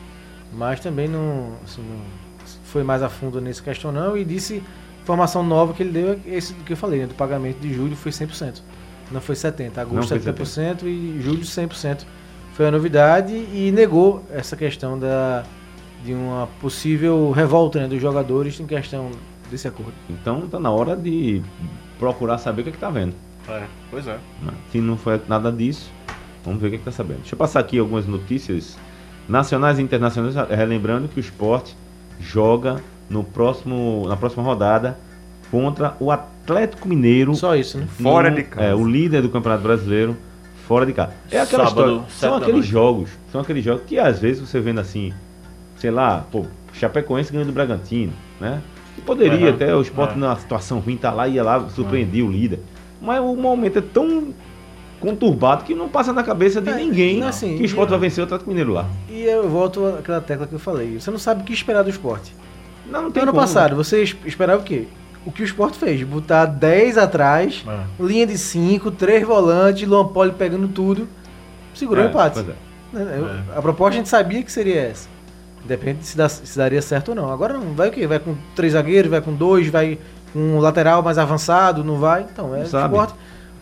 Mas 0.52 0.80
também 0.80 1.08
não, 1.08 1.54
assim, 1.64 1.82
não 1.82 2.00
foi 2.64 2.84
mais 2.84 3.02
a 3.02 3.08
fundo 3.08 3.40
nessa 3.40 3.62
questão, 3.62 3.90
não. 3.90 4.16
E 4.16 4.24
disse, 4.24 4.62
informação 5.02 5.42
nova 5.42 5.72
que 5.72 5.82
ele 5.82 5.90
deu, 5.90 6.12
é 6.12 6.36
esse 6.36 6.52
do 6.52 6.62
que 6.62 6.72
eu 6.72 6.76
falei, 6.76 7.00
né? 7.00 7.06
Do 7.06 7.14
pagamento 7.14 7.58
de 7.58 7.74
julho 7.74 7.96
foi 7.96 8.12
100%. 8.12 8.60
Não 9.10 9.20
foi 9.20 9.34
70%. 9.34 9.74
Não 9.74 9.82
Agosto 9.82 10.08
foi 10.08 10.18
70% 10.20 10.84
e 10.84 11.20
julho 11.20 11.40
100%. 11.40 12.04
Foi 12.54 12.66
a 12.66 12.70
novidade 12.70 13.32
e 13.32 13.72
negou 13.72 14.22
essa 14.30 14.56
questão 14.56 14.98
da, 14.98 15.42
de 16.04 16.12
uma 16.12 16.46
possível 16.60 17.30
revolta 17.30 17.80
né, 17.80 17.88
dos 17.88 18.00
jogadores 18.00 18.60
em 18.60 18.66
questão 18.66 19.10
desse 19.52 19.68
acordo. 19.68 19.92
Então 20.10 20.42
tá 20.48 20.58
na 20.58 20.70
hora 20.70 20.96
de 20.96 21.40
procurar 21.98 22.38
saber 22.38 22.62
o 22.62 22.64
que, 22.64 22.70
é 22.70 22.72
que 22.72 22.78
tá 22.78 22.90
vendo. 22.90 23.14
É, 23.48 23.64
pois 23.90 24.06
é. 24.06 24.18
né? 24.42 24.52
Se 24.70 24.80
não 24.80 24.96
foi 24.96 25.20
nada 25.28 25.50
disso, 25.52 25.90
vamos 26.44 26.60
ver 26.60 26.66
o 26.68 26.70
que, 26.70 26.76
é 26.76 26.78
que 26.78 26.84
tá 26.84 26.90
sabendo. 26.90 27.18
Deixa 27.20 27.34
eu 27.34 27.38
passar 27.38 27.60
aqui 27.60 27.78
algumas 27.78 28.06
notícias 28.06 28.76
nacionais 29.28 29.78
e 29.78 29.82
internacionais, 29.82 30.34
relembrando 30.48 31.06
que 31.08 31.18
o 31.18 31.20
esporte 31.20 31.76
joga 32.20 32.80
no 33.08 33.22
próximo, 33.24 34.04
na 34.08 34.16
próxima 34.16 34.42
rodada 34.42 34.98
contra 35.50 35.94
o 36.00 36.10
Atlético 36.10 36.88
Mineiro. 36.88 37.34
Só 37.34 37.54
isso, 37.54 37.78
né? 37.78 37.86
Fora 38.00 38.30
no- 38.30 38.36
de 38.36 38.42
casa. 38.44 38.66
É, 38.66 38.74
o 38.74 38.84
líder 38.86 39.22
do 39.22 39.28
Campeonato 39.28 39.62
Brasileiro, 39.62 40.16
fora 40.66 40.86
de 40.86 40.92
casa. 40.92 41.12
É 41.30 41.40
aquela 41.40 41.66
Sábado, 41.66 41.90
história. 41.92 42.10
São 42.10 42.34
aqueles 42.36 42.54
noite. 42.54 42.68
jogos. 42.70 43.10
São 43.30 43.40
aqueles 43.40 43.64
jogos 43.64 43.82
que 43.86 43.98
às 43.98 44.18
vezes 44.18 44.40
você 44.48 44.60
vendo 44.60 44.80
assim, 44.80 45.12
sei 45.76 45.90
lá, 45.90 46.24
pô, 46.30 46.46
Chapecoense 46.72 47.30
ganhando 47.32 47.48
do 47.48 47.52
Bragantino, 47.52 48.12
né? 48.40 48.62
E 48.96 49.00
poderia 49.00 49.46
Aham, 49.48 49.54
até 49.54 49.74
o 49.74 49.80
esporte 49.80 50.12
é. 50.14 50.16
numa 50.16 50.36
situação 50.36 50.78
ruim 50.80 50.96
tá 50.96 51.10
lá, 51.12 51.26
ia 51.28 51.42
lá, 51.42 51.68
surpreendia 51.70 52.24
o 52.24 52.30
líder. 52.30 52.60
Mas 53.00 53.20
o 53.20 53.34
momento 53.34 53.78
é 53.78 53.82
tão 53.82 54.32
conturbado 55.00 55.64
que 55.64 55.74
não 55.74 55.88
passa 55.88 56.12
na 56.12 56.22
cabeça 56.22 56.60
de 56.60 56.70
É, 56.70 56.74
ninguém 56.76 57.18
não, 57.20 57.28
assim, 57.28 57.56
que 57.56 57.62
o 57.62 57.66
esporte 57.66 57.88
e- 57.88 57.90
vai 57.90 57.98
vencer 58.00 58.22
o 58.22 58.24
Atlético 58.24 58.48
Mineiro 58.50 58.72
lá. 58.72 58.86
E 59.08 59.22
eu 59.24 59.48
volto 59.48 59.84
àquela 59.98 60.20
tecla 60.20 60.46
que 60.46 60.52
eu 60.54 60.58
falei. 60.58 61.00
Você 61.00 61.10
não 61.10 61.18
sabe 61.18 61.42
o 61.42 61.44
que 61.44 61.52
esperar 61.52 61.82
do 61.82 61.90
esporte. 61.90 62.32
Não, 62.86 63.00
não 63.00 63.08
No 63.08 63.12
tem 63.12 63.22
ano 63.22 63.32
como. 63.32 63.42
passado, 63.42 63.74
você 63.74 64.02
es- 64.02 64.16
esperava 64.24 64.60
o 64.60 64.64
quê? 64.64 64.86
O 65.24 65.32
que 65.32 65.42
o 65.42 65.44
esporte 65.44 65.78
fez? 65.78 66.02
Botar 66.02 66.46
10 66.46 66.98
atrás, 66.98 67.64
É. 67.66 68.02
linha 68.02 68.26
de 68.26 68.36
5, 68.38 68.90
3 68.90 69.26
volantes, 69.26 69.88
Luan 69.88 70.06
Poli 70.08 70.32
pegando 70.32 70.68
tudo. 70.68 71.08
Segurou 71.74 72.04
É, 72.04 72.06
o 72.06 72.10
empate. 72.10 72.40
é. 72.40 72.42
Né, 72.92 73.18
eu- 73.18 73.58
A 73.58 73.62
proposta 73.62 73.94
a 73.94 73.98
gente 73.98 74.08
sabia 74.08 74.42
que 74.42 74.52
seria 74.52 74.80
essa. 74.82 75.08
Depende 75.64 76.04
se, 76.04 76.16
dá- 76.16 76.28
se 76.28 76.56
daria 76.58 76.82
certo 76.82 77.10
ou 77.10 77.14
não. 77.14 77.30
Agora 77.32 77.54
não. 77.54 77.72
Vai 77.74 77.88
o 77.88 77.92
quê? 77.92 78.06
Vai 78.06 78.18
com 78.18 78.34
três 78.56 78.72
zagueiros, 78.72 79.10
vai 79.10 79.20
com 79.20 79.32
dois, 79.32 79.68
vai 79.68 79.98
com 80.32 80.38
um 80.38 80.58
lateral 80.58 81.02
mais 81.02 81.18
avançado, 81.18 81.84
não 81.84 81.98
vai? 81.98 82.26
Então, 82.30 82.54
é 82.54 82.58
Não 82.58 82.64
esporte. 82.64 83.14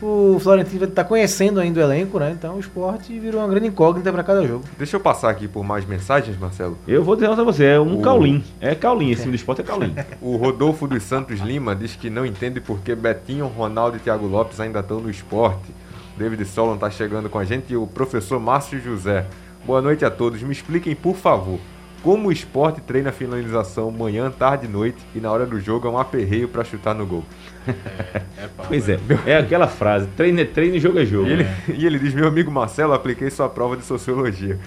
O 0.03 0.39
Florentino 0.41 0.85
está 0.87 1.05
conhecendo 1.05 1.61
ainda 1.61 1.79
o 1.79 1.83
elenco, 1.83 2.19
né? 2.19 2.31
Então 2.31 2.57
o 2.57 2.59
esporte 2.59 3.19
virou 3.19 3.43
uma 3.43 3.49
grande 3.49 3.67
incógnita 3.67 4.11
para 4.11 4.23
cada 4.23 4.47
jogo. 4.47 4.65
Deixa 4.79 4.97
eu 4.97 5.01
passar 5.01 5.29
aqui 5.29 5.47
por 5.47 5.63
mais 5.63 5.85
mensagens, 5.85 6.39
Marcelo. 6.39 6.79
Eu 6.89 7.05
vou 7.05 7.17
dizer 7.17 7.27
uma 7.29 7.35
pra 7.35 7.45
você, 7.45 7.67
é 7.67 7.79
um 7.81 7.99
O- 7.99 8.01
caulim. 8.01 8.43
É 8.63 8.75
caulim, 8.75 9.11
esse 9.11 9.21
time 9.23 9.33
do 9.33 9.37
esporte 9.37 9.61
é 9.61 9.65
caulim. 9.65 9.95
O 10.23 10.37
Rodolfo 10.37 10.87
dos 10.89 11.03
Santos 11.03 11.41
Lima 11.41 11.77
diz 11.77 11.97
que 11.97 12.09
não 12.09 12.25
entende 12.25 12.63
por 12.63 12.79
que 12.81 12.95
Betinho, 12.95 13.47
Ronaldo 13.47 13.99
e 13.99 14.01
Thiago 14.01 14.27
Lopes 14.27 14.59
ainda 14.59 14.81
estão 14.81 15.01
no 15.01 15.11
esporte. 15.11 15.71
David 16.17 16.47
Solon 16.47 16.77
está 16.77 16.89
chegando 16.91 17.29
com 17.29 17.39
a 17.39 17.45
gente 17.45 17.71
e 17.71 17.77
o 17.77 17.87
professor 17.87 18.41
Márcio 18.41 18.81
José. 18.81 19.27
Boa 19.67 19.83
noite 19.83 20.03
a 20.03 20.11
todos. 20.11 20.43
Me 20.43 20.53
expliquem, 20.53 20.95
por 20.95 21.15
favor, 21.15 21.59
como 22.03 22.29
o 22.29 22.33
esporte 22.33 22.81
treina 22.81 23.11
a 23.11 23.13
finalização 23.13 23.91
manhã, 23.91 24.31
tarde 24.31 24.67
e 24.67 24.69
noite 24.69 24.99
e 25.15 25.21
na 25.21 25.31
hora 25.31 25.45
do 25.47 25.61
jogo 25.61 25.87
é 25.87 25.91
um 25.91 25.99
aperreio 25.99 26.49
para 26.49 26.65
chutar 26.65 26.95
no 26.95 27.05
gol. 27.07 27.25
É 27.67 28.49
pau, 28.57 28.67
Pois 28.69 28.87
né? 28.87 28.99
é, 29.27 29.33
é 29.33 29.37
aquela 29.39 29.67
frase, 29.69 30.07
treino 30.17 30.41
é 30.41 30.45
treino 30.45 30.77
e 30.77 30.81
jogo 30.81 30.99
é 30.99 31.05
jogo. 31.05 31.29
E 31.29 31.33
ele, 31.33 31.47
e 31.77 31.87
ele 31.87 31.99
diz: 31.99 32.15
Meu 32.15 32.27
amigo 32.27 32.51
Marcelo, 32.51 32.93
apliquei 32.95 33.29
sua 33.31 33.49
prova 33.49 33.77
de 33.77 33.85
sociologia. 33.85 34.59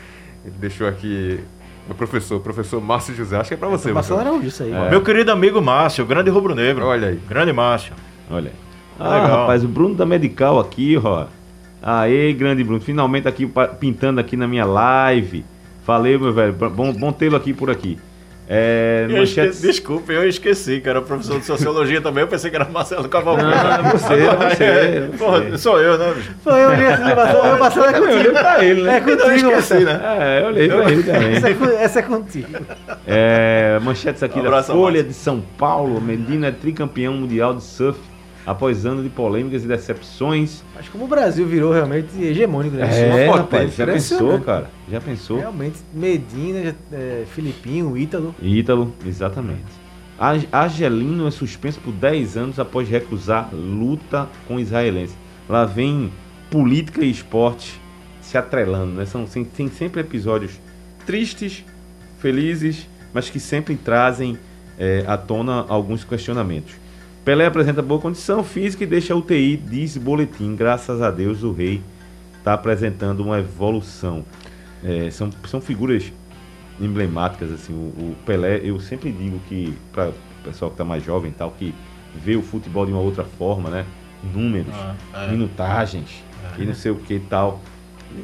Ele 0.46 0.56
deixou 0.60 0.88
aqui 0.88 1.39
O 1.89 1.93
professor, 1.93 2.39
professor 2.39 2.82
Márcio 2.82 3.15
José, 3.15 3.38
acho 3.38 3.48
que 3.50 3.54
é 3.56 3.58
pra 3.58 3.67
você. 3.69 3.91
Marcelo. 3.91 4.19
Araújo, 4.19 4.48
isso 4.48 4.63
aí. 4.63 4.72
É. 4.72 4.89
Meu 4.89 5.02
querido 5.02 5.32
amigo 5.32 5.62
Márcio, 5.62 6.06
grande 6.06 6.30
rubro-negro. 6.30 6.86
Olha 6.86 7.10
aí. 7.10 7.19
Grande 7.28 7.52
Márcio. 7.52 7.93
Olha 8.30 8.50
aí. 8.50 8.56
Ah, 9.00 9.15
Legal. 9.22 9.39
rapaz, 9.41 9.63
o 9.63 9.67
Bruno 9.67 9.96
da 9.96 10.06
Medical 10.06 10.60
aqui, 10.60 10.98
ó. 11.04 11.26
Aê, 11.82 12.32
grande 12.32 12.63
Bruno. 12.63 12.80
Finalmente 12.80 13.28
aqui 13.28 13.50
pintando 13.80 14.19
aqui 14.22 14.38
na 14.38 14.48
minha 14.48 14.65
live. 14.65 15.43
Valeu, 15.86 16.19
meu 16.19 16.34
velho. 16.34 16.54
Bom, 16.54 16.93
bom 16.93 17.12
tê-lo 17.12 17.36
aqui 17.36 17.54
por 17.54 17.69
aqui. 17.69 17.98
É, 18.48 19.06
Eu 19.10 19.17
manchete- 19.19 19.48
esqueci, 19.52 19.67
desculpa, 19.67 20.12
eu 20.12 20.28
esqueci 20.28 20.82
que 20.82 20.89
era 20.89 21.02
professor 21.02 21.39
de 21.39 21.46
sociologia 21.46 22.02
também. 22.02 22.22
Eu 22.24 22.28
pensei 22.28 22.50
que 22.50 22.56
era 22.58 22.65
Marcelo 22.65 23.08
Cavalcante. 23.08 23.48
Não, 23.56 23.89
você, 23.91 24.15
você, 24.17 24.63
É, 24.65 25.08
você. 25.08 25.17
Porra, 25.17 25.58
sou 25.58 25.80
eu, 25.80 25.98
né? 25.98 26.13
Foi 26.43 26.54
eu 26.62 26.74
li 26.76 26.84
essa 26.84 27.15
Marcelo, 27.15 27.60
Marcelo 27.60 27.86
é 27.86 27.98
Eu 27.98 28.04
olhei 28.04 28.15
contigo. 28.17 28.34
pra 28.34 28.65
ele, 28.65 28.82
né? 28.84 28.98
É 28.98 29.00
contigo, 29.00 29.22
Eu 29.24 29.36
esqueci, 29.60 29.84
né? 29.86 30.02
É, 30.19 30.41
eu 30.43 30.48
olhei 30.48 30.67
pra 30.67 30.91
ele 30.91 31.04
também. 31.04 31.32
Essa 31.36 31.50
é, 31.50 31.84
essa 31.84 32.00
é 32.00 32.02
contigo. 32.02 32.48
É, 33.08 33.80
manchetes 33.82 34.22
aqui 34.22 34.39
Um 34.39 34.43
da 34.43 34.62
Folha 34.62 35.02
de 35.04 35.13
São 35.13 35.41
Paulo. 35.58 36.02
Medina 36.02 36.48
é 36.48 36.52
tricampeão 36.52 37.13
mundial 37.13 37.54
de 37.54 37.63
surf 37.63 37.98
após 38.45 38.86
anos 38.86 39.03
de 39.03 39.10
polêmicas 39.10 39.63
e 39.63 39.67
decepções. 39.67 40.63
Mas 40.75 40.89
como 40.89 41.06
o 41.06 41.08
Brasil 41.08 41.45
virou 41.45 41.71
realmente 41.71 42.10
hegemônico, 42.21 42.75
né? 42.75 43.25
É, 43.25 43.29
Uma 43.29 43.38
rapaz, 43.38 43.75
já 43.75 43.86
pensou, 43.86 44.39
cara? 44.41 44.69
Já 44.89 44.99
pensou? 44.99 45.39
Realmente, 45.39 45.79
Medina, 45.93 46.75
é, 46.91 47.23
Filipinho, 47.34 47.97
Ítalo. 47.97 48.36
Ítalo, 48.41 48.93
exatamente. 49.06 49.84
Argelino 50.51 51.27
é 51.27 51.32
suspenso 51.32 51.79
por 51.79 51.91
10 51.91 52.38
anos 52.38 52.60
após 52.60 52.88
recusar 52.88 53.49
luta 53.53 54.29
com 54.47 54.60
israelense. 54.60 55.15
Lá 55.49 55.65
vem 55.65 56.12
política 56.49 57.03
e 57.03 57.10
esporte 57.10 57.82
se 58.21 58.38
atrelando, 58.38 58.93
né? 58.93 59.06
São, 59.06 59.25
tem, 59.25 59.43
tem 59.43 59.69
sempre 59.69 60.01
episódios 60.01 60.60
tristes, 61.06 61.65
felizes, 62.19 62.88
mas 63.13 63.29
que 63.29 63.39
sempre 63.39 63.75
trazem 63.75 64.38
é, 64.77 65.03
à 65.06 65.17
tona 65.17 65.65
alguns 65.67 66.03
questionamentos. 66.03 66.73
Pelé 67.24 67.46
apresenta 67.46 67.82
boa 67.82 68.02
condição 68.02 68.44
física 68.44 68.84
e 68.84 68.88
deixa 68.88 69.14
a 69.14 69.18
UTI, 69.18 69.56
diz 69.58 69.96
boletim. 69.98 70.56
Graças 70.56 71.02
a 71.02 71.10
Deus 71.10 71.42
o 71.44 71.52
rei 71.54 71.82
está 72.38 72.54
apresentando 72.54 73.22
uma 73.22 73.40
evolução. 73.40 74.26
É, 74.84 75.10
são, 75.10 75.30
são 75.48 75.62
figuras 75.62 76.12
emblemáticas 76.82 77.50
assim. 77.52 77.74
O, 77.74 77.78
o 78.12 78.16
Pelé, 78.26 78.60
eu 78.64 78.78
sempre 78.80 79.10
digo 79.12 79.40
que 79.48 79.74
para 79.94 80.10
o 80.10 80.14
pessoal 80.44 80.70
que 80.70 80.76
está 80.76 80.84
mais 80.84 81.04
jovem 81.04 81.32
e 81.32 81.34
tal, 81.34 81.52
que 81.52 81.74
vê 82.14 82.36
o 82.36 82.42
futebol 82.42 82.86
de 82.86 82.92
uma 82.92 83.02
outra 83.02 83.24
forma, 83.24 83.70
né? 83.70 83.86
Números, 84.34 84.74
Ah, 84.74 84.96
é. 85.26 85.32
minutagens 85.32 86.24
e 86.58 86.66
não 86.66 86.74
sei 86.74 86.92
o 86.92 86.96
que 86.96 87.16
e 87.16 87.20
tal. 87.22 87.62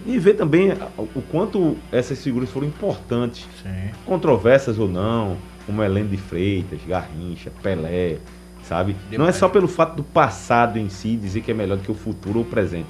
E 0.06 0.20
ver 0.20 0.34
também 0.36 0.72
o 0.98 1.04
o 1.16 1.22
quanto 1.32 1.78
essas 1.92 2.22
figuras 2.22 2.50
foram 2.50 2.68
importantes 2.68 3.48
Sim. 3.64 3.92
controversas 4.06 4.78
ou 4.78 4.88
não, 4.90 5.38
como 5.66 5.82
Helene 5.82 6.10
de 6.10 6.18
Freitas, 6.18 6.80
Garrincha, 6.88 7.52
Pelé, 7.64 8.18
sabe? 8.63 8.93
Não 8.93 9.08
é 9.08 9.12
Demais. 9.12 9.36
só 9.36 9.48
pelo 9.50 9.67
fato 9.67 9.95
do 9.95 10.04
passado 10.04 10.78
em 10.80 10.89
si 10.89 11.15
dizer 11.15 11.41
que 11.41 11.52
é 11.52 11.54
melhor 11.54 11.78
do 11.78 11.84
que 11.84 11.91
o 11.91 11.95
futuro 11.95 12.39
ou 12.39 12.45
o 12.45 12.48
presente. 12.48 12.88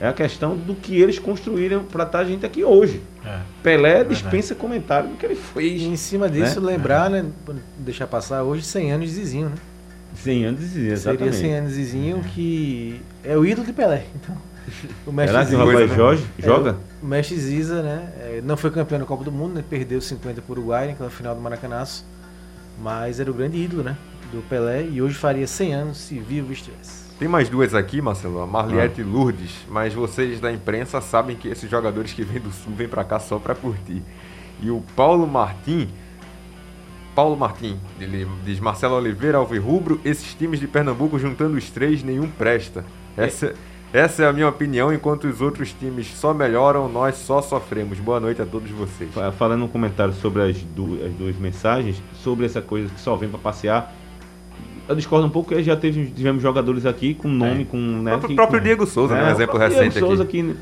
É 0.00 0.08
a 0.08 0.12
questão 0.12 0.56
do 0.56 0.74
que 0.74 1.00
eles 1.00 1.18
construíram 1.18 1.84
para 1.84 2.02
estar 2.04 2.18
a 2.20 2.24
gente 2.24 2.44
aqui 2.44 2.64
hoje. 2.64 3.00
É. 3.24 3.38
Pelé 3.62 3.94
verdade. 3.98 4.08
dispensa 4.14 4.52
comentário 4.54 5.10
do 5.10 5.16
que 5.16 5.24
ele 5.24 5.34
E 5.34 5.36
fez. 5.36 5.82
em 5.82 5.94
cima 5.96 6.28
disso, 6.28 6.60
Né? 6.60 6.72
lembrar, 6.72 7.08
né? 7.08 7.24
pra 7.44 7.54
não 7.54 7.60
Deixar 7.78 8.06
passar 8.08 8.42
hoje 8.42 8.62
100 8.64 8.92
anos 8.92 9.08
de 9.10 9.14
Zizinho, 9.14 9.48
né? 9.50 9.54
100 10.16 10.44
anos 10.44 10.60
de 10.60 10.66
Seria 10.68 10.92
exatamente. 10.92 11.36
100 11.36 11.54
anos 11.54 11.68
de 11.70 11.74
Zizinho 11.76 12.20
que 12.34 13.00
é 13.24 13.36
o 13.36 13.46
ídolo 13.46 13.66
de 13.66 13.72
Pelé. 13.72 14.04
Então, 14.16 14.36
o 15.06 15.12
mestre 15.12 15.36
o 15.40 15.44
Ziza, 15.44 15.56
rapaz 15.58 15.90
né? 15.90 15.96
Jorge 15.96 16.24
É, 16.38 16.42
joga? 16.46 16.76
O 17.02 17.06
mestre 17.06 17.36
Ziza, 17.36 17.82
né? 17.82 18.08
é, 18.20 18.40
não 18.44 18.56
foi 18.56 18.70
campeão 18.70 18.98
da 19.00 19.04
Copa 19.04 19.24
do 19.24 19.32
Mundo, 19.32 19.54
né? 19.54 19.64
Perdeu 19.68 20.00
50 20.00 20.40
para 20.40 20.50
o 20.52 20.52
Uruguai 20.58 20.86
naquela 20.88 21.10
final 21.10 21.34
do 21.34 21.40
Maracanaço. 21.40 22.04
Mas 22.80 23.18
era 23.20 23.28
o 23.30 23.34
grande 23.34 23.56
ídolo, 23.58 23.82
né? 23.82 23.96
Do 24.32 24.42
Pelé. 24.48 24.86
E 24.90 25.00
hoje 25.02 25.14
faria 25.14 25.46
100 25.46 25.74
anos 25.74 25.98
se 25.98 26.18
vivo 26.18 26.52
estivesse. 26.52 27.02
Tem 27.18 27.28
mais 27.28 27.48
duas 27.48 27.74
aqui, 27.74 28.00
Marcelo, 28.02 28.40
a 28.42 28.46
Marliette 28.46 29.00
Ah. 29.00 29.04
e 29.04 29.06
Lourdes, 29.06 29.50
mas 29.68 29.94
vocês 29.94 30.40
da 30.40 30.50
imprensa 30.50 31.00
sabem 31.00 31.36
que 31.36 31.46
esses 31.48 31.70
jogadores 31.70 32.12
que 32.12 32.24
vêm 32.24 32.40
do 32.40 32.50
Sul 32.50 32.72
vêm 32.74 32.88
pra 32.88 33.04
cá 33.04 33.20
só 33.20 33.38
pra 33.38 33.54
curtir. 33.54 34.02
E 34.60 34.70
o 34.70 34.82
Paulo 34.96 35.26
Martim, 35.26 35.88
Paulo 37.14 37.36
Martim, 37.36 37.78
ele 38.00 38.26
diz 38.44 38.58
Marcelo 38.58 38.94
Oliveira, 38.96 39.38
Alvirrubro, 39.38 40.00
esses 40.04 40.34
times 40.34 40.58
de 40.58 40.66
Pernambuco 40.66 41.18
juntando 41.18 41.56
os 41.56 41.68
três, 41.70 42.02
nenhum 42.02 42.26
presta. 42.26 42.84
Essa, 43.16 43.54
essa 43.92 44.22
é 44.24 44.26
a 44.26 44.32
minha 44.32 44.48
opinião, 44.48 44.92
enquanto 44.92 45.24
os 45.28 45.40
outros 45.42 45.72
times 45.72 46.06
só 46.16 46.32
melhoram, 46.32 46.88
nós 46.88 47.16
só 47.16 47.42
sofremos. 47.42 48.00
Boa 48.00 48.18
noite 48.18 48.40
a 48.40 48.46
todos 48.46 48.70
vocês. 48.70 49.12
Fa- 49.12 49.30
Falando 49.30 49.64
um 49.64 49.68
comentário 49.68 50.14
sobre 50.14 50.42
as, 50.42 50.56
du- 50.62 50.98
as 51.04 51.12
duas 51.12 51.36
mensagens, 51.36 52.02
sobre 52.14 52.46
essa 52.46 52.62
coisa 52.62 52.88
que 52.88 53.00
só 53.00 53.14
vem 53.14 53.28
para 53.28 53.38
passear, 53.38 53.94
eu 54.88 54.94
discordo 54.96 55.26
um 55.26 55.30
pouco, 55.30 55.48
porque 55.50 55.62
já 55.62 55.76
teve, 55.76 56.06
tivemos 56.06 56.42
jogadores 56.42 56.84
aqui 56.86 57.14
com 57.14 57.28
nome, 57.28 57.64
com. 57.64 57.76
O 57.76 58.02
Né, 58.02 58.10
próprio, 58.10 58.28
que- 58.28 58.34
próprio 58.36 58.58
com- 58.60 58.64
Diego 58.64 58.86
Souza, 58.86 59.14
né, 59.14 59.24
um 59.24 59.28
É, 59.28 59.30
exemplo 59.32 59.54
o 59.56 59.58
recente 59.58 59.90
Diego 59.92 60.06
Souza 60.06 60.22
aqui. 60.22 60.54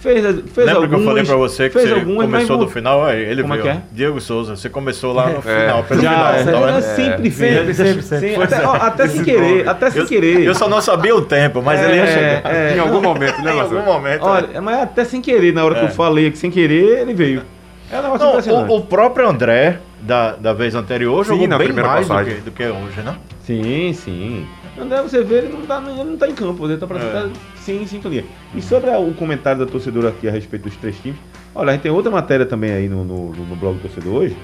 Fez, 0.00 0.22
fez 0.22 0.36
Lembra 0.58 0.74
algumas, 0.74 0.88
que 0.90 0.94
eu 0.94 1.04
falei 1.04 1.24
pra 1.24 1.34
você 1.34 1.68
que 1.68 1.72
fez 1.76 1.88
você 1.88 1.94
algumas, 1.96 2.18
mas 2.28 2.44
começou 2.44 2.56
não- 2.58 2.64
do 2.66 2.70
final? 2.70 3.04
Aí, 3.04 3.20
ele 3.20 3.42
Como 3.42 3.54
é 3.54 3.58
que 3.58 3.68
é? 3.68 3.82
Diego 3.90 4.20
Souza, 4.20 4.54
você 4.54 4.68
começou 4.68 5.12
lá 5.12 5.28
no 5.28 5.38
É. 5.38 5.42
final, 5.42 5.82
pelo 5.82 6.00
Já, 6.00 6.10
final. 6.12 6.34
é, 6.34 6.44
tá 6.44 6.50
eu 6.52 6.66
vendo? 6.66 6.82
sempre, 6.82 7.30
Sempre, 7.32 7.64
fiz. 7.66 7.76
sempre, 7.76 8.02
sempre. 8.02 8.28
Sim, 8.36 8.42
até, 8.42 8.64
ó, 8.64 8.72
até 8.76 9.08
sem 9.08 9.24
querer, 9.24 9.68
até 9.68 9.90
sem 9.90 10.02
eu, 10.02 10.06
querer. 10.06 10.44
Eu 10.44 10.54
só 10.54 10.68
não 10.68 10.80
sabia 10.80 11.16
o 11.16 11.22
tempo, 11.22 11.60
mas 11.60 11.82
ele 11.82 11.96
ia 11.96 12.06
chegar. 12.06 12.42
É, 12.54 12.76
em 12.76 12.78
algum 12.78 13.02
momento, 13.02 13.42
né, 13.42 13.50
Em 13.56 13.60
algum 13.60 13.82
momento. 13.82 14.22
Olha, 14.24 14.60
mas 14.60 14.82
até 14.82 15.04
sem 15.04 15.20
querer, 15.20 15.52
na 15.52 15.64
hora 15.64 15.74
que 15.74 15.80
É. 15.80 15.84
eu 15.86 15.90
falei 15.90 16.30
que 16.30 16.38
sem 16.38 16.48
querer, 16.50 17.00
ele 17.00 17.12
veio. 17.12 17.42
É 17.90 17.98
um 17.98 18.02
negócio 18.02 18.24
Não, 18.24 18.30
impressionante. 18.34 18.70
o, 18.70 18.76
o 18.76 18.82
próprio 18.82 19.28
André, 19.28 19.80
da, 20.00 20.36
da 20.36 20.52
vez 20.52 20.74
anterior, 20.74 21.24
Sim, 21.24 21.32
jogou 21.32 21.58
bem 21.58 21.72
mais 21.72 22.06
do 22.08 22.24
que, 22.24 22.34
do 22.42 22.50
que 22.52 22.66
hoje, 22.66 23.00
né? 23.02 23.16
Sim, 23.42 23.92
sim. 23.92 24.46
André, 24.78 25.02
você 25.02 25.24
vê, 25.24 25.38
ele 25.38 25.48
não 25.48 25.62
tá, 25.62 25.82
ele 25.84 26.04
não 26.04 26.16
tá 26.16 26.28
em 26.28 26.34
campo, 26.34 26.64
ele 26.66 26.76
tá 26.76 26.86
pra 26.86 26.98
É. 26.98 27.30
sim, 27.56 27.82
em 27.82 27.86
sintonia. 27.86 28.24
E 28.54 28.62
sobre 28.62 28.90
o 28.90 29.12
comentário 29.14 29.64
da 29.64 29.70
torcedora 29.70 30.10
aqui 30.10 30.28
a 30.28 30.30
respeito 30.30 30.62
dos 30.64 30.76
três 30.76 30.96
times, 30.98 31.18
olha, 31.54 31.70
a 31.70 31.72
gente 31.72 31.82
tem 31.82 31.90
outra 31.90 32.10
matéria 32.12 32.46
também 32.46 32.70
aí 32.70 32.88
no, 32.88 33.04
no, 33.04 33.32
no- 33.32 33.56
blog 33.56 33.74
do 33.76 33.82
torcedor 33.82 34.14
hoje, 34.14 34.36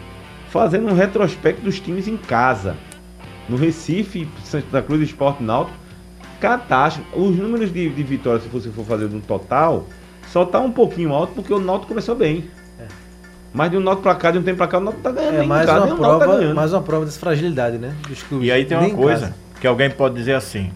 fazendo 0.48 0.88
um 0.88 0.94
retrospecto 0.94 1.62
dos 1.62 1.78
times 1.78 2.08
em 2.08 2.16
casa. 2.16 2.76
No 3.48 3.56
Recife, 3.56 4.26
Santa 4.42 4.82
Cruz 4.82 5.02
e 5.02 5.04
Esporte 5.04 5.42
Náutico, 5.42 5.76
catástrofe. 6.40 7.08
Os 7.14 7.36
números 7.36 7.72
de, 7.72 7.88
de 7.90 8.02
vitórias, 8.02 8.42
se 8.42 8.48
você 8.48 8.70
for 8.70 8.84
fazer 8.84 9.08
no 9.08 9.20
total, 9.20 9.86
só 10.28 10.44
tá 10.44 10.58
um 10.60 10.70
pouquinho 10.72 11.12
alto 11.12 11.32
porque 11.34 11.52
o 11.52 11.60
Náutico 11.60 11.88
começou 11.88 12.14
bem. 12.16 12.44
Mas 13.54 13.70
de 13.70 13.76
um 13.76 13.80
Náutico 13.80 14.02
pra 14.02 14.16
cá, 14.16 14.32
de 14.32 14.38
um 14.38 14.42
tempo 14.42 14.56
pra 14.58 14.66
cá, 14.66 14.78
o 14.78 14.80
Náutico 14.80 15.02
tá 15.02 15.12
ganhando. 15.12 15.36
É 15.36 15.46
mais 15.46 15.64
casa, 15.64 15.86
uma, 15.86 15.88
tá 15.88 15.94
prova, 15.94 16.26
ganhando. 16.38 16.54
mais 16.56 16.72
uma 16.72 16.82
prova 16.82 17.04
dessa 17.04 17.20
fragilidade, 17.20 17.78
né? 17.78 17.94
Dos 18.08 18.20
clubes. 18.24 18.48
E 18.48 18.50
aí 18.50 18.64
tem 18.64 18.76
uma 18.76 18.90
coisa 18.90 19.32
que 19.60 19.66
alguém 19.66 19.88
pode 19.88 20.16
dizer 20.16 20.34
assim, 20.34 20.72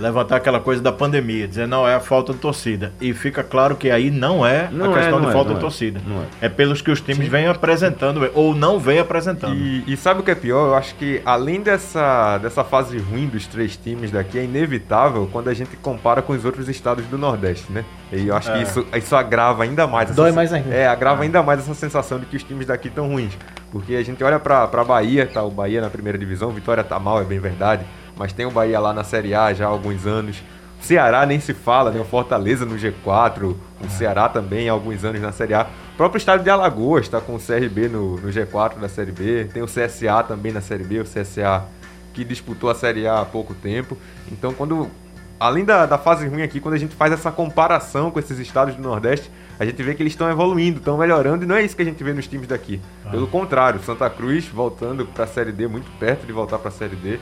levantar 0.00 0.36
aquela 0.36 0.58
coisa 0.58 0.82
da 0.82 0.90
pandemia, 0.90 1.46
dizer 1.46 1.68
não 1.68 1.86
é 1.86 1.94
a 1.94 2.00
falta 2.00 2.32
de 2.32 2.38
torcida. 2.38 2.92
E 3.00 3.12
fica 3.12 3.44
claro 3.44 3.76
que 3.76 3.90
aí 3.90 4.10
não 4.10 4.44
é 4.46 4.68
Não 4.72 4.86
a 4.86 4.90
é, 4.90 4.94
questão 5.00 5.18
não 5.18 5.26
de 5.26 5.30
é, 5.30 5.32
falta 5.32 5.48
não 5.50 5.54
de 5.54 5.58
é. 5.58 5.62
torcida. 5.62 6.00
Não 6.06 6.16
é. 6.22 6.24
É 6.40 6.48
pelos 6.48 6.80
que 6.82 6.90
os 6.90 7.00
times 7.00 7.28
vêm 7.28 7.46
apresentando 7.46 8.28
ou 8.34 8.54
não 8.54 8.78
vêm 8.78 8.98
apresentando. 8.98 9.54
E, 9.54 9.84
e 9.86 9.96
sabe 9.96 10.20
o 10.20 10.22
que 10.22 10.30
é 10.30 10.34
pior? 10.34 10.68
Eu 10.68 10.74
acho 10.74 10.94
que 10.94 11.20
além 11.24 11.60
dessa, 11.60 12.38
dessa 12.38 12.64
fase 12.64 12.96
ruim 12.98 13.26
dos 13.26 13.46
três 13.46 13.76
times 13.76 14.10
daqui, 14.10 14.38
é 14.38 14.44
inevitável 14.44 15.28
quando 15.30 15.48
a 15.48 15.54
gente 15.54 15.76
compara 15.76 16.22
com 16.22 16.32
os 16.32 16.44
outros 16.44 16.68
estados 16.68 17.04
do 17.06 17.18
Nordeste, 17.18 17.70
né? 17.70 17.84
E 18.12 18.26
eu 18.28 18.34
acho 18.36 18.50
É. 18.50 18.54
que 18.56 18.62
isso, 18.62 18.86
isso 18.96 19.14
agrava 19.14 19.62
ainda 19.64 19.86
mais. 19.86 20.06
essa 20.10 20.16
Dói 20.16 20.30
sen- 20.30 20.36
mais 20.36 20.52
ainda. 20.52 20.74
É, 20.74 20.86
agrava 20.88 21.22
ainda 21.22 21.42
mais 21.42 21.60
essa 21.60 21.74
sensação 21.74 22.18
de 22.18 22.26
que 22.26 22.36
os 22.36 22.42
times 22.42 22.66
daqui 22.66 22.88
estão 22.88 23.06
ruins. 23.08 23.36
Porque 23.70 23.94
a 23.94 24.02
gente 24.02 24.22
olha 24.24 24.40
pra, 24.40 24.66
pra 24.66 24.82
Bahia, 24.82 25.26
tá 25.26 25.42
o 25.44 25.50
Bahia 25.50 25.80
na 25.80 25.88
primeira 25.90 26.18
divisão, 26.18 26.50
Vitória 26.50 26.82
tá 26.82 26.98
mal, 26.98 27.20
é 27.20 27.24
bem 27.24 27.38
verdade, 27.38 27.84
mas 28.20 28.34
tem 28.34 28.44
o 28.44 28.50
Bahia 28.50 28.78
lá 28.78 28.92
na 28.92 29.02
Série 29.02 29.34
A 29.34 29.50
já 29.54 29.64
há 29.64 29.68
alguns 29.70 30.06
anos. 30.06 30.42
O 30.78 30.84
Ceará 30.84 31.24
nem 31.24 31.40
se 31.40 31.54
fala, 31.54 31.90
né? 31.90 31.98
O 31.98 32.04
Fortaleza 32.04 32.66
no 32.66 32.76
G4, 32.76 33.56
o 33.82 33.88
Ceará 33.88 34.28
também 34.28 34.68
há 34.68 34.72
alguns 34.72 35.02
anos 35.06 35.22
na 35.22 35.32
Série 35.32 35.54
A. 35.54 35.66
O 35.94 35.96
próprio 35.96 36.18
estado 36.18 36.44
de 36.44 36.50
Alagoas 36.50 37.06
está 37.06 37.18
com 37.18 37.34
o 37.34 37.38
CRB 37.38 37.88
no, 37.88 38.18
no 38.18 38.28
G4 38.28 38.78
da 38.78 38.90
Série 38.90 39.10
B. 39.10 39.46
Tem 39.46 39.62
o 39.62 39.66
CSA 39.66 40.22
também 40.28 40.52
na 40.52 40.60
Série 40.60 40.84
B, 40.84 41.00
o 41.00 41.04
CSA 41.04 41.64
que 42.12 42.22
disputou 42.22 42.68
a 42.68 42.74
Série 42.74 43.06
A 43.06 43.22
há 43.22 43.24
pouco 43.24 43.54
tempo. 43.54 43.96
Então, 44.30 44.52
quando 44.52 44.90
além 45.38 45.64
da, 45.64 45.86
da 45.86 45.96
fase 45.96 46.28
ruim 46.28 46.42
aqui, 46.42 46.60
quando 46.60 46.74
a 46.74 46.78
gente 46.78 46.94
faz 46.94 47.14
essa 47.14 47.32
comparação 47.32 48.10
com 48.10 48.18
esses 48.18 48.38
estados 48.38 48.74
do 48.74 48.82
Nordeste, 48.82 49.30
a 49.58 49.64
gente 49.64 49.82
vê 49.82 49.94
que 49.94 50.02
eles 50.02 50.12
estão 50.12 50.30
evoluindo, 50.30 50.78
estão 50.78 50.98
melhorando, 50.98 51.44
e 51.44 51.46
não 51.46 51.56
é 51.56 51.62
isso 51.62 51.74
que 51.74 51.80
a 51.80 51.86
gente 51.86 52.04
vê 52.04 52.12
nos 52.12 52.26
times 52.26 52.46
daqui. 52.46 52.82
Pelo 53.10 53.26
contrário, 53.26 53.82
Santa 53.82 54.10
Cruz 54.10 54.46
voltando 54.46 55.06
para 55.06 55.24
a 55.24 55.26
Série 55.26 55.52
D, 55.52 55.66
muito 55.66 55.90
perto 55.98 56.26
de 56.26 56.32
voltar 56.32 56.58
para 56.58 56.68
a 56.68 56.72
Série 56.72 56.96
D. 56.96 57.18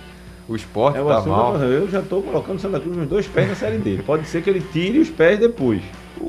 O 0.49 0.57
esporte 0.57 0.99
É 0.99 1.05
tá 1.05 1.21
mal. 1.23 1.57
eu 1.57 1.91
já 1.91 2.01
tô 2.01 2.23
colocando 2.23 2.57
o 2.57 2.59
Santa 2.59 2.81
Cruz 2.81 2.97
nos 2.97 3.07
dois 3.07 3.27
pés 3.27 3.49
na 3.49 3.55
série 3.55 3.77
D. 3.77 3.99
Pode 3.99 4.27
ser 4.27 4.43
que 4.43 4.49
ele 4.49 4.61
tire 4.73 4.99
os 4.99 5.11
pés 5.11 5.39
depois. 5.39 5.83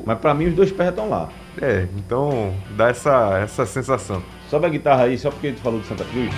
Mas 0.06 0.20
pra 0.20 0.34
mim 0.34 0.48
os 0.48 0.54
dois 0.54 0.72
pés 0.72 0.90
estão 0.90 1.10
lá. 1.10 1.30
É, 1.62 1.88
então 1.96 2.54
dá 2.76 2.90
essa, 2.90 3.40
essa 3.42 3.65
sensação. 3.65 4.22
Sobe 4.50 4.65
a 4.65 4.70
guitarra 4.70 5.04
aí, 5.04 5.17
só 5.17 5.30
porque 5.32 5.52
tu 5.54 5.62
falou 5.62 5.80
de 5.80 5.86
Santa 5.88 6.04
Cruz. 6.04 6.30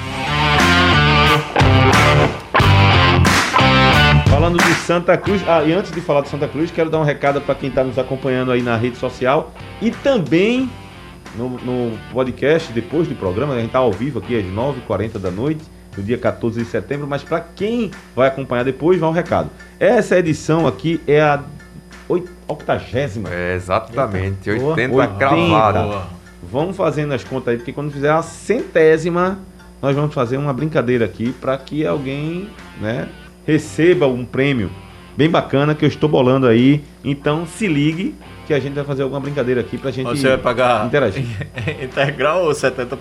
Falando 4.29 4.57
de 4.57 4.73
Santa 4.75 5.17
Cruz, 5.17 5.41
ah, 5.47 5.63
e 5.63 5.73
antes 5.73 5.91
de 5.91 6.01
falar 6.01 6.21
de 6.21 6.29
Santa 6.29 6.47
Cruz, 6.47 6.71
quero 6.71 6.89
dar 6.89 6.99
um 6.99 7.03
recado 7.03 7.41
para 7.41 7.55
quem 7.55 7.69
está 7.69 7.83
nos 7.83 7.97
acompanhando 7.97 8.51
aí 8.51 8.61
na 8.61 8.75
rede 8.75 8.97
social 8.97 9.51
e 9.81 9.91
também 9.91 10.69
no, 11.35 11.49
no 11.49 11.97
podcast, 12.11 12.71
depois 12.73 13.07
do 13.07 13.15
programa, 13.15 13.53
a 13.53 13.57
gente 13.57 13.67
está 13.67 13.79
ao 13.79 13.91
vivo 13.91 14.19
aqui 14.19 14.37
às 14.37 14.45
9h40 14.45 15.17
da 15.19 15.31
noite, 15.31 15.63
no 15.95 16.03
dia 16.03 16.17
14 16.17 16.59
de 16.61 16.65
setembro, 16.65 17.07
mas 17.07 17.23
para 17.23 17.39
quem 17.39 17.91
vai 18.15 18.27
acompanhar 18.27 18.63
depois, 18.63 18.99
vai 18.99 19.09
um 19.09 19.13
recado. 19.13 19.49
Essa 19.79 20.17
edição 20.17 20.67
aqui 20.67 21.01
é 21.07 21.21
a 21.21 21.41
octagésima. 22.47 23.29
É, 23.31 23.55
exatamente, 23.55 24.49
80 24.49 24.87
Boa. 24.89 25.07
cravada. 25.07 25.83
Boa. 25.83 26.07
Vamos 26.43 26.75
fazendo 26.75 27.13
as 27.13 27.23
contas 27.23 27.49
aí, 27.49 27.57
porque 27.57 27.71
quando 27.71 27.91
fizer 27.91 28.09
a 28.09 28.21
centésima, 28.21 29.39
nós 29.81 29.95
vamos 29.95 30.13
fazer 30.13 30.37
uma 30.37 30.53
brincadeira 30.53 31.05
aqui 31.05 31.31
para 31.33 31.57
que 31.57 31.85
alguém, 31.85 32.49
né, 32.79 33.07
receba 33.45 34.07
um 34.07 34.25
prêmio 34.25 34.71
bem 35.17 35.29
bacana 35.29 35.75
que 35.75 35.83
eu 35.85 35.89
estou 35.89 36.09
bolando 36.09 36.47
aí. 36.47 36.81
Então 37.03 37.45
se 37.45 37.67
ligue 37.67 38.15
que 38.47 38.53
a 38.53 38.59
gente 38.59 38.73
vai 38.73 38.83
fazer 38.83 39.03
alguma 39.03 39.19
brincadeira 39.21 39.61
aqui 39.61 39.77
pra 39.77 39.91
gente 39.91 40.07
Você 40.07 40.27
vai 40.29 40.37
pagar 40.37 40.85
interagir. 40.85 41.25
integral 41.81 42.43
ou 42.45 42.51
70%? 42.51 42.97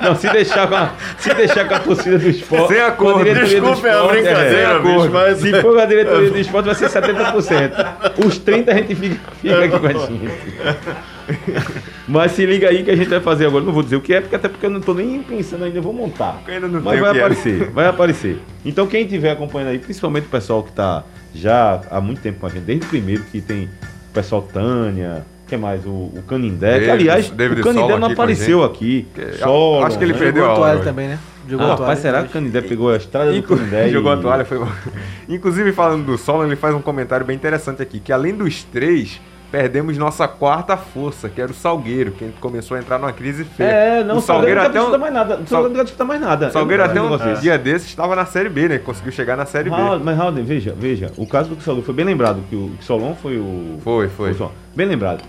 Não, 0.00 0.14
se 0.14 0.28
deixar 0.30 0.66
com 0.68 0.74
a, 0.76 0.92
se 1.18 1.34
deixar 1.34 1.66
com 1.68 1.74
a 1.74 1.80
torcida 1.80 2.18
do 2.18 2.28
esporte. 2.28 2.72
Sem 2.74 2.80
acordo. 2.82 3.14
com 3.14 3.20
a 3.20 3.24
diretoria 3.24 3.60
do 3.60 3.66
Desculpe 3.66 3.88
a 3.88 3.92
esporte, 3.94 4.12
brincadeira, 4.22 4.56
é, 4.70 4.78
bicho, 4.78 5.10
mas- 5.12 5.38
Se 5.38 5.60
for 5.60 5.74
com 5.74 5.80
a 5.80 5.86
diretoria 5.86 6.30
do 6.30 6.38
esporte, 6.38 6.66
vai 6.66 6.74
ser 6.74 6.88
70%. 6.88 8.24
Os 8.26 8.38
30% 8.40 8.68
a 8.68 8.74
gente 8.74 8.94
fica, 8.94 9.20
fica 9.40 9.64
aqui 9.64 9.78
com 9.78 9.86
a 9.86 9.92
gente. 10.06 11.93
Mas 12.06 12.32
se 12.32 12.44
liga 12.44 12.68
aí 12.68 12.82
que 12.82 12.90
a 12.90 12.96
gente 12.96 13.08
vai 13.08 13.20
fazer 13.20 13.46
agora. 13.46 13.64
Não 13.64 13.72
vou 13.72 13.82
dizer 13.82 13.96
o 13.96 14.00
que 14.00 14.12
é, 14.12 14.20
porque 14.20 14.36
até 14.36 14.48
porque 14.48 14.66
eu 14.66 14.70
não 14.70 14.80
tô 14.80 14.92
nem 14.94 15.22
pensando 15.22 15.64
ainda, 15.64 15.78
eu 15.78 15.82
vou 15.82 15.92
montar. 15.92 16.42
Eu 16.46 16.54
ainda 16.54 16.68
não 16.68 16.80
Mas 16.80 17.00
vai 17.00 17.10
é. 17.10 17.18
aparecer, 17.18 17.70
vai 17.72 17.86
aparecer. 17.86 18.38
Então 18.64 18.86
quem 18.86 19.02
estiver 19.04 19.30
acompanhando 19.30 19.70
aí, 19.70 19.78
principalmente 19.78 20.26
o 20.26 20.30
pessoal 20.30 20.62
que 20.62 20.72
tá 20.72 21.04
já 21.34 21.80
há 21.90 22.00
muito 22.00 22.20
tempo 22.20 22.40
com 22.40 22.46
a 22.46 22.50
gente, 22.50 22.62
desde 22.64 22.86
o 22.86 22.88
primeiro 22.88 23.22
que 23.24 23.40
tem 23.40 23.64
o 24.10 24.12
pessoal 24.12 24.42
Tânia, 24.42 25.24
que 25.46 25.56
mais? 25.56 25.84
O, 25.84 25.90
o 25.90 26.22
Canindé, 26.26 26.80
que 26.80 26.90
aliás, 26.90 27.30
David 27.30 27.60
o 27.60 27.64
Canindé 27.64 27.98
não 27.98 28.10
apareceu 28.10 28.64
aqui. 28.64 29.06
Solo, 29.38 29.84
acho 29.84 29.98
que 29.98 30.04
ele 30.04 30.12
né? 30.12 30.18
perdeu 30.18 30.42
Jogou 30.42 30.54
a 30.54 30.58
toalha 30.58 30.80
também, 30.80 31.08
né? 31.08 31.18
Ah, 31.20 31.50
Jogou 31.50 31.64
a 31.66 31.68
toalha. 31.68 31.80
rapaz, 31.82 31.98
será 31.98 32.22
que 32.22 32.28
o 32.28 32.32
Canindé 32.32 32.60
pegou 32.62 32.90
a 32.90 32.96
estrada 32.96 33.32
do 33.32 33.42
Canindé? 33.42 33.88
e- 33.88 33.92
Jogou 33.92 34.12
a 34.12 34.16
toalha, 34.16 34.44
foi 34.44 34.58
bom. 34.58 34.68
Inclusive, 35.28 35.72
falando 35.72 36.06
do 36.06 36.16
solo, 36.16 36.44
ele 36.44 36.56
faz 36.56 36.74
um 36.74 36.80
comentário 36.80 37.26
bem 37.26 37.36
interessante 37.36 37.82
aqui, 37.82 38.00
que 38.00 38.12
além 38.12 38.34
dos 38.34 38.62
três, 38.64 39.20
perdemos 39.54 39.96
nossa 39.96 40.26
quarta 40.26 40.76
força, 40.76 41.28
que 41.28 41.40
era 41.40 41.48
o 41.48 41.54
Salgueiro, 41.54 42.10
que 42.10 42.32
começou 42.40 42.76
a 42.76 42.80
entrar 42.80 42.98
numa 42.98 43.12
crise 43.12 43.44
feia. 43.44 43.68
É, 43.68 44.02
não, 44.04 44.16
o 44.16 44.20
Salgueiro 44.20 44.56
não 44.56 44.66
até 44.66 44.72
disputa 44.78 44.96
um, 44.96 45.00
mais 45.00 45.12
nada. 45.14 45.36
O 45.36 45.46
Salgueiro 45.46 45.68
não 45.68 45.76
quer 45.76 45.84
disputar 45.84 46.06
mais 46.08 46.20
nada. 46.20 46.48
o 46.48 46.50
Salgueiro 46.50 46.82
até 46.82 46.94
não 46.94 47.12
um 47.12 47.16
disso. 47.16 47.40
dia 47.40 47.56
desses 47.56 47.86
estava 47.86 48.16
na 48.16 48.26
Série 48.26 48.48
B, 48.48 48.66
né? 48.66 48.78
Conseguiu 48.78 49.12
chegar 49.12 49.36
na 49.36 49.46
Série 49.46 49.70
B. 49.70 49.76
Raul- 49.76 50.00
Mas, 50.00 50.18
Raul, 50.18 50.32
veja, 50.32 50.74
veja, 50.76 51.12
o 51.16 51.24
caso 51.24 51.54
do 51.54 51.62
Solon 51.62 51.82
foi 51.82 51.94
bem 51.94 52.04
lembrado, 52.04 52.42
que 52.50 52.56
o 52.56 52.72
Solon 52.80 53.14
foi 53.14 53.38
o. 53.38 53.78
Foi, 53.84 54.08
foi. 54.08 54.32
o. 54.32 54.50
Bem 54.74 54.88
lembrado. 54.88 55.22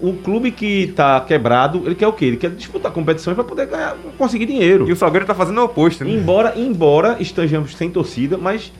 O 0.00 0.14
clube 0.14 0.50
que 0.50 0.88
tá 0.96 1.20
quebrado, 1.20 1.82
ele 1.86 1.94
quer 1.94 2.08
o 2.08 2.12
quê? 2.12 2.24
Ele 2.24 2.36
quer 2.36 2.50
disputar 2.50 2.90
competições 2.90 3.36
para 3.36 3.44
poder 3.44 3.66
ganhar, 3.66 3.94
conseguir 4.18 4.46
dinheiro. 4.46 4.88
E 4.88 4.92
o 4.92 4.96
Salgueiro 4.96 5.24
tá 5.24 5.36
fazendo 5.36 5.58
o 5.60 5.64
oposto, 5.66 6.04
né? 6.04 6.10
Embora, 6.10 6.54
embora 6.56 7.16
estejamos 7.20 7.76
sem 7.76 7.88
torcida, 7.90 8.36
mas 8.36 8.72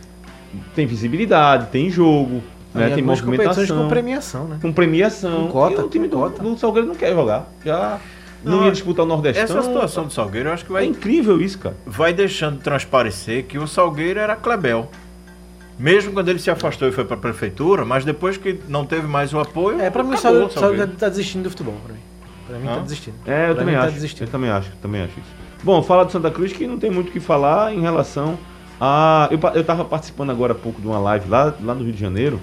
tem 0.74 0.86
visibilidade, 0.86 1.66
tem 1.68 1.88
jogo, 1.88 2.42
né, 2.74 2.86
Tem 2.86 2.94
tem 2.94 2.94
algumas 3.02 3.20
competições 3.20 3.56
movimentação. 3.70 3.82
com 3.82 3.88
premiação, 3.88 4.44
né? 4.46 4.58
com 4.62 4.72
premiação. 4.72 5.46
Com 5.46 5.52
cota, 5.52 5.82
e 5.82 5.84
o 5.84 5.88
time 5.88 6.08
com 6.08 6.16
do, 6.16 6.22
cota. 6.22 6.42
do 6.42 6.58
Salgueiro 6.58 6.88
não 6.88 6.94
quer 6.94 7.12
jogar. 7.12 7.50
Já 7.64 7.98
não, 8.44 8.58
Não, 8.58 8.64
ia 8.66 8.72
disputar 8.72 9.04
o 9.04 9.08
Nordestão. 9.08 9.44
Essa 9.44 9.62
situação 9.62 10.04
do 10.04 10.12
Salgueiro, 10.12 10.48
eu 10.48 10.52
acho 10.52 10.64
que 10.64 10.72
É 10.72 10.74
vai, 10.74 10.84
incrível 10.86 11.40
isso, 11.40 11.58
cara. 11.58 11.76
vai 11.86 12.12
deixando 12.12 12.58
transparecer 12.60 13.44
que 13.44 13.56
o 13.58 13.66
Salgueiro 13.68 14.18
era 14.18 14.34
Clebel. 14.34 14.90
Mesmo 15.78 16.12
quando 16.12 16.28
ele 16.28 16.38
se 16.38 16.50
afastou 16.50 16.86
e 16.88 16.92
foi 16.92 17.04
para 17.04 17.16
a 17.16 17.20
prefeitura, 17.20 17.84
mas 17.84 18.04
depois 18.04 18.36
que 18.36 18.60
não 18.68 18.84
teve 18.84 19.06
mais 19.06 19.32
o 19.32 19.38
apoio. 19.40 19.80
É, 19.80 19.90
pra 19.90 20.02
mim 20.02 20.10
o 20.10 20.14
acabou 20.14 20.48
Salgueiro 20.50 20.60
Salgueiro 20.60 20.92
tá 20.98 21.08
desistindo 21.08 21.44
do 21.44 21.50
futebol, 21.50 21.74
pra 21.84 21.94
mim. 21.94 22.00
Pra 22.46 22.58
mim 22.58 22.68
Hã? 22.68 22.74
tá 22.76 22.80
desistindo. 22.82 23.16
É, 23.26 23.42
eu 23.44 23.54
Pra 23.54 23.54
também 23.64 23.74
tá 23.76 23.82
acho. 23.84 23.94
desistindo. 23.94 24.24
eu 24.28 24.30
também 24.32 24.50
acho, 24.50 24.70
também 24.82 25.00
acho 25.02 25.12
isso. 25.18 25.28
Bom, 25.62 25.82
fala 25.82 26.04
do 26.04 26.12
Santa 26.12 26.30
Cruz 26.30 26.52
que 26.52 26.66
não 26.66 26.78
tem 26.78 26.90
muito 26.90 27.08
o 27.08 27.12
que 27.12 27.20
falar 27.20 27.72
em 27.72 27.80
relação 27.80 28.36
a. 28.80 29.28
Eu, 29.30 29.38
pa- 29.38 29.52
eu 29.54 29.62
tava 29.64 29.84
participando 29.84 30.30
agora 30.30 30.52
há 30.52 30.56
pouco 30.56 30.80
de 30.80 30.86
uma 30.86 30.98
live 30.98 31.28
lá, 31.28 31.54
lá 31.62 31.74
no 31.74 31.84
Rio 31.84 31.92
de 31.92 32.00
Janeiro. 32.00 32.40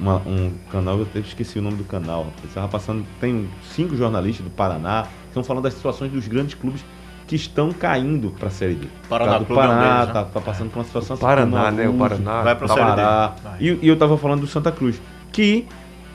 Uma- 0.00 0.22
um 0.26 0.52
canal, 0.70 0.96
eu 0.98 1.02
até 1.02 1.18
esqueci 1.20 1.58
o 1.58 1.62
nome 1.62 1.76
do 1.76 1.84
canal. 1.84 2.26
Estava 2.44 2.66
passando, 2.68 3.04
tem 3.20 3.48
cinco 3.74 3.94
jornalistas 3.96 4.44
do 4.44 4.50
Paraná, 4.50 5.06
estão 5.28 5.44
falando 5.44 5.64
das 5.64 5.74
situações 5.74 6.10
dos 6.10 6.26
grandes 6.26 6.54
clubes 6.54 6.84
que 7.26 7.36
estão 7.36 7.70
caindo 7.72 8.30
para 8.30 8.48
a 8.48 8.50
Série 8.50 8.74
D. 8.74 8.88
Paraná 9.08 9.38
o 9.38 9.44
Clube 9.44 9.52
é 9.52 9.54
Paraná 9.66 9.94
deles, 9.94 10.06
né? 10.08 10.12
tá, 10.14 10.24
tá 10.24 10.40
passando 10.40 10.70
por 10.70 10.78
uma 10.80 10.84
situação 10.84 11.14
assim, 11.14 11.22
Paraná, 11.22 11.70
né? 11.70 11.88
O 11.88 11.94
Paraná. 11.94 12.42
Vai 12.42 12.56
pra 12.56 12.66
tá 12.66 12.74
Série 12.74 12.90
D. 12.90 12.96
Pará. 12.96 13.34
E, 13.60 13.78
e 13.82 13.88
eu 13.88 13.96
tava 13.96 14.18
falando 14.18 14.40
do 14.40 14.46
Santa 14.48 14.72
Cruz, 14.72 15.00
que, 15.30 15.64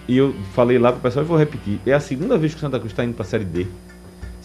e 0.10 0.18
eu 0.18 0.36
falei 0.54 0.78
lá 0.78 0.92
pro 0.92 1.00
pessoal 1.00 1.24
e 1.24 1.28
vou 1.28 1.38
repetir, 1.38 1.80
é 1.86 1.94
a 1.94 2.02
segunda 2.02 2.38
vez 2.38 2.52
que 2.54 2.58
o 2.58 2.62
Santa 2.62 2.80
Cruz 2.80 2.92
está 2.92 3.06
indo 3.06 3.14
pra 3.14 3.24
Série 3.24 3.46
D. 3.46 3.66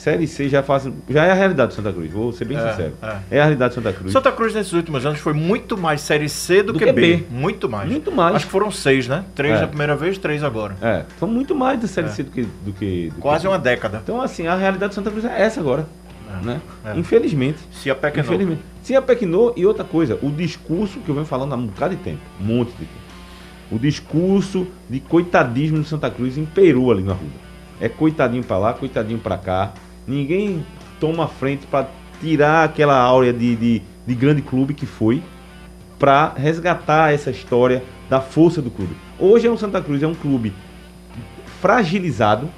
Série 0.01 0.27
C 0.27 0.49
já, 0.49 0.63
faz, 0.63 0.89
já 1.11 1.25
é 1.27 1.31
a 1.31 1.35
realidade 1.35 1.69
do 1.73 1.75
Santa 1.75 1.93
Cruz, 1.93 2.11
vou 2.11 2.33
ser 2.33 2.47
bem 2.47 2.57
É, 2.57 2.71
sincero. 2.71 2.93
é. 3.03 3.07
É. 3.37 3.41
a 3.41 3.45
realidade 3.45 3.73
do 3.73 3.83
Santa 3.83 3.93
Cruz. 3.93 4.13
Santa 4.15 4.33
Cruz 4.33 4.55
nesses 4.55 4.73
últimos 4.73 5.05
anos 5.05 5.19
foi 5.21 5.35
muito 5.35 5.77
mais 5.77 6.01
Série 6.01 6.27
C 6.29 6.63
do, 6.63 6.73
Do 6.73 6.79
que, 6.79 6.87
que 6.87 6.93
B. 6.93 7.17
B. 7.19 7.25
Muito 7.31 7.69
mais. 7.69 7.87
Muito 7.91 8.11
mais. 8.11 8.35
Acho 8.37 8.47
que 8.47 8.51
foram 8.53 8.71
seis, 8.71 9.07
né? 9.07 9.27
Três 9.35 9.59
É. 9.59 9.61
na 9.61 9.67
primeira 9.67 9.95
vez, 9.95 10.17
três 10.17 10.43
agora. 10.43 10.75
É, 10.81 11.05
são 11.19 11.29
muito 11.29 11.55
mais 11.55 11.79
da 11.79 11.87
Série 11.87 12.07
É. 12.07 12.11
C 12.11 12.23
do 12.23 12.31
que... 12.31 12.43
Do 12.65 12.73
que 12.73 13.11
do 13.15 13.21
Quase 13.21 13.43
que- 13.43 13.49
uma 13.49 13.59
década. 13.59 14.01
Então, 14.03 14.23
assim, 14.23 14.47
a 14.47 14.55
realidade 14.57 14.91
do 14.91 14.95
Santa 14.95 15.11
Cruz 15.11 15.23
é 15.27 15.39
essa 15.43 15.61
agora. 15.61 15.87
Né? 16.43 16.61
é. 16.87 16.97
Infelizmente. 16.99 17.59
Se 17.73 17.91
apequenou. 17.91 18.25
Infelizmente. 18.25 18.63
Se 18.83 18.97
apequinou 18.97 19.53
e 19.55 19.67
outra 19.67 19.85
coisa, 19.85 20.19
o 20.23 20.31
discurso 20.31 20.99
que 21.01 21.11
eu 21.11 21.15
venho 21.15 21.27
falando 21.27 21.53
há 21.53 21.57
um 21.57 21.67
bocado 21.67 21.95
de 21.95 22.01
tempo, 22.03 22.21
um 22.41 22.45
monte 22.45 22.69
de 22.71 22.77
tempo. 22.79 22.91
O 23.71 23.79
discurso 23.79 24.67
de 24.89 24.99
coitadismo 25.01 25.79
do 25.79 25.85
Santa 25.85 26.09
Cruz 26.11 26.39
imperou 26.39 26.91
ali 26.91 27.03
na 27.03 27.13
rua. 27.13 27.29
É 27.81 27.89
coitadinho 27.89 28.43
pra 28.43 28.57
lá, 28.59 28.73
coitadinho 28.73 29.19
pra 29.19 29.37
cá. 29.39 29.73
Ninguém 30.11 30.67
toma 30.99 31.29
frente 31.29 31.69
pra 31.69 31.89
tirar 32.21 32.65
aquela 32.65 32.99
áurea 32.99 33.33
de, 33.33 33.55
de, 33.55 33.83
de 34.05 34.15
grande 34.17 34.43
clube 34.43 34.75
que 34.75 34.85
foi 34.85 35.23
pra 36.01 36.33
resgatar 36.37 37.15
essa 37.15 37.31
história 37.31 37.85
da 38.09 38.21
força 38.21 38.61
do 38.61 38.73
clube. 38.73 38.97
Hoje 39.21 39.47
é 39.47 39.51
um 39.51 39.57
Santa 39.57 39.81
Cruz, 39.81 40.03
é 40.03 40.09
um 40.09 40.15
clube 40.15 40.53
fragilizado 41.61 42.51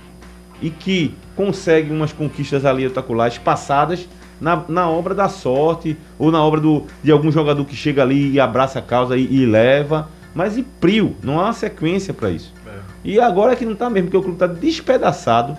e 0.63 0.71
que 0.71 1.15
consegue 1.37 1.91
umas 1.91 2.11
conquistas 2.11 2.65
ali 2.65 2.85
espetaculares 2.85 3.37
passadas 3.37 4.09
na, 4.41 4.65
na 4.67 4.89
obra 4.89 5.15
da 5.15 5.29
sorte 5.29 5.95
ou 6.19 6.33
na 6.33 6.43
obra 6.43 6.59
do, 6.59 6.87
de 7.05 7.13
algum 7.13 7.31
jogador 7.31 7.67
que 7.67 7.77
chega 7.77 8.01
ali 8.01 8.33
e 8.33 8.41
abraça 8.41 8.79
a 8.79 8.83
causa 8.83 9.15
e, 9.15 9.31
e 9.31 9.45
leva. 9.45 10.09
Mas 10.35 10.57
e 10.57 10.63
prio, 10.63 11.15
não 11.23 11.39
há 11.39 11.45
uma 11.45 11.53
sequência 11.53 12.15
para 12.15 12.31
isso. 12.31 12.51
É. 12.67 12.79
E 13.05 13.21
agora 13.21 13.53
é 13.53 13.57
que 13.57 13.67
não 13.67 13.75
tá 13.75 13.91
mesmo, 13.91 14.07
porque 14.07 14.17
o 14.17 14.23
clube 14.23 14.39
tá 14.39 14.47
despedaçado 14.47 15.59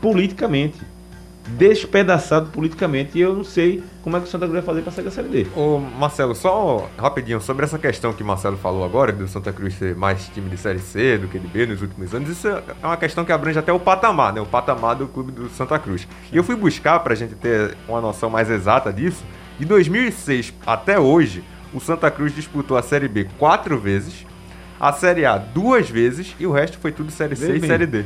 politicamente. 0.00 0.91
Despedaçado 1.48 2.50
politicamente. 2.50 3.18
E 3.18 3.20
eu 3.20 3.34
não 3.34 3.44
sei 3.44 3.82
como 4.02 4.16
é 4.16 4.20
que 4.20 4.26
o 4.26 4.28
Santa 4.28 4.46
Cruz 4.46 4.54
vai 4.54 4.62
fazer 4.62 4.82
para 4.82 4.92
sair 4.92 5.04
da 5.04 5.10
Série 5.10 5.28
D. 5.28 5.46
Ô, 5.56 5.78
Marcelo, 5.78 6.34
só 6.34 6.88
rapidinho, 6.96 7.40
sobre 7.40 7.64
essa 7.64 7.78
questão 7.78 8.12
que 8.12 8.22
o 8.22 8.26
Marcelo 8.26 8.56
falou 8.56 8.84
agora, 8.84 9.12
do 9.12 9.26
Santa 9.28 9.52
Cruz 9.52 9.74
ser 9.74 9.94
mais 9.94 10.28
time 10.28 10.48
de 10.48 10.56
Série 10.56 10.78
C 10.78 11.18
do 11.18 11.28
que 11.28 11.38
de 11.38 11.46
B 11.46 11.66
nos 11.66 11.82
últimos 11.82 12.14
anos, 12.14 12.28
isso 12.28 12.48
é 12.48 12.62
uma 12.82 12.96
questão 12.96 13.24
que 13.24 13.32
abrange 13.32 13.58
até 13.58 13.72
o 13.72 13.78
patamar, 13.78 14.32
né? 14.32 14.40
O 14.40 14.46
patamar 14.46 14.96
do 14.96 15.06
clube 15.06 15.32
do 15.32 15.48
Santa 15.50 15.78
Cruz. 15.78 16.06
E 16.32 16.36
eu 16.36 16.44
fui 16.44 16.56
buscar, 16.56 17.00
pra 17.00 17.14
gente 17.14 17.34
ter 17.34 17.76
uma 17.88 18.00
noção 18.00 18.30
mais 18.30 18.50
exata 18.50 18.92
disso, 18.92 19.24
de 19.58 19.64
2006 19.64 20.54
até 20.66 20.98
hoje, 20.98 21.44
o 21.72 21.80
Santa 21.80 22.10
Cruz 22.10 22.34
disputou 22.34 22.76
a 22.76 22.82
Série 22.82 23.08
B 23.08 23.28
quatro 23.38 23.78
vezes, 23.78 24.26
a 24.80 24.92
Série 24.92 25.24
A 25.24 25.38
duas 25.38 25.88
vezes 25.88 26.34
e 26.38 26.46
o 26.46 26.52
resto 26.52 26.78
foi 26.78 26.92
tudo 26.92 27.10
Série 27.10 27.36
C 27.36 27.56
e. 27.56 27.60
Série 27.60 27.86
D. 27.86 28.04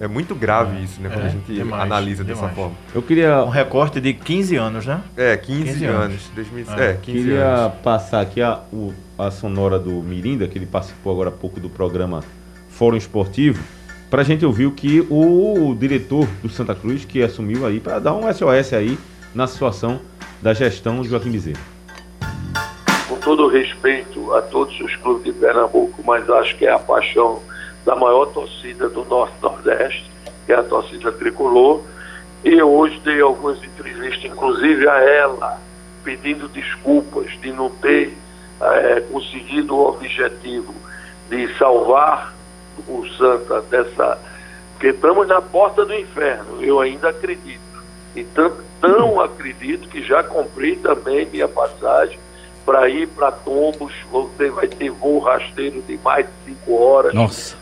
É 0.00 0.06
muito 0.06 0.32
grave 0.34 0.82
isso, 0.84 1.00
né? 1.00 1.08
Quando 1.08 1.24
É, 1.24 1.26
a 1.26 1.30
gente 1.30 1.52
demais, 1.52 1.82
analisa 1.82 2.22
dessa 2.22 2.36
demais. 2.40 2.54
forma. 2.56 2.74
Eu 2.94 3.02
queria 3.02 3.42
Um 3.44 3.48
recorte 3.48 4.00
de 4.00 4.14
15 4.14 4.54
anos, 4.56 4.86
né? 4.86 5.02
É, 5.16 5.36
15, 5.36 5.64
15 5.64 5.84
anos. 5.86 6.04
anos. 6.04 6.30
2000, 6.34 6.64
Ah. 6.68 6.80
é, 6.80 6.92
15 6.94 7.18
Queria 7.18 7.44
anos. 7.44 7.74
passar 7.82 8.20
aqui 8.20 8.40
a, 8.40 8.60
o- 8.72 8.94
a 9.18 9.30
sonora 9.32 9.76
do 9.78 9.90
Mirinda, 9.90 10.46
que 10.46 10.56
ele 10.56 10.66
participou 10.66 11.12
agora 11.12 11.30
há 11.30 11.32
pouco 11.32 11.58
do 11.58 11.68
programa 11.68 12.22
Fórum 12.68 12.96
Esportivo, 12.96 13.60
para 14.08 14.22
a 14.22 14.24
gente 14.24 14.46
ouvir 14.46 14.66
o 14.66 14.70
que 14.72 15.04
o 15.10 15.74
diretor 15.78 16.28
do 16.42 16.48
Santa 16.48 16.74
Cruz, 16.76 17.04
que 17.04 17.20
assumiu 17.22 17.66
aí, 17.66 17.80
para 17.80 17.98
dar 17.98 18.14
um 18.14 18.32
SOS 18.32 18.72
aí 18.74 18.96
na 19.34 19.46
situação 19.48 20.00
da 20.40 20.54
gestão 20.54 20.96
do 21.02 21.08
Joaquim 21.08 21.30
Bezerra. 21.32 21.58
com 23.08 23.16
todo 23.16 23.48
respeito 23.48 24.32
a 24.34 24.42
todos 24.42 24.78
os 24.80 24.94
clubes 24.96 25.24
de 25.24 25.32
Pernambuco, 25.32 26.02
mas 26.06 26.28
acho 26.30 26.56
que 26.56 26.64
é 26.66 26.72
a 26.72 26.78
paixão 26.78 27.40
da 27.84 27.96
maior 27.96 28.26
torcida 28.26 28.88
do 28.88 29.04
Norte-Nordeste, 29.04 30.10
que 30.46 30.52
é 30.52 30.56
a 30.56 30.62
torcida 30.62 31.12
tricolor. 31.12 31.82
E 32.44 32.54
eu 32.54 32.70
hoje 32.70 33.00
dei 33.04 33.20
algumas 33.20 33.62
entrevistas, 33.62 34.24
inclusive 34.24 34.88
a 34.88 35.00
ela, 35.00 35.60
pedindo 36.04 36.48
desculpas 36.48 37.30
de 37.40 37.52
não 37.52 37.68
ter 37.70 38.16
eh, 38.60 39.02
conseguido 39.12 39.74
o 39.76 39.88
objetivo 39.88 40.74
de 41.28 41.52
salvar 41.58 42.34
o 42.86 43.06
Santa 43.16 43.60
dessa. 43.62 44.18
Porque 44.72 44.88
estamos 44.88 45.26
na 45.26 45.42
porta 45.42 45.84
do 45.84 45.94
inferno, 45.94 46.62
eu 46.62 46.80
ainda 46.80 47.08
acredito. 47.08 47.60
E 48.14 48.22
tão, 48.24 48.52
tão 48.80 49.20
acredito 49.20 49.88
que 49.88 50.02
já 50.02 50.22
comprei 50.22 50.76
também 50.76 51.26
minha 51.26 51.48
passagem 51.48 52.18
para 52.64 52.88
ir 52.88 53.08
para 53.08 53.32
Tombos. 53.32 53.92
Você 54.10 54.50
vai 54.50 54.68
ter 54.68 54.90
voo 54.90 55.18
rasteiro 55.18 55.82
de 55.82 55.98
mais 55.98 56.26
de 56.26 56.32
cinco 56.52 56.74
horas. 56.80 57.12
Nossa. 57.12 57.56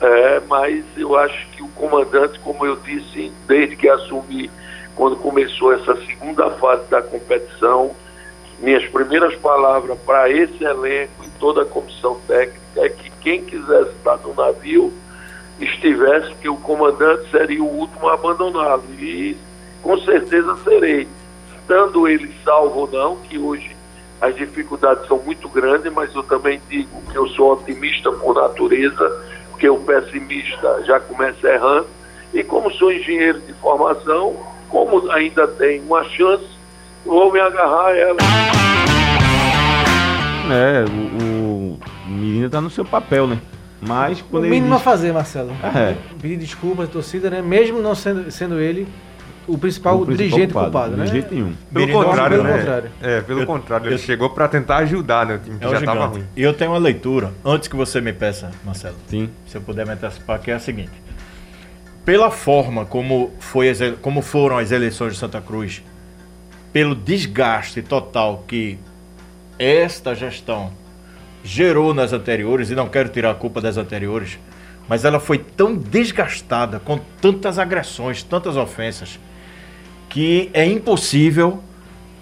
É, 0.00 0.40
mas 0.48 0.84
eu 0.96 1.16
acho 1.16 1.46
que 1.50 1.62
o 1.62 1.68
comandante, 1.68 2.38
como 2.40 2.64
eu 2.64 2.76
disse, 2.76 3.32
desde 3.46 3.76
que 3.76 3.88
assumi, 3.88 4.50
quando 4.96 5.16
começou 5.16 5.72
essa 5.72 5.94
segunda 6.06 6.50
fase 6.52 6.88
da 6.90 7.02
competição, 7.02 7.94
minhas 8.58 8.86
primeiras 8.86 9.34
palavras 9.36 9.98
para 10.00 10.30
esse 10.30 10.62
elenco 10.62 11.24
e 11.24 11.28
toda 11.38 11.62
a 11.62 11.66
comissão 11.66 12.20
técnica 12.26 12.60
é 12.76 12.88
que 12.88 13.10
quem 13.22 13.44
quisesse 13.44 13.90
estar 13.90 14.18
no 14.18 14.34
navio 14.34 14.92
estivesse, 15.58 16.34
que 16.34 16.48
o 16.48 16.56
comandante 16.56 17.30
seria 17.30 17.62
o 17.62 17.66
último 17.66 18.08
a 18.08 18.14
abandoná-lo. 18.14 18.84
E 18.98 19.36
com 19.82 19.98
certeza 19.98 20.56
serei. 20.64 21.06
Estando 21.56 22.08
ele 22.08 22.34
salvo 22.44 22.80
ou 22.80 22.90
não, 22.90 23.16
que 23.16 23.38
hoje 23.38 23.76
as 24.20 24.34
dificuldades 24.34 25.06
são 25.06 25.18
muito 25.18 25.48
grandes, 25.48 25.90
mas 25.92 26.14
eu 26.14 26.22
também 26.22 26.60
digo 26.68 27.02
que 27.10 27.16
eu 27.16 27.26
sou 27.28 27.52
otimista 27.52 28.12
por 28.12 28.34
natureza, 28.34 29.24
porque 29.60 29.68
o 29.68 29.76
pessimista 29.78 30.82
já 30.86 30.98
começa 30.98 31.46
errando. 31.46 31.86
E 32.32 32.42
como 32.42 32.72
sou 32.72 32.90
engenheiro 32.90 33.38
de 33.40 33.52
formação, 33.54 34.34
como 34.70 35.10
ainda 35.10 35.46
tem 35.46 35.82
uma 35.82 36.02
chance, 36.04 36.46
vou 37.04 37.30
me 37.30 37.38
agarrar 37.38 37.88
a 37.88 37.96
ela. 37.98 38.16
É, 40.50 40.84
o, 40.88 41.76
o 41.76 41.78
menino 42.08 42.48
tá 42.48 42.58
no 42.60 42.70
seu 42.70 42.86
papel, 42.86 43.26
né? 43.26 43.38
Mas 43.82 44.20
O 44.20 44.24
quando 44.24 44.44
ele 44.46 44.54
mínimo 44.54 44.72
a 44.72 44.76
diz- 44.76 44.84
fazer, 44.84 45.12
Marcelo. 45.12 45.50
É. 45.62 45.94
Pedir 46.22 46.36
desculpas 46.38 46.88
à 46.88 46.92
torcida, 46.92 47.28
né? 47.28 47.42
Mesmo 47.42 47.80
não 47.82 47.94
sendo, 47.94 48.30
sendo 48.30 48.58
ele 48.58 48.88
o 49.54 49.58
principal, 49.58 49.96
o 50.00 50.06
principal 50.06 50.28
dirigente 50.28 50.52
culpado, 50.52 50.96
né? 50.96 51.04
De 51.04 51.10
jeito 51.12 51.34
nenhum. 51.34 51.52
Pelo 51.72 51.92
contrário, 51.92 52.36
pelo 52.38 52.48
né? 52.48 52.58
contrário. 52.58 52.90
É, 53.02 53.20
pelo 53.20 53.40
Eu- 53.40 53.46
contrário, 53.46 53.86
ele 53.86 53.94
eu- 53.94 53.98
chegou 53.98 54.30
pra 54.30 54.48
tentar 54.48 54.76
ajudar, 54.78 55.26
né? 55.26 55.34
O 55.34 55.38
time 55.38 55.58
que 55.58 55.64
É 55.64 55.68
já 55.68 55.80
tava 55.82 56.00
gigante. 56.00 56.18
ruim. 56.18 56.26
E 56.36 56.42
eu 56.42 56.52
tenho 56.54 56.70
uma 56.72 56.78
leitura, 56.78 57.32
antes 57.44 57.68
que 57.68 57.76
você 57.76 58.00
me 58.00 58.12
peça, 58.12 58.50
Marcelo, 58.64 58.96
Sim. 59.08 59.28
se 59.46 59.56
eu 59.56 59.60
puder 59.60 59.86
me 59.86 59.92
antecipar, 59.92 60.38
que 60.40 60.50
é 60.50 60.54
a 60.54 60.58
seguinte. 60.58 60.92
Pela 62.04 62.30
forma 62.30 62.84
como, 62.86 63.30
foi 63.38 63.72
como 64.00 64.22
foram 64.22 64.58
as 64.58 64.70
eleições 64.72 65.12
de 65.14 65.18
Santa 65.18 65.40
Cruz, 65.40 65.82
pelo 66.72 66.94
desgaste 66.94 67.82
total 67.82 68.44
que 68.48 68.78
esta 69.58 70.14
gestão 70.14 70.70
gerou 71.44 71.92
nas 71.94 72.12
anteriores, 72.12 72.70
e 72.70 72.74
não 72.74 72.88
quero 72.88 73.08
tirar 73.08 73.30
a 73.30 73.34
culpa 73.34 73.60
das 73.60 73.76
anteriores, 73.76 74.38
mas 74.88 75.04
ela 75.04 75.20
foi 75.20 75.38
tão 75.38 75.76
desgastada, 75.76 76.80
com 76.80 76.98
tantas 77.20 77.58
agressões, 77.58 78.22
tantas 78.22 78.56
ofensas, 78.56 79.18
que 80.10 80.50
é 80.52 80.66
impossível 80.66 81.62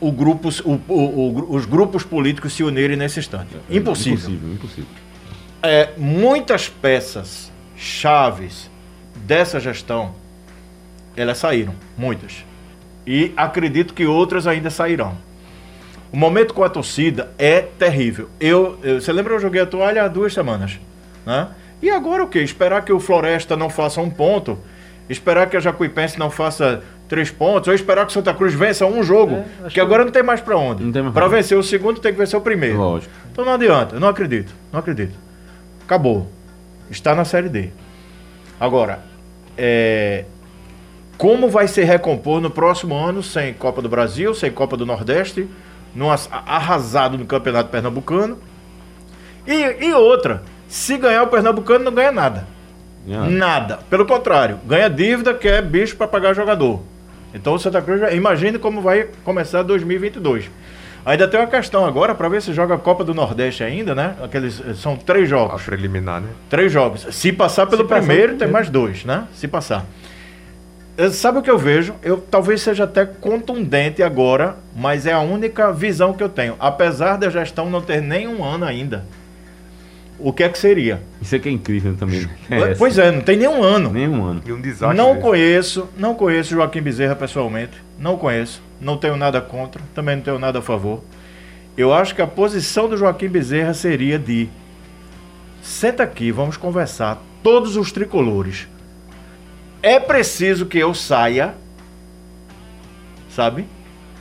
o 0.01 0.12
grupo, 0.12 0.49
o- 0.64 0.80
o- 0.89 1.47
os 1.57 1.64
grupos 1.66 2.05
políticos 2.05 2.53
se 2.53 2.62
unirem 2.62 2.97
nesse 2.97 3.18
instante. 3.18 3.57
Impossível. 3.68 4.18
Impossível, 4.30 4.53
impossível. 4.53 4.91
É, 5.61 5.91
muitas 5.97 6.68
peças 6.68 7.51
chaves 7.76 8.70
dessa 9.16 9.59
gestão, 9.59 10.14
elas 11.16 11.39
saíram, 11.39 11.74
muitas. 11.97 12.45
E 13.05 13.32
acredito 13.36 13.93
que 13.95 14.07
outras 14.07 14.47
ainda 14.47 14.70
sairão. 14.70 15.16
O 16.12 16.16
momento 16.16 16.55
com 16.55 16.62
a 16.62 16.68
torcida 16.68 17.30
é 17.36 17.61
terrível. 17.61 18.28
Eu, 18.39 18.78
eu- 18.82 19.01
você 19.01 19.12
lembra 19.12 19.34
eu 19.34 19.41
joguei 19.41 19.61
a 19.62 19.66
toalha 19.66 20.05
há 20.05 20.09
duas 20.09 20.32
semanas, 20.32 20.78
né? 21.26 21.49
E 21.82 21.91
agora 21.91 22.22
o 22.22 22.28
quê? 22.28 22.41
Esperar 22.41 22.84
que 22.84 22.93
o 22.93 23.01
Floresta 23.01 23.57
não 23.57 23.68
faça 23.70 24.01
um 24.01 24.11
ponto, 24.11 24.59
esperar 25.09 25.49
que 25.49 25.57
a 25.57 25.61
Jacuipense 25.61 26.18
não 26.18 26.30
faça 26.30 26.82
três 27.09 27.31
pontos, 27.31 27.69
ou 27.69 27.75
esperar 27.75 28.05
que 28.05 28.11
o 28.11 28.15
Santa 28.15 28.35
Cruz 28.35 28.53
vença 28.55 28.85
um 28.87 29.03
jogo, 29.03 29.37
É, 29.37 29.69
que 29.69 29.75
que- 29.75 29.81
agora 29.81 30.05
não 30.05 30.13
tem 30.13 30.23
mais 30.23 30.41
pra 30.41 30.57
onde. 30.57 30.85
Onde. 31.25 31.35
vencer 31.37 31.57
o 31.59 31.63
segundo 31.63 32.01
tem 32.01 32.13
que 32.13 32.19
vencer 32.19 32.39
o 32.39 32.43
primeiro. 32.43 32.77
Lógico. 32.79 33.13
Então 33.33 33.45
não 33.45 33.53
adianta, 33.55 33.97
eu 33.97 34.01
não 34.01 34.09
acredito, 34.09 34.53
não 34.73 34.81
acredito. 34.81 35.15
Acabou. 35.85 36.31
Está 36.91 37.15
na 37.15 37.25
Série 37.25 37.49
D. 37.49 37.71
Agora, 38.61 39.01
é, 39.57 40.25
como 41.17 41.49
vai 41.49 41.67
se 41.69 41.83
recompor 41.83 42.41
no 42.41 42.51
próximo 42.51 42.95
ano 42.95 43.23
sem 43.23 43.53
Copa 43.55 43.81
do 43.83 43.89
Brasil, 43.89 44.35
sem 44.35 44.51
Copa 44.51 44.77
do 44.77 44.85
Nordeste, 44.87 45.49
num 45.95 46.11
as- 46.11 46.29
arrasado 46.31 47.17
no 47.19 47.25
Campeonato 47.27 47.71
Pernambucano? 47.71 48.39
E, 49.47 49.87
e 49.87 49.95
outra, 49.95 50.43
se 50.69 50.97
ganhar 50.99 51.23
o 51.23 51.29
Pernambucano, 51.29 51.85
não 51.87 51.93
ganha 51.93 52.13
nada. 52.13 52.47
Nada. 53.07 53.79
Pelo 53.89 54.05
contrário, 54.05 54.59
ganha 54.67 54.89
dívida 54.91 55.33
que 55.33 55.49
é 55.49 55.63
bicho 55.63 55.97
para 55.97 56.07
pagar 56.07 56.35
jogador. 56.35 56.83
Então 57.35 57.55
o 57.55 57.59
Santa 57.59 57.81
Cruz, 57.83 58.01
imagine 58.12 58.59
como 58.59 58.81
vai 58.81 59.09
começar 59.24 59.62
2022. 59.62 60.51
Ainda 61.05 61.26
tem 61.29 61.39
uma 61.41 61.47
questão 61.47 61.87
agora 61.87 62.14
para 62.14 62.29
ver 62.29 62.43
se 62.43 62.53
joga 62.53 62.74
a 62.74 62.79
Copa 62.79 63.05
do 63.05 63.14
Nordeste 63.14 63.62
ainda, 63.64 63.95
né? 63.95 64.14
Aqueles 64.22 64.61
são 64.76 64.97
três 64.97 65.24
A 65.24 65.31
jogos. 65.31 65.62
preliminar, 65.62 66.20
né? 66.20 66.29
Três 66.51 66.70
jogos. 66.72 67.07
Se 67.12 67.33
passar 67.33 67.66
pelo 67.66 67.85
passar 67.85 68.01
primeiro, 68.01 68.29
pelo 68.29 68.39
tem 68.41 68.49
mais 68.49 68.68
dois, 68.68 69.05
né? 69.05 69.24
Se 69.35 69.47
passar. 69.49 69.87
Eh, 70.99 71.11
Sabe 71.11 71.39
o 71.39 71.43
que 71.43 71.51
eu 71.51 71.57
vejo? 71.57 71.95
Eu 72.03 72.18
talvez 72.18 72.61
seja 72.61 72.85
até 72.85 73.07
contundente 73.07 74.03
agora, 74.03 74.57
mas 74.76 75.07
é 75.07 75.12
a 75.12 75.20
única 75.20 75.72
visão 75.72 76.12
que 76.12 76.22
eu 76.22 76.29
tenho. 76.29 76.57
Apesar 76.59 77.16
da 77.16 77.31
gestão 77.31 77.70
não 77.70 77.81
ter 77.81 78.03
nem 78.03 78.26
um 78.29 78.45
ano 78.45 78.64
ainda. 78.64 79.05
O 80.19 80.33
que 80.33 80.43
é 80.43 80.49
que 80.49 80.59
seria? 80.59 81.01
Isso 81.23 81.37
aqui 81.37 81.49
é 81.49 81.53
incrível 81.53 81.95
também. 81.97 82.29
É, 82.51 82.75
pois 82.75 82.99
é, 82.99 83.11
não 83.12 83.21
tem 83.21 83.37
nenhum 83.37 83.62
ano. 83.62 83.91
Nenhum 83.91 84.25
ano. 84.25 84.43
E 84.45 84.53
um 84.53 84.61
desastre. 84.61 84.97
Não 84.97 85.14
né? 85.14 85.21
conheço, 85.21 85.89
não 85.97 86.14
conheço 86.14 86.51
Joaquim 86.51 86.81
Bezerra 86.81 87.14
pessoalmente, 87.14 87.73
não 87.99 88.16
conheço, 88.16 88.62
não 88.81 88.97
tenho 88.97 89.16
nada 89.16 89.41
contra, 89.41 89.83
também 89.95 90.16
não 90.16 90.23
tenho 90.23 90.39
nada 90.39 90.59
a 90.59 90.62
favor. 90.62 91.03
Eu 91.77 91.93
acho 91.93 92.14
que 92.14 92.23
a 92.23 92.27
posição 92.27 92.89
do 92.89 92.97
Joaquim 92.97 93.29
Bezerra 93.29 93.75
seria 93.75 94.19
de 94.19 94.49
senta 95.62 96.03
aqui, 96.03 96.33
vamos 96.33 96.57
conversar, 96.57 97.23
todos 97.43 97.77
os 97.77 97.93
tricolores. 97.93 98.66
É 99.83 100.01
preciso 100.01 100.66
que 100.66 100.79
eu 100.79 100.93
saia, 100.95 101.55
sabe? 103.31 103.66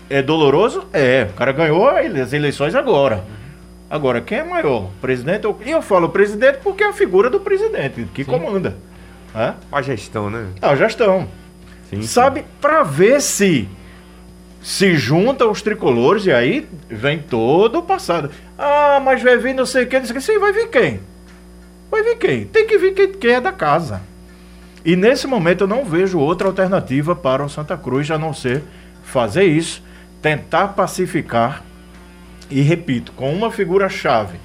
É 0.10 0.22
doloroso? 0.22 0.86
É. 0.94 1.28
O 1.30 1.34
cara 1.34 1.52
ganhou 1.52 1.90
as 1.90 2.34
eleições 2.34 2.76
agora. 2.76 3.24
Agora, 3.90 4.20
quem 4.20 4.40
é 4.40 4.44
maior? 4.44 4.90
Presidente 5.00 5.48
ou... 5.48 5.58
E 5.66 5.72
eu 5.72 5.82
falo 5.82 6.10
presidente 6.10 6.60
porque 6.62 6.84
é 6.84 6.88
a 6.88 6.94
figura 6.94 7.30
do 7.30 7.40
presidente 7.40 8.08
que 8.14 8.26
comanda. 8.26 8.76
É? 9.34 9.54
A 9.72 9.82
gestão, 9.82 10.30
né? 10.30 10.48
Ah, 10.62 10.76
já 10.76 10.88
estão. 10.88 11.28
Sim, 11.90 12.02
sim. 12.02 12.08
Sabe, 12.08 12.44
para 12.60 12.84
ver 12.84 13.22
se 13.22 13.70
se 14.62 14.98
juntam 14.98 15.50
os 15.50 15.62
tricolores 15.62 16.26
e 16.26 16.32
aí 16.32 16.68
vem 16.90 17.20
todo 17.20 17.80
o 17.80 17.84
passado. 17.84 18.30
Ah, 18.58 19.00
mas 19.02 19.24
vai 19.24 19.38
vir 19.38 19.54
não 19.54 19.66
sei 19.66 19.86
quem, 19.86 20.00
não 20.00 20.06
sei 20.06 20.14
quem. 20.16 20.22
Sim, 20.22 20.40
vai 20.40 20.52
vir 20.52 20.68
quem? 20.70 21.00
Vai 21.90 22.04
vir 22.04 22.18
quem? 22.18 22.46
Tem 22.46 22.68
que 22.68 22.78
vir 22.78 22.94
quem, 22.94 23.14
quem 23.14 23.32
é 23.32 23.42
da 23.42 23.54
casa. 23.54 24.02
E 24.84 24.96
nesse 24.96 25.28
momento 25.28 25.64
eu 25.64 25.68
não 25.68 25.86
vejo 25.86 26.20
outra 26.20 26.48
alternativa 26.48 27.16
para 27.16 27.46
o 27.46 27.50
Santa 27.50 27.78
Cruz 27.78 28.10
a 28.12 28.18
não 28.18 28.34
ser 28.34 28.64
fazer 29.04 29.46
isso, 29.46 29.82
tentar 30.22 30.70
pacificar 30.70 31.64
e 32.50 32.62
repito, 32.62 33.12
com 33.14 33.34
uma 33.34 33.52
figura-chave, 33.52 34.38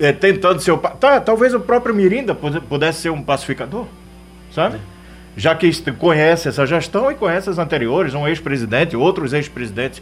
é, 0.00 0.12
tentando 0.12 0.60
ser 0.60 0.72
o. 0.72 0.78
Tá, 0.78 1.20
talvez 1.20 1.54
o 1.54 1.60
próprio 1.60 1.94
Mirinda 1.94 2.34
pude- 2.34 2.60
pudesse 2.60 3.02
ser 3.02 3.10
um 3.10 3.22
pacificador, 3.22 3.86
sabe? 4.50 4.78
Já 5.36 5.54
que 5.54 5.70
conhece 5.98 6.48
essa 6.48 6.64
gestão 6.66 7.10
e 7.10 7.14
conhece 7.14 7.50
as 7.50 7.58
anteriores, 7.58 8.14
um 8.14 8.26
ex-presidente, 8.28 8.96
outros 8.96 9.32
ex-presidentes. 9.32 10.00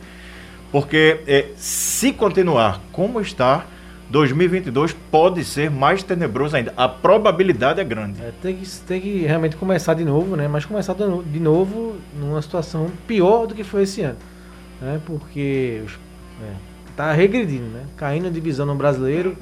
Porque 0.70 1.20
é, 1.26 1.46
se 1.56 2.12
continuar 2.12 2.80
como 2.92 3.20
está, 3.20 3.64
2022 4.10 4.94
pode 5.10 5.44
ser 5.44 5.70
mais 5.70 6.02
tenebroso 6.02 6.56
ainda. 6.56 6.72
A 6.76 6.88
probabilidade 6.88 7.80
é 7.80 7.84
grande. 7.84 8.20
É, 8.22 8.30
tem, 8.42 8.56
que, 8.56 8.68
tem 8.80 9.00
que 9.00 9.18
realmente 9.20 9.56
começar 9.56 9.94
de 9.94 10.04
novo, 10.04 10.34
né? 10.36 10.48
Mas 10.48 10.64
começar 10.64 10.94
de 10.94 11.04
no- 11.04 11.22
de 11.22 11.38
novo 11.40 11.96
numa 12.18 12.40
situação 12.42 12.90
pior 13.06 13.46
do 13.46 13.54
que 13.54 13.64
foi 13.64 13.82
esse 13.82 14.00
ano. 14.02 14.16
Né? 14.80 15.00
Porque 15.06 15.82
é, 16.42 16.52
tá 16.96 17.12
regredindo, 17.12 17.64
né? 17.66 17.82
Caindo 17.96 18.26
a 18.28 18.30
divisão 18.30 18.66
no 18.66 18.74
brasileiro, 18.74 19.36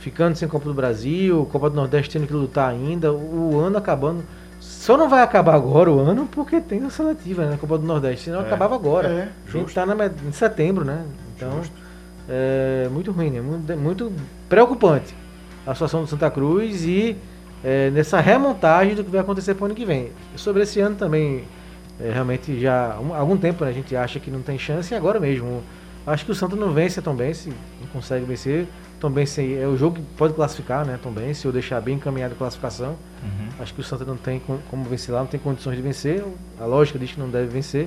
ficando 0.00 0.34
sem 0.36 0.48
Copa 0.48 0.64
do 0.66 0.74
Brasil, 0.74 1.46
Copa 1.52 1.68
do 1.70 1.76
Nordeste 1.76 2.10
tendo 2.10 2.26
que 2.26 2.32
lutar 2.32 2.70
ainda, 2.70 3.12
o 3.12 3.58
ano 3.58 3.76
acabando. 3.78 4.22
Só 4.58 4.96
não 4.96 5.08
vai 5.08 5.22
acabar 5.22 5.54
agora 5.54 5.90
o 5.90 5.98
ano 6.00 6.26
porque 6.30 6.60
tem 6.60 6.84
a 6.84 6.90
seletiva, 6.90 7.44
né? 7.44 7.50
Na 7.52 7.56
Copa 7.58 7.78
do 7.78 7.86
Nordeste. 7.86 8.26
Senão 8.26 8.40
É, 8.40 8.42
acabava 8.46 8.74
agora. 8.74 9.08
é, 9.08 9.28
a 9.48 9.50
gente 9.50 9.74
tá 9.74 9.86
met- 9.86 10.14
em 10.26 10.32
setembro, 10.32 10.84
né? 10.84 11.04
Então, 11.36 11.60
é 12.28 12.88
muito 12.90 13.10
ruim, 13.10 13.30
né? 13.30 13.40
Muito, 13.40 13.76
muito 13.76 14.12
preocupante 14.48 15.14
a 15.66 15.74
situação 15.74 16.02
do 16.02 16.06
Santa 16.06 16.30
Cruz 16.30 16.84
e 16.84 17.16
é, 17.62 17.90
nessa 17.90 18.20
remontagem 18.20 18.94
do 18.94 19.04
que 19.04 19.10
vai 19.10 19.20
acontecer 19.20 19.54
para 19.54 19.62
o 19.62 19.66
ano 19.66 19.74
que 19.74 19.84
vem. 19.84 20.10
Sobre 20.36 20.62
esse 20.62 20.80
ano 20.80 20.96
também, 20.96 21.44
é, 22.00 22.10
realmente 22.12 22.58
já 22.58 22.94
há 22.94 23.00
um- 23.00 23.14
algum 23.14 23.36
tempo 23.36 23.64
né, 23.64 23.70
a 23.70 23.74
gente 23.74 23.94
acha 23.94 24.18
que 24.18 24.30
não 24.30 24.40
tem 24.40 24.58
chance 24.58 24.92
e 24.92 24.96
agora 24.96 25.20
mesmo. 25.20 25.62
Acho 26.06 26.24
que 26.24 26.32
o 26.32 26.34
Santa 26.34 26.56
não 26.56 26.72
vence 26.72 26.98
a 26.98 27.02
Tombense, 27.02 27.50
não 27.80 27.86
consegue 27.92 28.24
vencer. 28.24 28.66
Tombense 28.98 29.54
é 29.54 29.66
o 29.66 29.76
jogo 29.76 29.96
que 29.96 30.02
pode 30.16 30.34
classificar, 30.34 30.84
né? 30.86 30.98
Tombense, 31.02 31.46
ou 31.46 31.52
deixar 31.52 31.80
bem 31.80 31.96
encaminhada 31.96 32.34
a 32.34 32.36
classificação. 32.36 32.96
Acho 33.58 33.74
que 33.74 33.80
o 33.80 33.84
Santa 33.84 34.04
não 34.04 34.16
tem 34.16 34.40
com- 34.40 34.58
como 34.70 34.84
vencer 34.84 35.14
lá, 35.14 35.20
não 35.20 35.26
tem 35.26 35.38
condições 35.38 35.76
de 35.76 35.82
vencer. 35.82 36.24
A 36.58 36.64
lógica 36.64 36.98
diz 36.98 37.12
que 37.12 37.20
não 37.20 37.28
deve 37.28 37.48
vencer. 37.48 37.86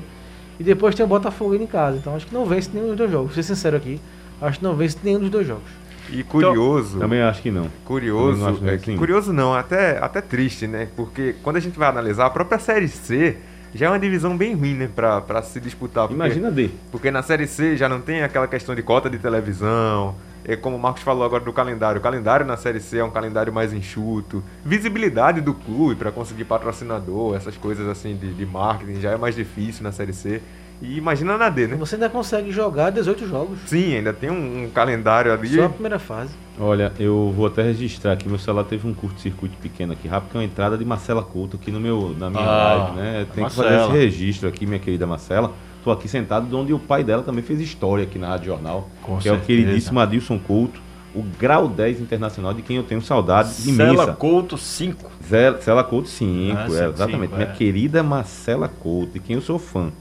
E 0.59 0.63
depois 0.63 0.93
tem 0.95 1.03
o 1.03 1.09
Botafogo 1.09 1.55
indo 1.55 1.63
em 1.63 1.67
casa. 1.67 1.97
Então 1.97 2.15
acho 2.15 2.27
que 2.27 2.33
não 2.33 2.45
vence 2.45 2.69
nenhum 2.73 2.87
dos 2.89 2.97
dois 2.97 3.11
jogos. 3.11 3.33
Vou 3.33 3.35
ser 3.35 3.43
sincero 3.43 3.75
aqui, 3.77 3.99
acho 4.41 4.59
que 4.59 4.63
não 4.63 4.75
vence 4.75 4.97
nenhum 5.03 5.19
dos 5.19 5.29
dois 5.31 5.47
jogos. 5.47 5.63
E 6.11 6.21
curioso. 6.23 6.99
Também 6.99 7.21
acho 7.21 7.41
que 7.41 7.49
não. 7.49 7.67
Curioso, 7.85 8.39
não 8.39 8.49
acho 8.49 8.67
é, 8.69 8.73
assim. 8.75 8.95
curioso 8.97 9.33
não, 9.33 9.53
até, 9.55 9.97
até 9.97 10.21
triste, 10.21 10.67
né? 10.67 10.87
Porque 10.95 11.35
quando 11.41 11.55
a 11.55 11.59
gente 11.59 11.77
vai 11.79 11.87
analisar, 11.89 12.25
a 12.27 12.29
própria 12.29 12.59
Série 12.59 12.87
C 12.87 13.37
já 13.73 13.87
é 13.87 13.89
uma 13.89 13.99
divisão 13.99 14.37
bem 14.37 14.53
ruim, 14.53 14.75
né? 14.75 14.89
Pra, 14.93 15.19
pra 15.21 15.41
se 15.41 15.59
disputar. 15.59 16.07
Porque, 16.07 16.15
Imagina 16.15 16.51
D. 16.51 16.69
Porque 16.91 17.09
na 17.09 17.23
Série 17.23 17.47
C 17.47 17.75
já 17.75 17.89
não 17.89 18.01
tem 18.01 18.23
aquela 18.23 18.47
questão 18.47 18.75
de 18.75 18.83
cota 18.83 19.09
de 19.09 19.17
televisão. 19.17 20.15
É 20.45 20.55
como 20.55 20.75
o 20.75 20.79
Marcos 20.79 21.01
falou 21.01 21.23
agora 21.23 21.43
do 21.43 21.53
calendário. 21.53 21.99
O 21.99 22.03
calendário 22.03 22.45
na 22.45 22.57
Série 22.57 22.79
C 22.79 22.97
é 22.97 23.03
um 23.03 23.09
calendário 23.09 23.51
mais 23.51 23.73
enxuto. 23.73 24.43
Visibilidade 24.63 25.39
do 25.39 25.53
clube 25.53 25.95
para 25.95 26.11
conseguir 26.11 26.43
patrocinador, 26.43 27.35
essas 27.35 27.55
coisas 27.55 27.87
assim 27.87 28.15
de, 28.15 28.33
de 28.33 28.45
marketing 28.45 28.99
já 28.99 29.11
é 29.11 29.17
mais 29.17 29.35
difícil 29.35 29.83
na 29.83 29.91
Série 29.91 30.13
C. 30.13 30.41
E 30.81 30.97
imagina 30.97 31.37
na 31.37 31.49
D, 31.49 31.67
né? 31.67 31.75
Você 31.77 31.95
ainda 31.95 32.09
consegue 32.09 32.51
jogar 32.51 32.89
18 32.89 33.27
jogos. 33.27 33.57
Sim, 33.67 33.95
ainda 33.95 34.11
tem 34.11 34.29
um, 34.29 34.63
um 34.65 34.69
calendário 34.69 35.31
ali. 35.31 35.47
Só 35.55 35.65
a 35.65 35.69
primeira 35.69 35.97
fase. 35.97 36.33
Olha, 36.59 36.91
eu 36.99 37.33
vou 37.35 37.47
até 37.47 37.63
registrar 37.63 38.11
aqui, 38.11 38.27
meu 38.27 38.37
celular 38.37 38.65
teve 38.65 38.87
um 38.87 38.93
curto-circuito 38.93 39.55
pequeno 39.61 39.93
aqui, 39.93 40.07
rápido, 40.07 40.31
que 40.31 40.37
é 40.37 40.39
uma 40.41 40.45
entrada 40.45 40.77
de 40.77 40.83
Marcela 40.85 41.23
Couto 41.23 41.57
aqui 41.59 41.71
no 41.71 41.79
meu, 41.79 42.13
na 42.19 42.29
minha 42.29 42.43
Ah, 42.43 42.73
live, 42.75 42.97
né? 42.97 43.27
Tem 43.33 43.45
que 43.45 43.51
fazer 43.53 43.79
esse 43.81 43.91
registro 43.91 44.47
aqui, 44.49 44.65
minha 44.65 44.79
querida 44.79 45.07
Marcela. 45.07 45.51
Tô 45.83 45.91
aqui 45.91 46.07
sentado, 46.07 46.47
de 46.47 46.55
onde 46.55 46.73
o 46.73 46.79
pai 46.79 47.03
dela 47.03 47.23
também 47.23 47.43
fez 47.43 47.59
história 47.59 48.03
aqui 48.03 48.19
na 48.19 48.27
Rádio 48.29 48.47
Jornal, 48.47 48.89
Com 49.01 49.17
que 49.17 49.27
é 49.27 49.31
o 49.31 49.35
certeza. 49.35 49.45
queridíssimo 49.61 49.99
Adilson 49.99 50.37
Couto, 50.39 50.79
o 51.15 51.23
grau 51.39 51.67
10 51.67 52.01
internacional, 52.01 52.53
de 52.53 52.61
quem 52.61 52.77
eu 52.77 52.83
tenho 52.83 53.01
saudade 53.01 53.49
Cela 53.49 53.89
imensa. 53.93 54.13
Couto 54.13 54.57
5. 54.57 55.11
Zé- 55.27 55.57
Cela 55.61 55.83
Couto 55.83 56.07
5, 56.09 56.55
Ah, 56.57 56.63
é, 56.65 56.87
exatamente. 56.89 57.21
cinco, 57.23 57.35
Minha 57.35 57.49
é. 57.49 57.53
querida 57.53 58.01
Marcela 58.03 58.67
Couto, 58.67 59.13
de 59.13 59.19
quem 59.19 59.35
eu 59.35 59.41
sou 59.41 59.57
fã. 59.59 59.91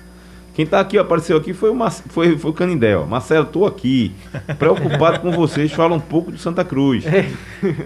Quem 0.55 0.67
tá 0.67 0.81
aqui, 0.81 0.99
ó, 0.99 1.01
apareceu 1.03 1.37
aqui, 1.37 1.55
foi 1.55 1.71
o, 1.71 1.75
Mar... 1.75 1.91
foi, 1.91 2.37
foi 2.37 2.51
o 2.51 2.55
Canindé, 2.55 2.95
ó. 2.97 3.07
Marcelo, 3.07 3.47
tô 3.47 3.65
aqui, 3.65 4.13
preocupado 4.59 5.21
com 5.21 5.31
vocês, 5.31 5.73
fala 5.73 5.95
um 5.95 6.01
pouco 6.01 6.31
do 6.31 6.37
Santa 6.37 6.63
Cruz. 6.63 7.05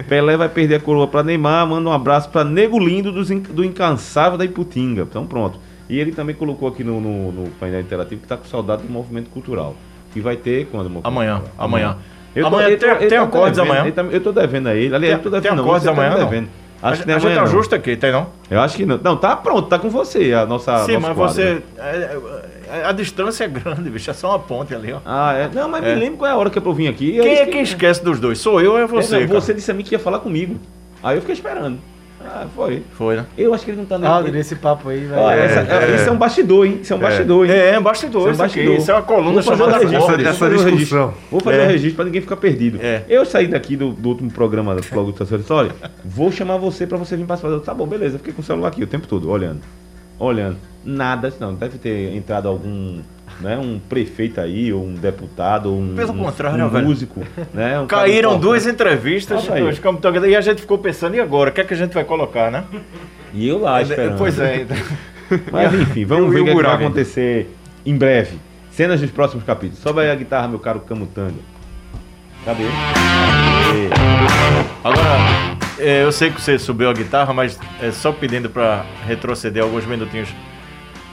Pelé 0.08 0.36
vai 0.36 0.48
perder 0.48 0.76
a 0.76 0.80
coroa 0.80 1.06
pra 1.06 1.22
Neymar, 1.22 1.66
manda 1.66 1.88
um 1.88 1.92
abraço 1.92 2.28
pra 2.30 2.42
Nego 2.42 2.78
Lindo 2.78 3.12
dos 3.12 3.28
do 3.28 3.64
Incansável 3.64 4.36
da 4.36 4.44
Iputinga. 4.44 5.02
Então 5.02 5.26
pronto. 5.26 5.60
E 5.88 5.98
ele 5.98 6.10
também 6.10 6.34
colocou 6.34 6.66
aqui 6.68 6.82
no, 6.82 7.00
no, 7.00 7.30
no 7.30 7.50
painel 7.50 7.80
interativo 7.80 8.20
que 8.20 8.26
tá 8.26 8.36
com 8.36 8.44
saudade 8.44 8.82
do 8.82 8.92
movimento 8.92 9.30
cultural. 9.30 9.76
Que 10.12 10.20
vai 10.20 10.36
ter 10.36 10.66
quando? 10.66 10.86
Amanhã, 11.04 11.34
cultural? 11.36 11.54
amanhã. 11.58 11.96
Eu 12.34 12.46
Amanhã 12.48 12.66
ele 12.66 12.76
tem- 12.76 12.90
ele 12.90 12.98
tem 13.06 13.08
tá 13.18 13.22
acordes 13.24 13.58
devendo, 13.58 13.76
amanhã? 13.78 13.92
tá- 13.92 14.02
eu 14.02 14.20
tô 14.20 14.32
devendo 14.32 14.66
a 14.66 14.74
ele. 14.74 14.94
Aliás, 14.94 15.16
eu 15.18 15.22
tô 15.22 15.30
Tem- 15.30 15.40
devendo 15.40 15.48
tem 15.50 15.56
não, 15.56 15.64
acordes 15.64 15.88
você 15.88 15.94
tá 15.94 16.06
amanhã, 16.06 16.24
não? 16.24 16.48
Devendo. 16.86 16.88
A, 16.88 16.90
Acho 16.90 17.02
que 17.04 17.10
a 17.10 17.14
tem 17.14 17.20
gente 17.20 17.36
não. 17.36 17.42
ajusta 17.44 17.76
aqui, 17.76 17.96
tem 17.96 18.12
não? 18.12 18.26
Eu 18.50 18.60
acho 18.60 18.76
que 18.76 18.86
não. 18.86 18.98
Não, 19.02 19.16
tá 19.16 19.34
pronto, 19.36 19.68
tá 19.68 19.78
com 19.78 19.88
você 19.90 20.32
a 20.32 20.46
nossa. 20.46 20.84
Sim, 20.84 20.98
mas 20.98 21.14
quadro. 21.16 21.34
você. 21.34 21.62
é, 21.78 22.18
é, 22.70 22.84
a 22.84 22.92
distância 22.92 23.44
é 23.44 23.48
grande, 23.48 23.88
bicho. 23.90 24.10
É 24.10 24.14
só 24.14 24.30
uma 24.30 24.38
ponte 24.38 24.74
ali, 24.74 24.92
ó. 24.92 24.98
Ah, 25.04 25.32
é. 25.34 25.48
Não, 25.52 25.68
mas 25.68 25.84
É. 25.84 25.94
me 25.94 26.00
lembro 26.00 26.18
qual 26.18 26.30
é 26.30 26.34
a 26.34 26.36
hora 26.36 26.50
que 26.50 26.58
é 26.58 26.60
pra 26.60 26.70
eu 26.70 26.74
vir 26.74 26.88
aqui. 26.88 27.12
Quem 27.20 27.34
é 27.36 27.46
que 27.46 27.58
esquece 27.58 28.02
dos 28.04 28.18
dois? 28.20 28.38
Sou 28.38 28.60
eu 28.60 28.72
ou 28.72 28.78
é 28.78 28.86
você? 28.86 29.16
É, 29.22 29.26
não, 29.26 29.40
você 29.40 29.52
disse 29.54 29.70
a 29.70 29.74
mim 29.74 29.82
que 29.82 29.94
ia 29.94 29.98
falar 29.98 30.18
comigo. 30.20 30.58
Aí 31.02 31.16
eu 31.16 31.20
fiquei 31.20 31.34
esperando. 31.34 31.78
Ah, 32.24 32.46
foi. 32.54 32.82
Foi, 32.92 33.16
né? 33.16 33.26
Eu 33.38 33.54
acho 33.54 33.64
que 33.64 33.70
ele 33.70 33.78
não 33.78 33.86
tá 33.86 33.98
nem. 33.98 34.08
Ah, 34.10 34.20
nesse 34.20 34.56
papo 34.56 34.88
aí, 34.88 35.00
velho. 35.04 35.20
essa- 35.30 35.60
é, 35.60 35.94
Isso 35.96 36.08
é 36.08 36.12
um 36.12 36.16
bastidor, 36.16 36.66
hein? 36.66 36.78
Isso 36.82 36.92
é 36.92 36.96
um 36.96 36.98
bastidor, 36.98 37.46
hein? 37.46 37.52
É, 37.52 37.68
é 37.74 37.80
bastidor, 37.80 38.22
Isso 38.22 38.30
é 38.30 38.32
um 38.32 38.36
bastidor. 38.46 38.76
Isso 38.76 38.90
é 38.90 38.94
uma 38.94 39.02
coluna 39.02 39.32
Vou 39.34 39.42
fazer 39.42 39.56
chamada 39.62 39.76
o 39.78 39.88
registro 39.88 40.16
dessa 40.16 40.46
Essa 40.46 40.70
discussão. 40.70 41.14
Vou 41.30 41.40
fazer 41.40 41.60
É. 41.60 41.64
o 41.64 41.68
registro 41.68 41.96
pra 41.96 42.04
ninguém 42.04 42.20
ficar 42.20 42.36
perdido. 42.36 42.78
É. 42.82 43.02
Eu 43.08 43.24
saí 43.24 43.46
daqui 43.46 43.76
do, 43.76 43.92
do 43.92 44.08
último 44.08 44.30
programa 44.30 44.74
do 44.74 44.82
Flogo 44.82 45.12
do 45.12 45.36
História, 45.38 45.70
vou 46.04 46.32
chamar 46.32 46.56
você 46.56 46.86
pra 46.86 46.98
você 46.98 47.16
vir 47.16 47.26
participar. 47.26 47.52
Eu, 47.52 47.60
Tá 47.60 47.72
bom, 47.74 47.86
beleza. 47.86 48.18
Fiquei 48.18 48.32
com 48.32 48.42
o 48.42 48.44
celular 48.44 48.68
aqui 48.68 48.82
o 48.82 48.86
tempo 48.86 49.06
todo, 49.06 49.28
olhando. 49.30 49.60
Olhando. 50.18 50.56
Nada, 50.84 51.32
não. 51.40 51.54
Deve 51.54 51.78
ter 51.78 52.14
entrado 52.14 52.48
algum, 52.48 53.00
né, 53.40 53.58
um 53.58 53.78
prefeito 53.78 54.40
aí, 54.40 54.72
ou 54.72 54.84
um 54.86 54.94
deputado, 54.94 55.72
ou 55.72 55.80
um, 55.80 55.94
Pelo 55.94 56.14
contrário, 56.14 56.64
um 56.64 56.68
velho. 56.68 56.86
músico. 56.86 57.22
Né, 57.52 57.80
um 57.80 57.86
Caíram 57.86 58.38
duas 58.38 58.66
entrevistas 58.66 59.46
nós 59.48 59.74
ficamos 59.76 60.00
tocando, 60.00 60.26
e 60.26 60.36
a 60.36 60.40
gente 60.40 60.60
ficou 60.60 60.78
pensando, 60.78 61.16
e 61.16 61.20
agora? 61.20 61.50
O 61.50 61.52
que 61.52 61.60
é 61.60 61.64
que 61.64 61.74
a 61.74 61.76
gente 61.76 61.92
vai 61.92 62.04
colocar, 62.04 62.50
né? 62.50 62.64
E 63.34 63.46
eu 63.48 63.58
lá 63.60 63.82
esperando. 63.82 64.16
Pois 64.16 64.38
é. 64.38 64.64
Mas 65.50 65.74
enfim, 65.74 66.04
vamos 66.06 66.28
o- 66.28 66.30
ver 66.30 66.38
o 66.38 66.42
o 66.42 66.44
que, 66.44 66.50
é 66.52 66.54
que 66.56 66.62
vai 66.62 66.74
acontecer 66.76 67.50
em 67.84 67.96
breve. 67.96 68.38
Cenas 68.70 69.00
dos 69.00 69.10
próximos 69.10 69.42
capítulos. 69.44 69.80
Sobe 69.80 70.00
aí 70.02 70.10
a 70.10 70.14
guitarra, 70.14 70.46
meu 70.48 70.58
caro 70.60 70.80
Camutanga. 70.80 71.34
Cadê? 72.44 72.62
Aê. 72.64 73.88
Agora, 74.84 75.55
eu 75.78 76.10
sei 76.12 76.30
que 76.30 76.40
você 76.40 76.58
subiu 76.58 76.88
a 76.88 76.92
guitarra, 76.92 77.32
mas 77.32 77.58
é 77.80 77.90
só 77.90 78.12
pedindo 78.12 78.48
pra 78.48 78.84
retroceder 79.06 79.62
alguns 79.62 79.84
minutinhos. 79.84 80.28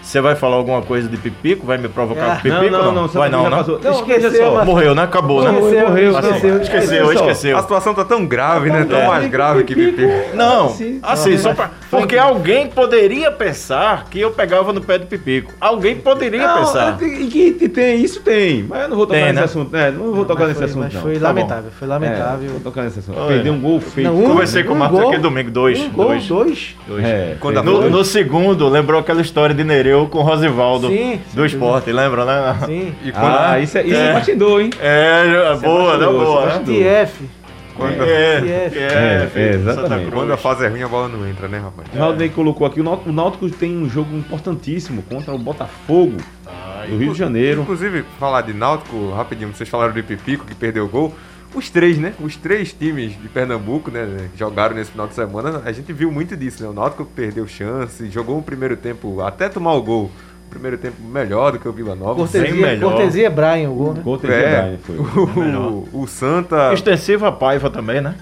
Você 0.04 0.20
vai 0.20 0.36
falar 0.36 0.58
alguma 0.58 0.82
coisa 0.82 1.08
de 1.08 1.16
Pipico? 1.18 1.66
Vai 1.66 1.78
me 1.78 1.88
provocar 1.88 2.34
Ah, 2.34 2.36
com 2.36 2.42
Pipico? 2.42 2.70
não, 2.70 2.84
não, 2.84 2.92
não, 2.94 3.08
Vai 3.08 3.30
não, 3.30 3.50
não? 3.50 3.58
passou. 3.58 3.80
Não, 3.82 3.92
Esqueceu, 3.94 4.54
mas- 4.54 4.66
Morreu, 4.66 4.94
né? 4.94 5.04
Acabou, 5.04 5.42
né? 5.44 5.50
Morreu, 5.52 5.88
morreu, 5.90 6.18
Assim, 6.18 6.28
esqueceu. 6.30 6.62
esqueceu, 6.62 7.14
esqueceu. 7.14 7.58
A 7.58 7.62
situação 7.62 7.94
tá 7.94 8.04
tão 8.04 8.26
grave, 8.26 8.70
né? 8.70 8.86
Tão 8.88 9.00
É. 9.00 9.08
mais 9.08 9.30
grave 9.32 9.64
que 9.64 9.74
Pipi. 9.74 10.06
Não, 10.36 10.70
Sim, 10.70 11.00
assim, 11.02 11.38
só 11.38 11.54
pra, 11.54 11.72
porque 11.90 12.18
alguém 12.18 12.68
poderia 12.68 13.32
pensar 13.32 14.06
que 14.10 14.20
eu 14.20 14.32
pegava 14.32 14.74
no 14.74 14.82
pé 14.82 15.00
do 15.00 15.06
Pipico. 15.08 15.54
Alguém 15.60 15.96
poderia 15.96 16.48
Não, 16.48 16.58
pensar. 16.60 16.98
é, 17.02 17.06
e 17.06 17.54
que 17.58 17.70
tem, 17.70 18.02
isso 18.04 18.20
tem. 18.22 18.64
Mas 18.68 18.84
eu 18.84 18.90
não 18.90 18.98
vou 18.98 19.08
tocar 19.08 19.18
Tem, 19.20 19.26
nesse 19.28 19.38
né? 19.40 19.44
assunto. 19.46 19.76
É, 19.76 19.90
não 19.92 20.12
vou 20.14 20.26
tocar 20.26 20.44
nesse 20.48 20.56
foi, 20.58 20.66
assunto, 20.66 20.84
mas 20.84 20.94
não. 20.94 21.02
foi 21.02 21.14
Tá 21.18 21.28
lamentável, 21.30 21.72
foi 21.80 21.88
É, 21.88 21.90
lamentável. 21.90 22.50
vou 22.50 22.60
tocar 22.60 22.84
nesse 22.84 23.00
assunto. 23.00 23.18
Olha. 23.18 23.28
Perdeu 23.36 23.54
um 23.54 23.62
gol 23.62 23.80
feito. 23.80 24.08
Não, 24.10 24.20
um- 24.20 24.28
Conversei 24.28 24.64
com 24.66 24.74
o 24.74 24.78
Marcos 24.78 25.00
aqui 25.00 25.18
domingo, 25.18 25.50
dois. 25.50 25.80
Um 25.80 25.90
gol, 25.92 26.08
dois. 26.08 26.28
dois. 26.28 26.76
É, 27.02 27.38
no 27.90 28.04
segundo, 28.04 28.68
lembrou 28.68 29.00
aquela 29.00 29.22
história 29.22 29.56
de 29.56 29.64
Nereu 29.64 29.93
com 30.10 30.20
o 30.20 30.22
Rosivaldo 30.22 30.88
Sim, 30.88 31.20
do 31.34 31.42
sim. 31.42 31.56
esporte, 31.56 31.92
lembra, 31.92 32.26
né? 32.26 32.58
Sim. 32.66 32.94
E 33.04 33.12
quando, 33.12 33.36
Ah, 33.38 33.60
isso 33.60 33.78
é, 33.78 33.84
isso 33.84 33.96
é. 33.96 34.10
É. 34.10 34.14
bastidor, 34.14 34.62
hein? 34.62 34.70
É, 34.80 35.56
boa, 35.62 35.98
né? 35.98 36.06
bastidor, 36.06 36.26
Boa, 36.26 36.52
é 36.52 37.04
né? 37.04 37.10
Quando, 37.76 38.04
É, 38.04 38.06
é, 38.06 38.72
É, 38.76 39.32
é, 39.36 39.50
exatamente. 39.56 40.12
Quando 40.12 40.32
a 40.32 40.38
fase 40.38 40.66
é 40.66 40.68
ruim, 40.68 40.84
a 40.84 40.88
bola 40.88 41.08
não 41.08 41.28
entra, 41.28 41.48
né, 41.48 41.58
rapaz? 41.60 41.88
Valdney 41.94 42.30
colocou 42.30 42.68
aqui, 42.68 42.80
o 42.80 42.84
Náutico, 42.84 43.10
o 43.10 43.14
Náutico 43.14 43.50
tem 43.50 43.76
um 43.76 43.90
jogo 43.90 44.16
importantíssimo 44.16 45.02
contra 45.04 45.34
o 45.34 45.40
Botafogo 45.40 46.18
do 46.88 46.98
Rio 46.98 47.14
de 47.14 47.18
Janeiro. 47.18 47.62
Inclusive, 47.62 48.04
falar 48.20 48.42
de 48.42 48.54
Náutico, 48.54 49.12
rapidinho, 49.12 49.52
vocês 49.54 49.70
falaram 49.70 49.94
de 49.94 50.04
Pipico 50.04 50.46
que 50.46 50.54
perdeu 50.54 50.86
o 50.86 50.90
gol. 50.90 51.14
Os 51.54 51.70
três, 51.70 51.98
né? 51.98 52.14
Os 52.20 52.36
três 52.36 52.74
times 52.74 53.12
de 53.22 53.28
Pernambuco, 53.28 53.92
né? 53.92 54.30
Jogaram 54.36 54.76
nesse 54.76 54.92
final 54.92 55.08
de 55.08 55.14
semana. 55.14 55.62
A 55.66 55.72
gente 55.72 55.94
viu 55.94 56.12
muito 56.12 56.36
disso, 56.36 56.64
né? 56.64 56.70
O 56.70 56.74
Náutico 56.74 57.06
perdeu 57.06 57.48
chance, 57.48 58.10
jogou 58.10 58.38
o 58.40 58.44
primeiro 58.44 58.76
tempo 58.76 59.22
até 59.22 59.48
tomar 59.50 59.74
o 59.74 59.82
gol. 59.82 60.12
O 60.48 60.50
primeiro 60.50 60.78
tempo 60.78 61.02
melhor 61.02 61.52
do 61.54 61.60
que 61.60 61.68
o 61.68 61.72
Vila 61.72 61.96
Nova. 61.96 62.16
Cortesia, 62.16 62.54
melhor. 62.54 62.92
cortesia 62.92 63.30
Brian, 63.30 63.70
o 63.70 63.76
gol, 63.76 63.94
né? 63.94 64.04
De 64.04 64.32
É, 64.32 64.62
Brian, 64.62 64.78
foi. 64.80 64.98
o, 64.98 65.90
o 65.94 66.08
Santa, 66.08 66.74
Extensiva 66.74 67.28
a 67.28 67.32
Paiva 67.32 67.70
também, 67.70 68.02
né? 68.02 68.16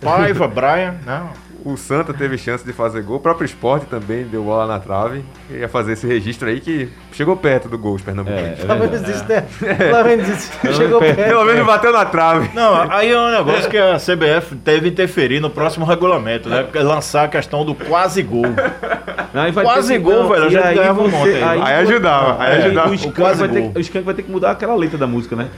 Paiva, 0.00 0.48
Brian, 0.48 0.96
não. 1.06 1.30
O 1.64 1.76
Santa 1.76 2.12
teve 2.14 2.36
chance 2.38 2.64
de 2.64 2.72
fazer 2.72 3.02
gol. 3.02 3.16
O 3.16 3.20
próprio 3.20 3.44
Esporte 3.44 3.86
também 3.86 4.24
deu 4.24 4.42
bola 4.44 4.66
na 4.66 4.78
trave. 4.78 5.24
Ia 5.50 5.68
fazer 5.68 5.92
esse 5.92 6.06
registro 6.06 6.48
aí 6.48 6.60
que 6.60 6.88
chegou 7.12 7.36
perto 7.36 7.68
do 7.68 7.76
gol, 7.78 7.94
os 7.94 8.02
É, 8.02 8.04
pernambucanos. 8.04 8.60
é 8.60 8.66
Pelo 8.66 8.78
menos 8.78 9.08
isso, 9.08 9.24
né? 9.28 9.44
Pelo 9.76 10.04
menos 10.04 10.28
isso. 10.28 10.52
Chegou 10.74 10.98
perto. 11.00 11.16
Pelo 11.16 11.44
menos 11.44 11.66
bateu 11.66 11.92
na 11.92 12.04
trave. 12.04 12.50
Não, 12.54 12.90
aí 12.90 13.10
é 13.10 13.18
um 13.18 13.30
negócio 13.30 13.68
que 13.70 13.78
a 13.78 13.96
CBF 13.98 14.54
deve 14.54 14.88
interferir 14.88 15.40
no 15.40 15.50
próximo 15.50 15.84
regulamento, 15.84 16.48
né? 16.48 16.62
Porque 16.62 16.78
Lançar 16.80 17.24
a 17.24 17.28
questão 17.28 17.64
do 17.64 17.74
quase 17.74 18.22
gol. 18.22 18.44
Aí 19.34 19.52
vai 19.52 19.64
Quase 19.64 19.88
ter 19.88 19.94
que- 19.94 20.00
gol, 20.04 20.22
não, 20.24 20.28
velho, 20.28 20.44
a 20.44 20.48
gente 20.48 20.62
aí 20.62 20.74
ganhava 20.74 21.02
um 21.02 21.08
monte 21.08 21.28
aí. 21.30 21.42
Aí 21.62 21.74
ajudava, 21.74 22.42
aí 22.42 22.52
Aí 22.52 22.62
ajudava. 22.64 22.90
O 22.90 22.94
O 22.94 23.36
vai 23.36 23.48
ter, 23.48 23.62
que- 23.70 23.78
o 23.78 23.80
Skank 23.80 24.04
vai 24.04 24.14
ter 24.14 24.22
que 24.22 24.30
mudar 24.30 24.50
aquela 24.50 24.74
letra 24.74 24.98
da 24.98 25.06
música, 25.06 25.36
né? 25.36 25.48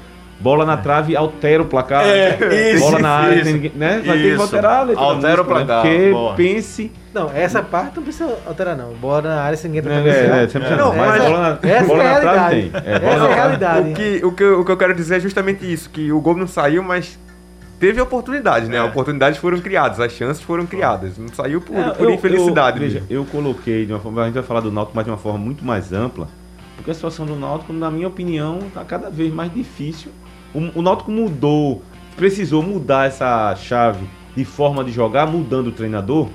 Bola 0.42 0.66
na 0.66 0.76
trave, 0.76 1.14
altera 1.16 1.62
o 1.62 1.66
placar. 1.66 2.04
É, 2.04 2.72
isso, 2.72 2.80
Bola 2.84 2.98
na 2.98 3.08
área, 3.10 3.34
isso. 3.36 3.44
tem 3.44 3.52
ninguém- 3.54 3.72
né? 3.76 4.02
Vai 4.04 4.16
ter 4.16 4.22
que 4.24 4.28
Isso. 4.30 4.42
alterar 4.42 4.80
a 4.80 4.82
letra 4.82 5.02
Altera 5.04 5.36
da 5.36 5.42
o 5.42 5.44
música, 5.44 5.58
né? 5.60 5.64
placar, 5.64 5.82
Porque 5.82 6.10
boa. 6.10 6.34
pense... 6.34 6.92
Não, 7.14 7.30
essa 7.32 7.62
parte 7.62 7.96
não 7.96 8.02
precisa 8.02 8.38
alterar, 8.46 8.76
não. 8.76 8.92
Bora 8.94 9.28
na 9.28 9.42
área 9.42 9.56
sem 9.56 9.70
ninguém 9.70 9.82
pra 9.82 9.92
É, 9.92 9.96
cabecear. 9.98 10.38
é, 10.38 10.48
sempre 10.48 10.70
Não, 10.70 10.76
não, 10.78 10.96
mas 10.96 11.14
essa- 11.14 11.24
bola 11.30 11.38
na, 11.62 11.68
essa 11.70 11.86
bola 11.86 12.02
é 12.02 12.06
a 12.06 12.12
na 12.14 12.20
trave 12.20 12.38
realidade. 12.38 12.70
tem. 12.70 12.92
É, 12.92 12.96
Essa 12.96 13.00
bola 13.00 13.28
é 13.28 13.32
a 13.32 13.34
realidade. 13.34 13.90
O 13.90 13.94
que, 13.94 14.20
o, 14.24 14.32
que, 14.32 14.42
eu- 14.42 14.60
o 14.60 14.64
que 14.64 14.72
eu 14.72 14.76
quero 14.76 14.94
dizer 14.94 15.16
é 15.16 15.20
justamente 15.20 15.72
isso, 15.72 15.88
que 15.90 16.10
o 16.10 16.20
gol 16.20 16.36
não 16.36 16.46
saiu, 16.48 16.82
mas 16.82 17.18
teve 17.78 18.00
oportunidades, 18.00 18.68
né? 18.68 18.78
É. 18.78 18.82
Oportunidades 18.82 19.38
foram 19.38 19.60
criadas, 19.60 20.00
as 20.00 20.10
chances 20.12 20.42
foram 20.42 20.66
criadas. 20.66 21.18
Não 21.18 21.28
saiu 21.28 21.60
por, 21.60 21.76
É, 21.76 21.90
por 21.90 22.04
eu- 22.08 22.14
infelicidade 22.14 22.78
Eu, 22.78 22.82
veja, 22.82 23.02
eu 23.10 23.24
coloquei 23.26 23.84
de 23.86 23.92
uma 23.92 24.00
forma. 24.00 24.22
A 24.22 24.24
gente 24.26 24.34
vai 24.34 24.42
falar 24.42 24.60
do 24.60 24.72
Náutico, 24.72 24.92
mas 24.96 25.04
de 25.04 25.10
uma 25.10 25.18
forma 25.18 25.38
muito 25.38 25.64
mais 25.64 25.92
ampla. 25.92 26.26
Porque 26.76 26.90
a 26.90 26.94
situação 26.94 27.24
do 27.26 27.36
Náutico, 27.36 27.72
na 27.72 27.90
minha 27.92 28.08
opinião, 28.08 28.58
está 28.66 28.82
cada 28.84 29.08
vez 29.10 29.32
mais 29.32 29.52
difícil. 29.52 30.10
O, 30.54 30.80
o 30.80 30.82
Náutico 30.82 31.10
mudou, 31.10 31.82
precisou 32.16 32.62
mudar 32.62 33.06
essa 33.06 33.54
chave 33.56 34.06
de 34.36 34.44
forma 34.44 34.84
de 34.84 34.90
jogar, 34.90 35.26
mudando 35.26 35.68
o 35.68 35.72
treinador. 35.72 36.28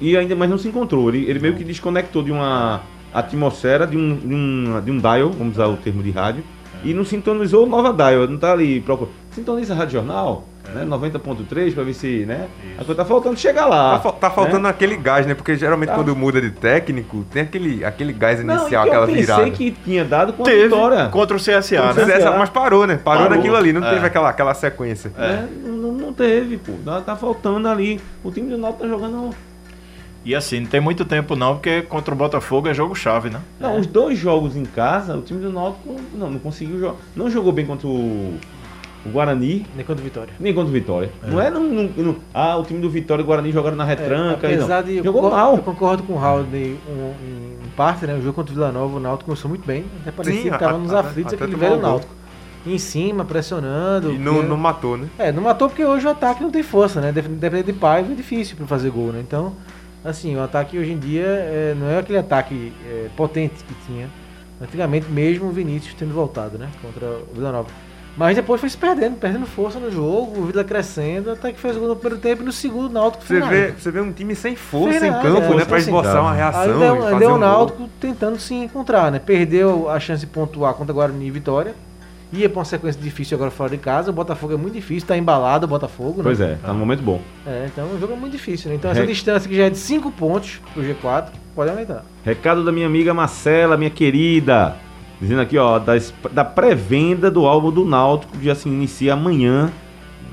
E 0.00 0.16
ainda 0.16 0.34
mais 0.34 0.50
não 0.50 0.58
se 0.58 0.68
encontrou. 0.68 1.08
Ele, 1.08 1.28
ele 1.28 1.38
meio 1.38 1.54
que 1.54 1.64
desconectou 1.64 2.22
de 2.22 2.32
uma 2.32 2.82
atmosfera, 3.12 3.86
de 3.86 3.96
um, 3.96 4.16
de, 4.16 4.34
um, 4.34 4.80
de 4.80 4.90
um 4.90 4.98
dial, 4.98 5.30
vamos 5.30 5.54
usar 5.54 5.68
o 5.68 5.76
termo 5.76 6.02
de 6.02 6.10
rádio, 6.10 6.42
e 6.82 6.92
não 6.92 7.04
sintonizou 7.04 7.66
nova 7.66 7.92
dial. 7.92 8.26
Não 8.26 8.38
tá 8.38 8.52
ali 8.52 8.80
procurando. 8.80 9.14
Sintoniza 9.34 9.74
a 9.74 9.76
Rádio 9.76 9.94
Jornal, 9.94 10.44
né? 10.74 10.84
90.3, 10.84 11.74
pra 11.74 11.82
ver 11.84 11.94
se, 11.94 12.24
né? 12.26 12.46
A 12.78 12.84
coisa 12.84 12.94
tá 12.94 13.04
faltando 13.04 13.36
chegar 13.38 13.66
lá. 13.66 13.98
Tá, 13.98 14.12
tá 14.12 14.30
faltando 14.30 14.60
né? 14.60 14.68
aquele 14.70 14.96
gás, 14.96 15.26
né? 15.26 15.34
Porque 15.34 15.56
geralmente 15.56 15.88
Tá. 15.88 15.94
quando 15.96 16.14
muda 16.14 16.40
de 16.40 16.50
técnico, 16.50 17.24
tem 17.30 17.42
aquele, 17.42 17.84
aquele 17.84 18.12
gás 18.12 18.42
Não, 18.44 18.54
inicial, 18.54 18.84
que 18.84 18.90
aquela 18.90 19.04
eu 19.04 19.08
pensei 19.08 19.22
virada. 19.24 19.50
que 19.50 19.70
tinha 19.72 20.04
dado 20.04 20.32
com 20.32 20.42
a 20.42 20.46
Teve 20.46 20.64
vitória. 20.64 21.08
contra 21.08 21.36
o 21.36 21.40
CSA, 21.40 21.82
Mas, 21.94 21.96
né? 22.06 22.14
essa- 22.16 22.30
mas 22.30 22.48
parou, 22.50 22.86
né? 22.86 22.96
Parou, 23.02 23.22
Parou. 23.24 23.36
naquilo 23.36 23.56
ali, 23.56 23.72
não 23.72 23.84
É. 23.86 23.90
teve 23.94 24.06
aquela, 24.06 24.28
aquela 24.30 24.54
sequência. 24.54 25.10
né? 25.16 25.48
Não, 25.64 25.92
não 25.92 26.12
teve, 26.12 26.56
pô. 26.56 26.72
Tá, 26.84 27.00
tá 27.00 27.16
faltando 27.16 27.68
ali. 27.68 28.00
O 28.22 28.30
time 28.30 28.48
do 28.50 28.56
Náutico 28.58 28.82
tá 28.84 28.88
jogando. 28.88 29.30
E 30.24 30.34
assim, 30.34 30.60
não 30.60 30.66
tem 30.66 30.80
muito 30.80 31.04
tempo 31.04 31.36
não, 31.36 31.56
porque 31.56 31.82
contra 31.82 32.14
o 32.14 32.16
Botafogo 32.16 32.66
é 32.66 32.72
jogo-chave, 32.72 33.28
né? 33.28 33.40
Não, 33.60 33.78
os 33.78 33.86
dois 33.86 34.18
jogos 34.18 34.56
em 34.56 34.64
casa, 34.64 35.14
o 35.14 35.20
time 35.20 35.38
do 35.42 35.52
Náutico 35.52 35.96
não, 36.14 36.30
não 36.30 36.38
conseguiu 36.38 36.78
jogar. 36.80 36.94
Não 37.14 37.28
jogou 37.28 37.52
bem 37.52 37.66
contra 37.66 37.86
o, 37.86 38.38
o 39.06 39.10
Guarani, 39.10 39.66
Nem 39.76 39.84
contra 39.84 40.02
Vitória. 40.02 40.32
nem 40.40 40.54
contra 40.54 40.70
o 40.70 40.72
Vitória. 40.72 41.10
Não 41.26 41.40
é 41.40 41.50
não, 41.50 41.62
não- 41.62 41.90
não- 41.96 42.16
Ah, 42.32 42.56
o 42.56 42.62
time 42.64 42.80
do 42.80 42.88
Vitória 42.90 43.22
e 43.22 43.24
o 43.24 43.26
Guarani 43.26 43.52
jogaram 43.52 43.76
na 43.76 43.84
retranca. 43.84 44.48
não. 44.48 44.54
apesar 44.54 44.82
de 44.82 44.96
eu 44.96 45.04
Jogou 45.04 45.22
concordo, 45.22 45.44
mal. 45.44 45.56
eu 45.56 45.62
concordo 45.62 46.02
com 46.04 46.12
o 46.14 46.16
Raul 46.16 46.44
de, 46.44 46.76
um, 46.88 47.12
em 47.64 47.68
parte, 47.76 48.06
né? 48.06 48.14
O 48.14 48.20
jogo 48.22 48.32
contra 48.34 48.52
o 48.52 48.54
Vila 48.54 48.72
Nova, 48.72 48.96
o 48.96 49.00
Náutico 49.00 49.26
começou 49.26 49.48
muito 49.48 49.66
bem. 49.66 49.84
Até 50.00 50.10
parecia 50.10 50.42
Sim, 50.42 50.50
que 50.50 50.58
tava 50.58 50.74
a- 50.74 50.78
nos 50.78 50.92
a- 50.94 51.00
aflitos 51.00 51.32
aquele 51.34 51.54
velho 51.56 51.76
o. 51.76 51.80
Náutico. 51.82 52.12
Em 52.66 52.78
cima, 52.78 53.26
pressionando. 53.26 54.10
E 54.10 54.18
não, 54.18 54.34
porque- 54.36 54.48
não 54.48 54.56
matou, 54.56 54.96
né? 54.96 55.06
É, 55.18 55.30
não 55.30 55.42
matou 55.42 55.68
porque 55.68 55.84
hoje 55.84 56.06
o 56.06 56.10
ataque 56.10 56.42
não 56.42 56.50
tem 56.50 56.62
força, 56.62 56.98
né? 57.00 57.12
Dep- 57.12 57.26
Dependendo 57.28 57.72
de 57.72 57.78
Paiva 57.78 58.10
é 58.12 58.14
difícil 58.14 58.56
pra 58.56 58.66
fazer 58.66 58.88
gol, 58.90 59.08
né? 59.12 59.20
Então, 59.20 59.52
assim, 60.02 60.34
o 60.34 60.42
ataque 60.42 60.78
hoje 60.78 60.92
em 60.92 60.98
dia 60.98 61.24
é, 61.26 61.74
não 61.78 61.88
é 61.90 61.98
aquele 61.98 62.16
ataque 62.18 62.72
é, 62.88 63.08
potente 63.14 63.62
que 63.64 63.74
tinha 63.86 64.08
antigamente, 64.62 65.10
mesmo 65.10 65.48
o 65.48 65.50
Vinícius 65.52 65.92
tendo 65.94 66.14
voltado, 66.14 66.56
né? 66.56 66.68
Contra 66.80 67.06
o 67.06 67.34
Vila 67.34 67.52
Nova. 67.52 67.68
Mas 68.16 68.36
depois 68.36 68.60
foi 68.60 68.70
se 68.70 68.76
perdendo, 68.76 69.16
perdendo 69.16 69.44
força 69.44 69.80
no 69.80 69.90
jogo, 69.90 70.40
o 70.40 70.44
Vila 70.46 70.62
crescendo, 70.62 71.32
até 71.32 71.52
que 71.52 71.58
fez 71.58 71.76
o 71.76 71.80
gol 71.80 71.88
no 71.88 71.96
primeiro 71.96 72.22
tempo 72.22 72.42
e 72.42 72.44
no 72.44 72.52
segundo 72.52 72.86
o 72.86 72.92
Náutico 72.92 73.24
Você 73.24 73.40
foi 73.40 73.48
vê, 73.48 73.60
nada. 73.66 73.74
você 73.78 73.90
vê 73.90 74.00
um 74.00 74.12
time 74.12 74.36
sem 74.36 74.54
força 74.54 74.90
Fez 74.90 75.02
em 75.02 75.10
nada, 75.10 75.22
campo, 75.22 75.52
é, 75.52 75.56
né? 75.56 75.64
Pra 75.64 75.76
assim, 75.78 75.86
esboçar 75.86 76.20
uma 76.22 76.32
reação 76.32 76.78
deu, 76.78 76.94
e 76.94 76.98
aí 76.98 77.02
fazer 77.02 77.18
deu 77.18 77.28
um 77.30 77.34
o 77.34 77.38
gol. 77.38 77.48
Náutico 77.48 77.88
tentando 78.00 78.38
se 78.38 78.54
encontrar, 78.54 79.10
né? 79.10 79.18
Perdeu 79.18 79.90
a 79.90 79.98
chance 79.98 80.20
de 80.20 80.28
pontuar 80.28 80.74
contra 80.74 80.92
Guarani 80.94 81.26
e 81.26 81.30
Vitória. 81.30 81.74
Ia 82.32 82.48
pra 82.48 82.58
uma 82.60 82.64
sequência 82.64 83.00
difícil 83.00 83.36
agora 83.36 83.50
fora 83.50 83.70
de 83.70 83.78
casa. 83.78 84.10
O 84.10 84.12
Botafogo 84.12 84.52
é 84.54 84.56
muito 84.56 84.74
difícil, 84.74 85.06
tá 85.08 85.16
embalado 85.16 85.66
o 85.66 85.68
Botafogo, 85.68 86.18
né? 86.18 86.22
Pois 86.24 86.40
é, 86.40 86.56
tá 86.64 86.72
num 86.72 86.78
momento 86.80 87.02
bom. 87.02 87.20
É, 87.46 87.66
então 87.66 87.86
o 87.94 87.98
jogo 87.98 88.12
é 88.12 88.16
muito 88.16 88.32
difícil, 88.32 88.70
né? 88.70 88.76
Então 88.76 88.90
essa 88.92 89.02
É. 89.02 89.06
distância 89.06 89.48
que 89.48 89.56
já 89.56 89.64
é 89.64 89.70
de 89.70 89.78
5 89.78 90.10
pontos 90.12 90.60
pro 90.72 90.82
G4, 90.82 91.28
pode 91.54 91.70
aumentar. 91.70 92.04
Recado 92.24 92.64
da 92.64 92.70
minha 92.72 92.86
amiga 92.86 93.12
Marcela, 93.14 93.76
minha 93.76 93.90
querida. 93.90 94.76
Dizendo 95.24 95.40
aqui, 95.40 95.56
ó, 95.56 95.78
das- 95.78 96.12
da 96.32 96.44
pré-venda 96.44 97.30
do 97.30 97.46
álbum 97.46 97.70
do 97.70 97.84
Náutico, 97.84 98.36
que 98.36 98.44
já 98.44 98.54
se 98.54 98.68
inicia 98.68 99.14
amanhã, 99.14 99.72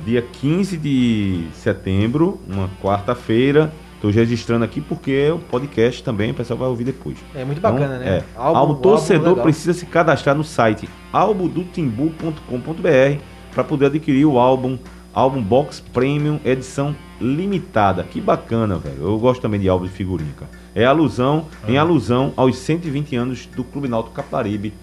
dia 0.05 0.21
15 0.21 0.75
de 0.77 1.45
setembro, 1.53 2.39
uma 2.47 2.69
quarta-feira. 2.83 3.71
Já 4.03 4.09
registrando 4.21 4.65
aqui 4.65 4.81
porque 4.81 5.29
o 5.29 5.37
podcast 5.37 6.03
também 6.03 6.31
o 6.31 6.33
pessoal 6.33 6.57
vai 6.57 6.67
ouvir 6.67 6.83
depois. 6.85 7.17
É 7.35 7.45
muito 7.45 7.59
Então, 7.59 7.71
bacana, 7.71 7.99
né? 7.99 8.17
É. 8.17 8.23
Álbum, 8.35 8.73
torcedor 8.81 9.29
legal. 9.29 9.43
precisa 9.43 9.73
se 9.73 9.85
cadastrar 9.85 10.35
no 10.35 10.43
site 10.43 10.89
albudotimbu.com.br 11.13 13.21
para 13.53 13.63
poder 13.63 13.87
adquirir 13.87 14.25
o 14.25 14.39
álbum, 14.39 14.77
álbum 15.13 15.41
Box 15.41 15.81
Premium 15.93 16.39
edição 16.43 16.95
limitada. 17.19 18.03
Que 18.03 18.19
bacana, 18.19 18.77
velho. 18.77 18.97
Eu 19.01 19.19
gosto 19.19 19.41
também 19.41 19.59
de 19.59 19.69
álbum 19.69 19.85
de 19.85 19.91
figurinha, 19.91 20.31
cara. 20.37 20.51
É 20.73 20.85
alusão, 20.85 21.45
em 21.67 21.77
alusão 21.77 22.33
aos 22.37 22.57
120 22.57 23.15
anos 23.15 23.45
do 23.55 23.63
Clube 23.63 23.87
Náutico 23.87 24.15
Caparibe. 24.15 24.73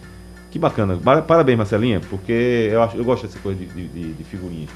Que 0.50 0.58
bacana. 0.58 0.96
Par- 1.02 1.22
Parabéns, 1.22 1.56
Marcelinha, 1.58 2.00
porque 2.10 2.68
eu, 2.70 2.82
acho, 2.82 2.96
eu 2.96 3.04
gosto 3.04 3.26
dessa 3.26 3.38
coisa 3.38 3.58
de, 3.58 3.66
de, 3.88 4.12
de- 4.12 4.24
figurinhas. 4.24 4.70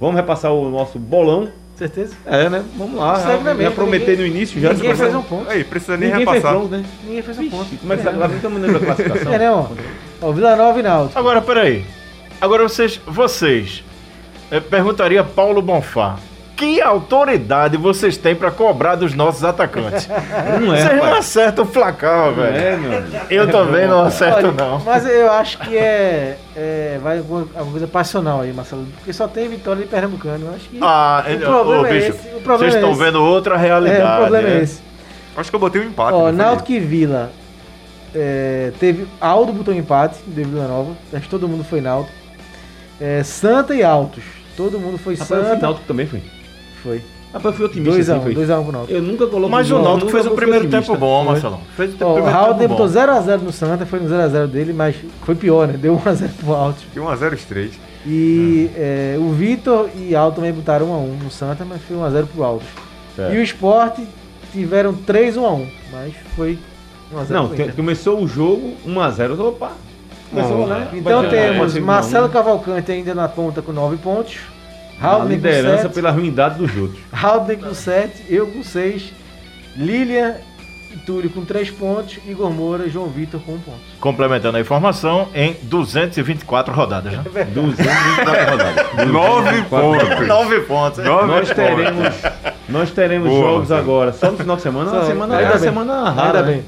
Vamos 0.00 0.16
repassar 0.16 0.52
o 0.52 0.70
nosso 0.70 0.98
bolão. 0.98 1.48
Certeza? 1.76 2.14
É, 2.26 2.48
né? 2.48 2.64
Vamos 2.76 2.96
lá. 2.98 3.12
Na 3.14 3.18
Já, 3.18 3.36
ninguém- 3.54 4.16
no 4.18 4.26
início. 4.26 4.60
Já 4.60 4.72
ninguém 4.72 4.94
fez 4.94 5.14
um 5.14 5.22
ponto. 5.22 5.50
Aí, 5.50 5.64
precisa 5.64 5.96
nem 5.96 6.10
Ninguém 6.10 6.24
fez 6.26 6.36
repassar. 6.36 6.60
ponto, 6.60 6.70
né? 6.76 6.84
Ninguém 7.04 7.22
fez 7.22 7.38
um 7.38 7.50
ponto. 7.50 7.68
É? 7.74 8.08
Agora 8.08 8.28
não 8.28 8.36
estamos 8.36 8.62
lendo 8.62 8.76
a 8.76 8.80
classificação. 8.80 9.32
É, 9.32 9.38
né, 9.38 9.50
ó? 9.50 9.66
Ó, 10.22 10.32
Vila 10.32 10.56
Nova 10.56 10.78
e 10.78 10.82
Náutico. 10.82 11.18
Agora, 11.18 11.40
peraí. 11.42 11.84
Agora 12.40 12.62
vocês, 12.68 13.00
vocês 13.06 13.82
eh, 14.50 14.60
perguntaria 14.60 15.24
Paulo 15.24 15.60
Bonfá. 15.62 16.18
Que 16.56 16.80
autoridade 16.80 17.76
vocês 17.76 18.16
têm 18.16 18.34
pra 18.36 18.50
cobrar 18.50 18.94
dos 18.94 19.12
nossos 19.12 19.42
atacantes? 19.42 20.06
Não 20.60 20.72
é, 20.72 20.82
Vocês 20.82 20.96
não 21.02 21.14
acertam 21.14 21.64
o 21.64 21.66
placar, 21.68 22.26
Não 22.26 22.34
velho. 22.34 22.56
é, 22.56 22.76
meu. 22.76 23.02
Eu 23.28 23.50
também 23.50 23.88
não 23.88 24.04
acerto, 24.04 24.46
Olha, 24.46 24.52
não. 24.52 24.78
Mas 24.80 25.04
eu 25.04 25.32
acho 25.32 25.58
que 25.58 25.76
é, 25.76 26.38
é 26.54 27.00
vai 27.02 27.18
alguma, 27.18 27.44
coisa 27.46 27.88
passional 27.88 28.42
aí, 28.42 28.52
Marcelo. 28.52 28.86
Porque 28.96 29.12
só 29.12 29.26
tem 29.26 29.48
vitória 29.48 29.82
de 29.82 29.88
Pernambucano. 29.88 30.46
Eu 30.46 30.54
acho 30.54 30.68
que 30.68 30.78
Ah, 30.80 31.24
o 31.26 31.38
problema 31.40 31.82
ô, 31.82 31.86
é 31.86 31.92
bicho, 31.92 32.10
esse. 32.10 32.28
O 32.28 32.40
problema 32.40 32.58
vocês 32.58 32.74
é 32.74 32.76
estão 32.78 32.90
esse. 32.92 33.00
vendo 33.00 33.22
outra 33.24 33.56
realidade. 33.56 34.00
É, 34.00 34.04
o 34.14 34.20
problema 34.20 34.48
é 34.48 34.54
né? 34.54 34.62
esse. 34.62 34.80
Acho 35.36 35.50
que 35.50 35.56
eu 35.56 35.60
botei 35.60 35.80
um 35.82 35.84
empate. 35.86 36.12
Ó? 36.14 36.30
Náutico 36.30 36.70
e 36.70 36.78
Vila. 36.78 37.32
é, 38.14 38.70
teve. 38.78 39.08
Aldo 39.20 39.52
botou 39.52 39.74
empate 39.74 40.18
de 40.24 40.44
Vila 40.44 40.68
Nova. 40.68 40.92
Acho 41.12 41.22
que 41.22 41.28
todo 41.30 41.48
mundo 41.48 41.64
foi 41.64 41.80
Náutico. 41.80 42.14
É, 43.00 43.24
Santa 43.24 43.74
e 43.74 43.82
Altos. 43.82 44.22
Todo 44.56 44.78
mundo 44.78 44.98
foi 44.98 45.14
Rapaz, 45.16 45.28
Santa. 45.28 45.56
Náutico 45.56 45.86
também 45.88 46.06
foi. 46.06 46.22
Foi. 46.84 47.02
Rapaz, 47.32 47.46
eu 47.46 47.52
fui 47.54 47.66
otimista. 47.66 48.14
2x1, 48.14 48.16
assim. 48.20 48.34
2x1 48.34 48.62
pro 48.62 48.72
Náutico. 48.72 48.92
Eu 48.92 49.02
nunca 49.02 49.26
coloco 49.26 49.50
Mas 49.50 49.68
o 49.68 49.78
Náutico 49.82 50.10
fez 50.12 50.26
o 50.26 50.30
primeiro 50.30 50.66
otimista. 50.66 50.92
tempo 50.92 51.00
bom. 51.00 51.24
Marcelão. 51.24 51.60
Fez 51.76 51.90
o 51.90 52.04
Ó, 52.04 52.10
o 52.10 52.14
primeiro 52.14 52.36
Raul 52.38 52.54
tempo 52.54 52.68
bom. 52.76 52.86
botou 52.86 52.86
0x0 52.86 53.40
no 53.40 53.52
Santa, 53.52 53.84
foi 53.86 53.98
no 53.98 54.08
0x0 54.08 54.46
dele, 54.46 54.72
mas 54.72 54.94
foi 55.22 55.34
pior, 55.34 55.66
né? 55.66 55.76
Deu 55.76 55.96
1x0 55.98 56.28
pro 56.38 56.52
Altos. 56.54 56.84
E 56.94 56.98
1x0 57.00 57.32
os 57.34 57.44
três. 57.44 57.72
E 58.06 58.70
é, 58.76 59.16
o 59.18 59.30
Vitor 59.32 59.88
e 59.96 60.14
Alto 60.14 60.36
também 60.36 60.52
botaram 60.52 60.86
1x1 60.86 61.24
no 61.24 61.30
Santa, 61.30 61.64
mas 61.64 61.82
foi 61.82 61.96
1x0 61.96 62.26
pro. 62.32 62.60
Certo. 63.16 63.34
E 63.34 63.38
o 63.38 63.42
Sport 63.42 63.98
tiveram 64.52 64.92
3 64.94 65.36
1x1, 65.36 65.66
mas 65.90 66.14
foi 66.36 66.58
1x0 67.12 67.30
Não, 67.30 67.48
pro 67.48 67.72
começou 67.72 68.22
o 68.22 68.28
jogo 68.28 68.74
1x0. 68.86 69.40
Opa! 69.40 69.72
Começou, 70.30 70.66
né? 70.66 70.88
Então 70.92 71.28
temos 71.28 71.76
Marcelo 71.78 72.28
vai- 72.28 72.32
Cavalcante 72.42 72.92
ainda 72.92 73.14
na 73.14 73.28
ponta 73.28 73.62
com 73.62 73.72
9 73.72 73.96
pontos. 73.96 74.36
Na 75.00 75.08
Raul 75.08 75.22
com 75.22 75.28
liderança 75.28 75.82
7, 75.82 75.94
pela 75.94 76.10
ruindade 76.10 76.58
dos 76.58 76.76
outros. 76.76 77.00
Raul 77.12 77.46
com 77.60 77.74
7, 77.74 78.24
eu 78.28 78.46
com 78.46 78.62
6, 78.62 79.12
Lilian 79.76 80.36
e 80.92 80.96
Túlio 80.98 81.28
com 81.30 81.44
3 81.44 81.70
pontos, 81.72 82.18
Igor 82.26 82.50
Moura 82.50 82.86
e 82.86 82.90
João 82.90 83.08
Vitor 83.08 83.40
com 83.40 83.52
1 83.54 83.58
ponto. 83.60 83.78
Complementando 84.00 84.56
a 84.56 84.60
informação, 84.60 85.28
em 85.34 85.56
224 85.62 86.72
rodadas, 86.72 87.12
né? 87.12 87.24
224 87.52 88.50
rodadas. 88.50 89.08
9 89.08 89.62
pontos. 89.62 90.26
9 90.28 90.60
pontos. 90.60 91.04
Nove 91.04 91.26
Nós 91.26 91.48
pontos. 91.48 91.54
teremos, 91.54 92.14
nós 92.68 92.90
teremos 92.92 93.28
Boa, 93.28 93.40
jogos 93.42 93.68
Marcelo. 93.70 93.80
agora. 93.80 94.12
Só 94.12 94.30
no 94.30 94.38
final 94.38 94.56
de 94.56 94.62
semana. 94.62 94.90
É 94.90 94.92
uma 94.92 95.00
Só, 95.00 95.06
semana, 95.06 95.34
é 95.34 95.38
ainda 95.38 95.50
bem. 95.50 95.58
semana 95.60 96.10
rara. 96.10 96.38
Ainda 96.38 96.42
né? 96.42 96.52
bem. 96.52 96.64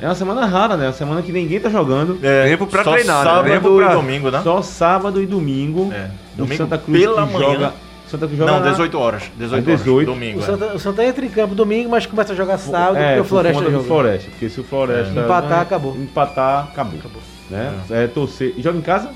É 0.00 0.06
uma 0.06 0.14
semana 0.14 0.46
rara, 0.46 0.76
né? 0.76 0.86
Uma 0.86 0.92
semana 0.92 1.22
que 1.22 1.32
ninguém 1.32 1.58
tá 1.60 1.68
jogando. 1.68 2.18
É, 2.22 2.48
Tempo 2.48 2.66
pra 2.66 2.84
só 2.84 2.92
treinar, 2.92 3.24
né? 3.24 3.30
sábado 3.30 3.50
Tempo 3.50 3.76
pra- 3.76 3.90
e 3.92 3.94
domingo, 3.94 4.30
né? 4.30 4.40
Só 4.42 4.62
sábado 4.62 5.22
e 5.22 5.26
domingo. 5.26 5.92
É. 5.92 6.10
Domingo 6.36 6.56
Santa 6.56 6.78
Cruz 6.78 7.00
pela 7.00 7.26
que 7.26 7.32
manhã. 7.32 7.52
joga. 7.52 7.72
Santa 8.08 8.26
Cruz 8.26 8.38
joga 8.38 8.52
Não, 8.52 8.60
na- 8.60 8.70
18 8.70 8.98
horas. 8.98 9.22
18 9.36 9.70
Às 9.70 9.78
18. 9.78 10.10
horas. 10.10 10.20
Domingo. 10.20 10.38
O 10.38 10.42
é. 10.42 10.46
Santa, 10.46 10.66
o 10.74 10.78
Santa 10.78 11.04
entra 11.04 11.24
em 11.24 11.28
campo 11.28 11.54
domingo, 11.54 11.90
mas 11.90 12.06
começa 12.06 12.32
a 12.32 12.36
jogar 12.36 12.58
sábado, 12.58 12.96
é, 12.98 13.06
porque 13.08 13.20
o 13.20 13.24
Floresta 13.24 13.62
joga. 13.70 13.84
Floresta. 13.84 14.30
Porque 14.30 14.48
se 14.48 14.60
o 14.60 14.64
Floresta. 14.64 15.18
É. 15.20 15.24
Empatar, 15.24 15.60
acabou. 15.60 15.96
Empatar, 15.96 16.68
acabou. 16.72 17.00
Né? 17.50 17.72
É. 17.90 18.06
torcer. 18.06 18.54
E 18.56 18.62
joga 18.62 18.78
em 18.78 18.82
casa? 18.82 19.10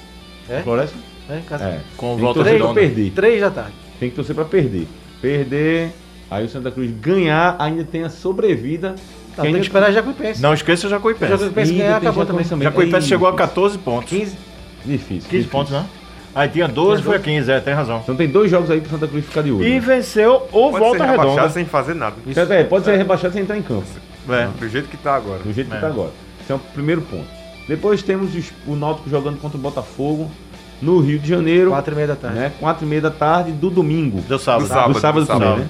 É? 0.49 0.61
Floresta? 0.63 0.97
É, 1.31 1.39
em 1.39 1.43
casa. 1.43 1.65
É. 1.65 1.81
Com 1.97 2.15
Tem 2.15 2.25
volta 2.25 2.43
redonda. 2.43 2.75
perder. 2.81 3.11
3 3.11 3.41
da 3.41 3.51
tarde. 3.51 3.73
Tem 4.01 4.09
que 4.11 4.17
torcer 4.17 4.35
pra 4.35 4.45
perder. 4.45 4.87
Perder. 5.21 5.91
Aí 6.31 6.45
o 6.45 6.49
Santa 6.49 6.71
Cruz 6.71 6.91
ganhar, 7.01 7.57
ainda 7.59 7.85
tem 7.85 8.05
a 8.05 8.11
sobrevida. 8.11 8.95
Não, 9.39 9.45
tem 9.45 9.55
que 9.55 9.61
esperar 9.61 9.93
Jacuipense. 9.93 10.43
Não 10.43 10.53
esqueça 10.55 10.87
o 10.87 10.91
Jacuipense. 10.91 11.31
Jacuipense 11.33 11.71
Ainda 11.73 11.83
ganhar, 11.85 11.97
acabou 11.97 12.27
também. 12.27 12.45
Jacuipense 12.45 12.65
Jacuipense 12.65 13.05
Ei, 13.05 13.09
chegou 13.09 13.29
a 13.29 13.31
difícil. 13.31 13.49
14 13.49 13.79
pontos. 13.79 14.11
15. 14.11 14.37
Difícil. 14.85 15.07
15 15.09 15.21
difícil. 15.29 15.51
pontos, 15.51 15.73
né? 15.73 15.85
Aí 16.35 16.49
tinha 16.49 16.69
12, 16.69 17.03
foi 17.03 17.17
a 17.17 17.19
15, 17.19 17.51
é, 17.51 17.59
tem 17.59 17.75
razão. 17.75 18.01
Então 18.03 18.15
tem 18.15 18.29
dois 18.29 18.51
jogos 18.51 18.71
aí 18.71 18.81
pro 18.81 18.91
Santa 18.91 19.09
Cruz 19.09 19.25
ficar 19.25 19.43
de 19.43 19.51
olho. 19.51 19.67
E 19.67 19.81
venceu 19.81 20.35
o 20.53 20.71
Pode 20.71 20.79
Volta 20.79 20.99
ser 20.99 21.05
rebaixado 21.05 21.31
Redonda. 21.37 21.49
sem 21.51 21.65
fazer 21.65 21.95
nada. 21.95 22.17
Isso. 22.27 22.39
É, 22.41 22.65
pode 22.65 22.85
ser 22.85 22.97
rebaixado 22.97 23.33
sem 23.33 23.43
entrar 23.43 23.57
em 23.59 23.63
campo. 23.63 23.85
É. 24.29 24.47
Do 24.59 24.69
jeito 24.69 24.89
que 24.89 24.97
tá 24.97 25.15
agora. 25.17 25.39
Do 25.43 25.53
jeito 25.53 25.69
que 25.71 25.77
É. 25.77 25.81
tá 25.81 25.87
agora. 25.89 26.11
Esse 26.43 26.53
é 26.53 26.55
o 26.55 26.59
primeiro 26.59 27.01
ponto. 27.01 27.27
Depois 27.67 28.03
temos 28.03 28.35
os- 28.37 28.53
o 28.67 28.77
Náutico 28.77 29.09
jogando 29.11 29.39
contra 29.41 29.59
o 29.59 29.61
Botafogo 29.61 30.31
no 30.81 31.01
Rio 31.01 31.19
de 31.19 31.29
Janeiro. 31.29 31.71
4 31.71 31.93
e 31.93 31.97
meia 31.97 32.07
da 32.09 32.17
tarde. 32.17 32.39
Né? 32.39 32.53
Quatro 32.61 32.87
e 32.87 32.89
meia 32.89 33.01
da 33.03 33.11
tarde 33.11 33.51
do 33.53 33.69
domingo. 33.71 34.21
Deu 34.29 34.39
sábado. 34.39 34.63
Do 34.63 34.69
sábado. 34.69 34.93
do 34.93 35.01
sábado 35.01 35.25
do 35.25 35.27
também, 35.27 35.49
sábado. 35.49 35.63
né? 35.65 35.69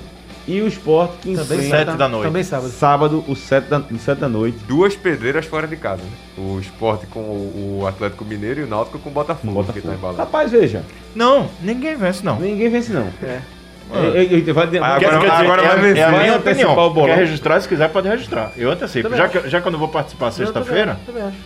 E 0.48 0.62
o 0.62 0.66
Sport 0.68 1.10
que 1.20 1.34
Também 1.36 1.58
enfrenta 1.66 1.90
7 1.92 1.96
da 1.98 2.08
noite. 2.08 2.24
Também 2.26 2.42
sábado. 2.42 2.70
sábado, 2.70 3.24
o 3.28 3.36
7 3.36 3.68
da, 3.68 3.78
o 3.78 3.98
sete 3.98 4.18
da 4.18 4.28
noite. 4.30 4.56
Duas 4.66 4.96
pedreiras 4.96 5.44
fora 5.44 5.66
de 5.66 5.76
casa, 5.76 6.02
né? 6.02 6.08
O 6.38 6.58
Sport 6.60 7.02
com 7.10 7.20
o, 7.20 7.80
o 7.82 7.86
Atlético 7.86 8.24
Mineiro 8.24 8.60
e 8.60 8.64
o 8.64 8.66
Náutico 8.66 8.98
com 8.98 9.10
o 9.10 9.12
Botafogo, 9.12 9.52
Bota 9.52 9.72
que 9.74 9.82
tá 9.82 9.92
embalado. 9.92 10.18
Rapaz, 10.18 10.50
veja. 10.50 10.82
Não, 11.14 11.50
ninguém 11.62 11.94
vence, 11.96 12.24
não. 12.24 12.40
Ninguém 12.40 12.70
vence, 12.70 12.92
não. 12.92 13.08
É. 13.22 13.40
É, 13.90 14.18
é, 14.22 14.38
é, 14.48 14.52
vai, 14.52 14.64
Agora- 14.66 14.80
vai- 14.80 14.98
quer 15.00 15.08
dizer, 15.10 15.30
agora 15.30 15.62
é, 15.62 15.66
vai 15.68 15.76
vencer. 15.80 15.98
é 15.98 16.02
a 16.04 16.10
minha 16.10 16.36
opinião. 16.36 16.72
o 16.72 16.90
bolão. 16.90 17.08
Quer 17.08 17.18
registrar, 17.18 17.60
se 17.60 17.68
quiser, 17.68 17.88
pode 17.90 18.08
registrar. 18.08 18.52
Eu 18.56 18.70
antecipo. 18.70 19.04
Também 19.04 19.18
Já 19.18 19.24
acho. 19.26 19.40
que, 19.42 19.48
já 19.50 19.60
que 19.60 19.68
eu 19.68 19.72
não 19.72 19.78
vou 19.78 19.88
participar 19.88 20.30
sexta-feira, 20.30 20.98
Também, 21.06 21.22
também 21.22 21.22
acho. 21.28 21.36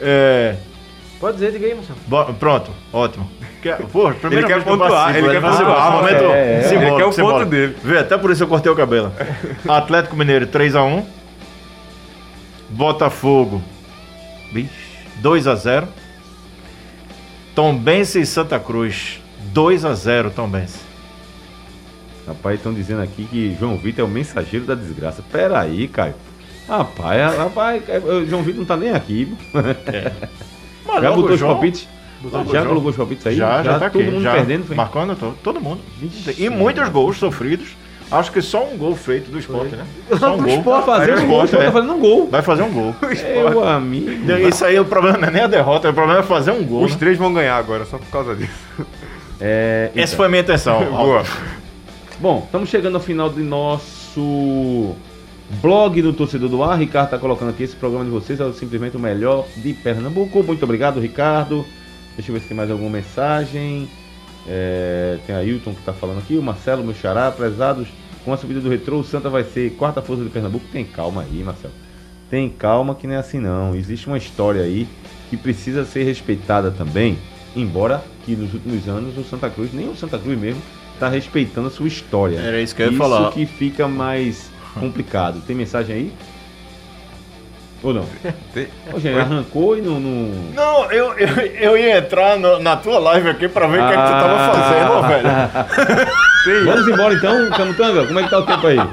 é, 0.00 0.56
Pode 1.20 1.34
dizer, 1.34 1.52
diga 1.52 1.66
aí, 1.66 1.74
Marcelo. 1.74 1.98
Bo- 2.06 2.32
Pronto, 2.34 2.70
ótimo. 2.92 3.30
Quer, 3.62 3.76
pô, 3.92 4.10
primeira 4.12 4.46
quer 4.46 4.54
vez 4.54 4.64
que 4.64 4.70
eu 4.70 4.78
pontuar, 4.78 5.14
ele 5.14 5.28
quer 5.28 5.40
vai 5.40 5.52
ser 5.52 5.58
pontuar, 5.64 5.88
um 5.92 5.96
momento 5.98 6.24
é, 6.24 6.54
é, 6.54 6.62
simbólico, 6.62 6.92
ele 6.92 6.96
quer 6.96 7.22
o 7.22 7.26
ponto 7.26 7.44
dele. 7.44 7.76
Vê, 7.84 7.98
até 7.98 8.16
por 8.16 8.30
isso 8.30 8.42
eu 8.42 8.48
cortei 8.48 8.72
o 8.72 8.76
cabelo. 8.76 9.12
Atlético 9.68 10.16
Mineiro 10.16 10.46
3x1. 10.46 11.04
Botafogo 12.70 13.62
bicho, 14.52 14.70
2x0. 15.22 15.86
Tombense 17.54 18.20
e 18.20 18.26
Santa 18.26 18.58
Cruz 18.58 19.20
2x0 19.52 20.30
Tombense. 20.30 20.78
Rapaz, 22.26 22.56
estão 22.56 22.72
dizendo 22.72 23.02
aqui 23.02 23.24
que 23.24 23.56
João 23.58 23.76
Vitor 23.76 24.04
é 24.04 24.08
o 24.08 24.10
mensageiro 24.10 24.64
da 24.64 24.74
desgraça. 24.74 25.22
Pera 25.32 25.60
aí, 25.60 25.88
Caio. 25.88 26.14
Rapaz, 26.68 27.36
rapaz, 27.36 27.82
é, 27.88 27.98
o 27.98 28.24
João 28.26 28.42
Vitor 28.42 28.60
não 28.60 28.66
tá 28.66 28.76
nem 28.76 28.90
aqui. 28.92 29.36
Mas 30.86 31.02
Já 31.02 31.10
botou 31.12 31.30
os 31.34 31.40
palpites? 31.40 31.88
Já 32.52 32.64
colocou 32.66 32.90
os 32.90 32.96
palpites 32.96 33.26
aí? 33.26 33.36
Já, 33.36 33.62
já, 33.62 33.78
tá 33.78 33.90
todo 33.90 34.02
aqui. 34.02 34.10
mundo 34.10 34.22
já, 34.22 34.32
perdendo, 34.34 34.66
foi? 34.66 34.76
Marcando 34.76 35.16
to- 35.16 35.34
todo 35.42 35.60
mundo. 35.60 35.80
Vixe, 35.98 36.34
E 36.42 36.50
muitos 36.50 36.88
gols 36.88 37.18
sofridos. 37.18 37.68
Acho 38.10 38.32
que 38.32 38.42
só 38.42 38.64
um 38.64 38.76
gol 38.76 38.96
feito 38.96 39.30
do 39.30 39.38
esporte, 39.38 39.76
né? 39.76 39.84
Só 40.18 40.34
um 40.34 40.38
Do 40.38 40.42
gol. 40.42 40.74
Aí 40.88 41.10
o 41.12 41.20
um 41.20 41.26
gol, 41.28 41.44
Sport, 41.44 41.50
tá 41.50 41.64
é. 41.64 41.70
fazendo 41.70 41.92
um 41.92 42.00
gol. 42.00 42.28
Vai 42.28 42.42
fazer 42.42 42.62
um 42.64 42.72
gol. 42.72 42.94
Meu 43.52 43.64
amigo. 43.68 44.32
Isso 44.48 44.64
aí 44.64 44.78
o 44.80 44.84
problema 44.84 45.16
não 45.16 45.28
é 45.28 45.30
nem 45.30 45.42
a 45.42 45.46
derrota, 45.46 45.88
o 45.88 45.94
problema 45.94 46.18
é 46.18 46.22
fazer 46.24 46.50
um 46.50 46.64
gol. 46.64 46.82
Os 46.82 46.92
né? 46.92 46.98
três 46.98 47.16
vão 47.16 47.32
ganhar 47.32 47.56
agora, 47.56 47.84
só 47.84 47.98
por 47.98 48.08
causa 48.10 48.34
disso. 48.34 48.52
É, 49.42 49.90
Essa 49.96 50.16
foi 50.16 50.26
a 50.26 50.28
minha 50.28 50.42
intenção. 50.42 50.84
Boa. 50.92 51.24
Bom, 52.18 52.42
estamos 52.44 52.68
chegando 52.68 52.96
ao 52.96 53.00
final 53.00 53.30
do 53.30 53.40
nosso 53.40 54.94
blog 55.60 56.00
do 56.02 56.12
Torcedor 56.12 56.48
do 56.48 56.62
Ar. 56.62 56.78
Ricardo 56.78 57.06
está 57.06 57.18
colocando 57.18 57.50
aqui 57.50 57.64
esse 57.64 57.76
programa 57.76 58.04
de 58.04 58.10
vocês, 58.10 58.40
é 58.40 58.52
simplesmente 58.52 58.96
o 58.96 59.00
melhor 59.00 59.46
de 59.56 59.72
Pernambuco. 59.72 60.42
Muito 60.42 60.62
obrigado, 60.62 61.00
Ricardo. 61.00 61.64
Deixa 62.16 62.30
eu 62.30 62.34
ver 62.34 62.40
se 62.40 62.48
tem 62.48 62.56
mais 62.56 62.70
alguma 62.70 62.90
mensagem. 62.90 63.88
É, 64.46 65.18
tem 65.26 65.34
a 65.34 65.44
Hilton 65.44 65.72
que 65.72 65.80
está 65.80 65.92
falando 65.92 66.18
aqui, 66.18 66.36
o 66.36 66.42
Marcelo, 66.42 66.82
meu 66.84 66.94
xará, 66.94 67.30
prezados. 67.30 67.88
Com 68.24 68.32
a 68.32 68.36
subida 68.36 68.60
do 68.60 68.68
retrô, 68.68 68.98
o 68.98 69.04
Santa 69.04 69.30
vai 69.30 69.44
ser 69.44 69.70
quarta 69.76 70.02
força 70.02 70.22
de 70.22 70.28
Pernambuco. 70.28 70.66
Tem 70.70 70.84
calma 70.84 71.22
aí, 71.22 71.42
Marcelo. 71.42 71.72
Tem 72.28 72.48
calma 72.48 72.94
que 72.94 73.06
não 73.06 73.14
é 73.14 73.18
assim 73.18 73.40
não. 73.40 73.74
Existe 73.74 74.06
uma 74.06 74.18
história 74.18 74.62
aí 74.62 74.86
que 75.30 75.36
precisa 75.36 75.84
ser 75.84 76.04
respeitada 76.04 76.70
também. 76.70 77.18
Embora 77.56 78.04
que 78.24 78.36
nos 78.36 78.52
últimos 78.54 78.86
anos 78.88 79.16
o 79.18 79.24
Santa 79.24 79.50
Cruz, 79.50 79.72
nem 79.72 79.88
o 79.88 79.96
Santa 79.96 80.18
Cruz 80.18 80.38
mesmo, 80.38 80.62
está 80.94 81.08
respeitando 81.08 81.68
a 81.68 81.70
sua 81.70 81.88
história. 81.88 82.38
Era 82.38 82.60
isso 82.60 82.74
que 82.74 82.82
eu 82.82 82.86
ia 82.86 82.90
Isso 82.90 82.98
falar. 82.98 83.32
que 83.32 83.46
fica 83.46 83.88
mais 83.88 84.50
complicado. 84.74 85.40
Tem 85.46 85.54
mensagem 85.56 85.94
aí? 85.96 86.12
Ou 87.82 87.94
não? 87.94 88.04
Tem- 88.52 88.68
Ô, 88.92 88.98
gente, 89.00 89.18
arrancou 89.18 89.76
e 89.76 89.80
não. 89.80 89.98
não... 89.98 90.52
Não, 90.54 90.92
eu, 90.92 91.14
eu, 91.18 91.28
eu 91.38 91.76
ia 91.78 91.98
entrar 91.98 92.38
no- 92.38 92.58
na 92.58 92.76
tua 92.76 92.98
live 92.98 93.28
aqui 93.30 93.48
pra 93.48 93.66
ver 93.66 93.82
o 93.82 93.86
que, 93.88 93.94
é 93.94 93.96
que 93.96 94.02
tu 94.02 94.12
Ah. 94.14 94.20
tava 94.20 94.52
fazendo, 94.52 94.92
ó, 94.92 95.02
velho. 95.02 96.66
Vamos 96.66 96.88
embora 96.88 97.14
então, 97.14 97.50
Camutanga? 97.50 98.06
Como 98.06 98.18
é 98.20 98.22
que 98.24 98.30
tá 98.30 98.38
o 98.38 98.46
tempo 98.46 98.66
aí? 98.66 98.76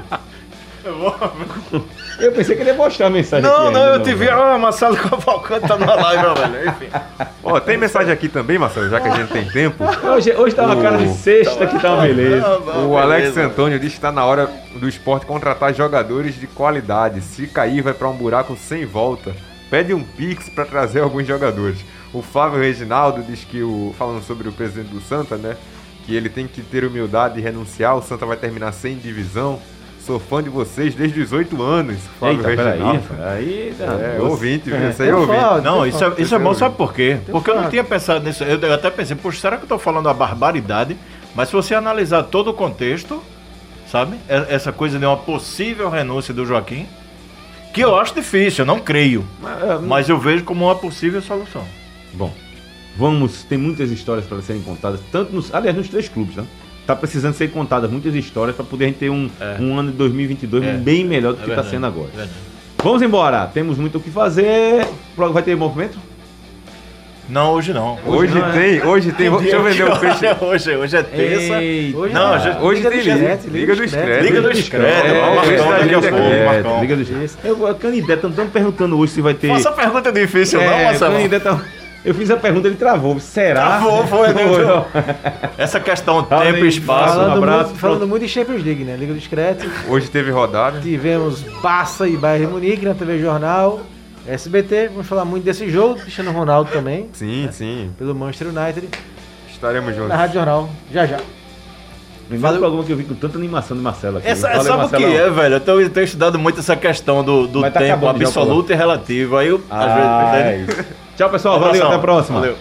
Eu 0.84 1.84
pensei 2.32 2.56
que 2.56 2.62
ele 2.62 2.70
ia 2.70 2.76
mostrar 2.76 3.06
a 3.06 3.10
mensagem 3.10 3.48
Não, 3.48 3.66
aqui 3.66 3.74
não, 3.74 3.82
ainda, 3.82 3.96
eu 3.96 4.02
te 4.02 4.14
vi. 4.14 4.28
Ah, 4.28 4.58
Marcelo 4.58 4.96
Cavalcante 4.96 5.68
tá 5.68 5.76
na 5.76 5.94
live, 5.94 6.26
ó, 6.26 6.34
velho. 6.34 6.68
Enfim. 6.68 6.88
Ó, 7.42 7.58
tem 7.60 7.78
mensagem 7.78 8.12
aqui 8.12 8.28
também, 8.28 8.58
Marcelo, 8.58 8.90
já 8.90 9.00
que 9.00 9.08
a 9.08 9.14
gente 9.14 9.32
tem 9.32 9.48
tempo. 9.48 9.82
Hoje, 10.02 10.34
hoje 10.34 10.54
tá 10.54 10.66
uma 10.66 10.76
cara 10.82 10.98
de 10.98 11.08
sexta 11.14 11.66
que 11.66 11.78
tá 11.78 11.94
uma 11.94 12.02
beleza. 12.02 12.58
O 12.86 12.98
Alex 12.98 13.36
Antônio 13.38 13.78
diz 13.78 13.92
que 13.92 13.98
está 13.98 14.12
na 14.12 14.24
hora 14.24 14.50
do 14.76 14.86
esporte 14.86 15.24
contratar 15.24 15.72
jogadores 15.72 16.38
de 16.38 16.46
qualidade. 16.46 17.22
Se 17.22 17.46
cair, 17.46 17.80
vai 17.80 17.94
para 17.94 18.08
um 18.08 18.16
buraco 18.16 18.54
sem 18.56 18.84
volta. 18.84 19.34
Pede 19.70 19.94
um 19.94 20.02
pix 20.02 20.48
para 20.48 20.64
trazer 20.64 21.00
alguns 21.00 21.26
jogadores. 21.26 21.78
O 22.12 22.22
Flávio 22.22 22.60
Reginaldo 22.60 23.22
diz 23.22 23.44
que, 23.44 23.62
o, 23.62 23.94
falando 23.98 24.22
sobre 24.22 24.48
o 24.48 24.52
presidente 24.52 24.88
do 24.88 25.00
Santa, 25.00 25.36
né? 25.36 25.56
Que 26.04 26.14
ele 26.14 26.28
tem 26.28 26.46
que 26.46 26.62
ter 26.62 26.84
humildade 26.84 27.38
e 27.38 27.42
renunciar. 27.42 27.96
O 27.96 28.02
Santa 28.02 28.26
vai 28.26 28.36
terminar 28.36 28.72
sem 28.72 28.96
divisão. 28.96 29.60
Sou 30.08 30.18
fã 30.18 30.42
de 30.42 30.48
vocês 30.48 30.94
desde 30.94 31.20
os 31.20 31.32
8 31.32 31.62
anos. 31.62 31.98
Flávio 32.18 32.38
Eita, 32.38 32.48
peraí, 32.48 32.70
Reginaldo. 32.78 33.00
rapaz. 33.10 33.20
Aí, 33.36 33.74
tá. 33.76 33.84
É, 33.84 34.16
Você- 34.16 34.20
ouvinte, 34.22 34.70
viu? 34.70 34.88
Isso 34.88 35.02
aí 35.02 35.08
é 35.08 35.12
Tem 35.12 35.20
ouvinte. 35.20 35.38
foto, 35.40 35.62
Não, 35.62 35.86
isso 35.86 36.02
é, 36.02 36.08
foto. 36.08 36.22
isso 36.22 36.34
é 36.34 36.38
bom, 36.38 36.54
sabe 36.54 36.76
por 36.76 36.94
quê? 36.94 37.18
Tem 37.26 37.30
Porque 37.32 37.50
eu 37.50 37.60
não 37.60 37.68
tinha 37.68 37.84
pensado 37.84 38.24
nisso. 38.24 38.42
Eu, 38.42 38.58
eu 38.58 38.72
até 38.72 38.88
pensei, 38.88 39.14
poxa, 39.14 39.38
será 39.38 39.58
que 39.58 39.64
eu 39.64 39.68
tô 39.68 39.78
falando 39.78 40.06
uma 40.06 40.14
barbaridade? 40.14 40.96
Mas 41.34 41.50
se 41.50 41.54
você 41.54 41.74
analisar 41.74 42.22
todo 42.22 42.48
o 42.48 42.54
contexto, 42.54 43.22
sabe? 43.92 44.16
E- 44.30 44.54
Essa 44.54 44.72
coisa 44.72 44.98
de 44.98 45.04
uma 45.04 45.18
possível 45.18 45.90
renúncia 45.90 46.32
do 46.32 46.46
Joaquim, 46.46 46.86
que 47.74 47.82
eu 47.82 47.94
acho 47.94 48.14
difícil, 48.14 48.62
eu 48.62 48.66
não 48.66 48.78
creio. 48.80 49.26
Mas, 49.42 49.62
é, 49.62 49.78
Mas 49.78 50.08
eu 50.08 50.18
vejo 50.18 50.42
como 50.42 50.64
uma 50.64 50.74
possível 50.74 51.20
solução. 51.20 51.64
Bom, 52.14 52.32
vamos, 52.96 53.42
tem 53.42 53.58
muitas 53.58 53.90
histórias 53.90 54.24
para 54.24 54.40
serem 54.40 54.62
contadas, 54.62 55.00
tanto 55.12 55.34
nos, 55.34 55.54
aliás, 55.54 55.76
nos 55.76 55.90
três 55.90 56.08
clubes, 56.08 56.34
né? 56.34 56.46
Tá 56.88 56.96
precisando 56.96 57.34
ser 57.34 57.48
contadas 57.50 57.90
muitas 57.90 58.14
histórias 58.14 58.56
para 58.56 58.64
poder 58.64 58.86
a 58.86 58.88
gente 58.88 58.96
ter 58.96 59.10
um, 59.10 59.28
É. 59.38 59.56
um 59.60 59.78
ano 59.78 59.90
de 59.90 59.98
2022 59.98 60.64
É. 60.64 60.72
bem 60.72 61.04
melhor 61.04 61.34
do 61.34 61.42
que 61.42 61.50
está 61.50 61.62
sendo 61.62 61.84
agora. 61.84 62.08
verdade. 62.08 62.30
Vamos 62.82 63.02
embora, 63.02 63.46
temos 63.46 63.76
muito 63.76 63.98
o 63.98 64.00
que 64.00 64.10
fazer. 64.10 64.86
Vai 65.14 65.42
ter 65.42 65.54
movimento? 65.54 65.98
Não, 67.28 67.52
hoje 67.52 67.74
não. 67.74 67.98
Hoje 68.06 68.32
não 68.34 68.48
é. 68.48 68.52
tem, 68.52 68.82
hoje 68.86 69.12
tem. 69.12 69.30
Deixa 69.30 69.56
eu 69.56 69.62
vender 69.62 69.82
o 69.84 69.96
peixe. 69.98 70.24
Hoje, 70.40 70.76
hoje 70.76 70.96
é 70.96 71.02
terça. 71.02 71.62
Eita. 71.62 71.98
Hoje 71.98 72.14
Não, 72.14 72.34
é- 72.34 72.40
gente, 72.40 72.56
Hoje 72.62 72.80
Liga 72.80 72.90
tem 72.90 72.98
do 73.00 73.04
liga, 73.52 73.74
do 73.76 73.82
discreto. 73.84 74.24
Liga 74.24 74.40
do. 74.40 74.48
É, 74.48 75.20
Vamos 75.20 75.82
Liga 76.80 76.96
do 76.96 77.02
É, 77.02 77.04
Discreto. 77.04 77.46
Eu, 77.46 77.66
a 77.66 77.74
Canideta 77.74 78.28
estão 78.28 78.48
perguntando 78.48 78.98
hoje 78.98 79.12
se 79.12 79.20
vai 79.20 79.34
ter. 79.34 79.48
Faça 79.48 79.70
pergunta 79.72 80.10
difícil, 80.10 80.58
não, 80.58 80.72
É, 80.72 80.84
Marcelo. 80.84 81.12
Canideta, 81.16 81.60
eu 82.08 82.14
fiz 82.14 82.30
a 82.30 82.36
pergunta, 82.36 82.66
ele 82.68 82.76
travou. 82.76 83.18
Será? 83.20 83.66
Travou, 83.78 84.06
foi, 84.06 84.32
né? 84.32 84.42
Essa 85.56 85.78
questão 85.80 86.22
Valeu, 86.24 86.52
tempo 86.52 86.64
e 86.64 86.68
espaço. 86.68 87.12
um 87.12 87.16
Falando, 87.20 87.36
abraço, 87.38 87.64
muito, 87.66 87.78
falando 87.78 88.06
muito 88.06 88.22
de 88.22 88.28
Champions 88.28 88.64
League, 88.64 88.84
né? 88.84 88.96
Liga 88.96 89.12
do 89.12 89.18
Discreto. 89.18 89.66
Hoje 89.88 90.08
teve 90.08 90.30
rodada. 90.30 90.80
Tivemos 90.80 91.40
Barça 91.62 92.08
e 92.08 92.16
Bayern 92.16 92.46
de 92.46 92.52
Munique 92.52 92.84
na 92.84 92.94
TV 92.94 93.18
Jornal, 93.18 93.80
SBT. 94.26 94.88
Vamos 94.88 95.06
falar 95.06 95.24
muito 95.24 95.44
desse 95.44 95.68
jogo, 95.70 96.00
Cristiano 96.00 96.32
Ronaldo 96.32 96.70
também, 96.70 97.08
Sim, 97.12 97.48
sim. 97.52 97.90
pelo 97.98 98.14
Manchester 98.14 98.48
United, 98.48 98.88
Estaremos 99.50 99.94
juntos. 99.94 100.08
na 100.10 100.16
Rádio 100.16 100.34
Jornal, 100.34 100.68
já 100.92 101.04
já. 101.06 101.18
Primeiro 102.28 102.58
programa 102.58 102.84
que 102.84 102.92
eu 102.92 102.96
vi 102.98 103.04
com 103.04 103.14
tanta 103.14 103.38
animação 103.38 103.74
de 103.74 103.82
Marcelo 103.82 104.18
aqui. 104.18 104.28
Essa, 104.28 104.48
Valeu, 104.48 104.64
sabe 104.64 104.84
o 104.84 104.98
que 104.98 105.04
é, 105.16 105.30
velho? 105.30 105.54
Eu 105.54 105.60
tenho, 105.60 105.80
eu 105.80 105.88
tenho 105.90 106.04
estudado 106.04 106.38
muito 106.38 106.60
essa 106.60 106.76
questão 106.76 107.24
do, 107.24 107.46
do 107.46 107.62
tá 107.62 107.70
tempo 107.70 108.06
absoluto 108.06 108.70
e 108.70 108.74
relativo. 108.76 109.38
Aí 109.38 109.48
eu, 109.48 109.62
Ah, 109.70 110.30
às 110.30 110.36
é 110.36 110.42
vezes. 110.58 110.68
isso. 110.78 110.84
Tchau, 111.18 111.30
pessoal. 111.30 111.58
Valeu, 111.58 111.84
até 111.84 111.96
a 111.96 111.98
próxima. 111.98 112.38
Valeu. 112.38 112.56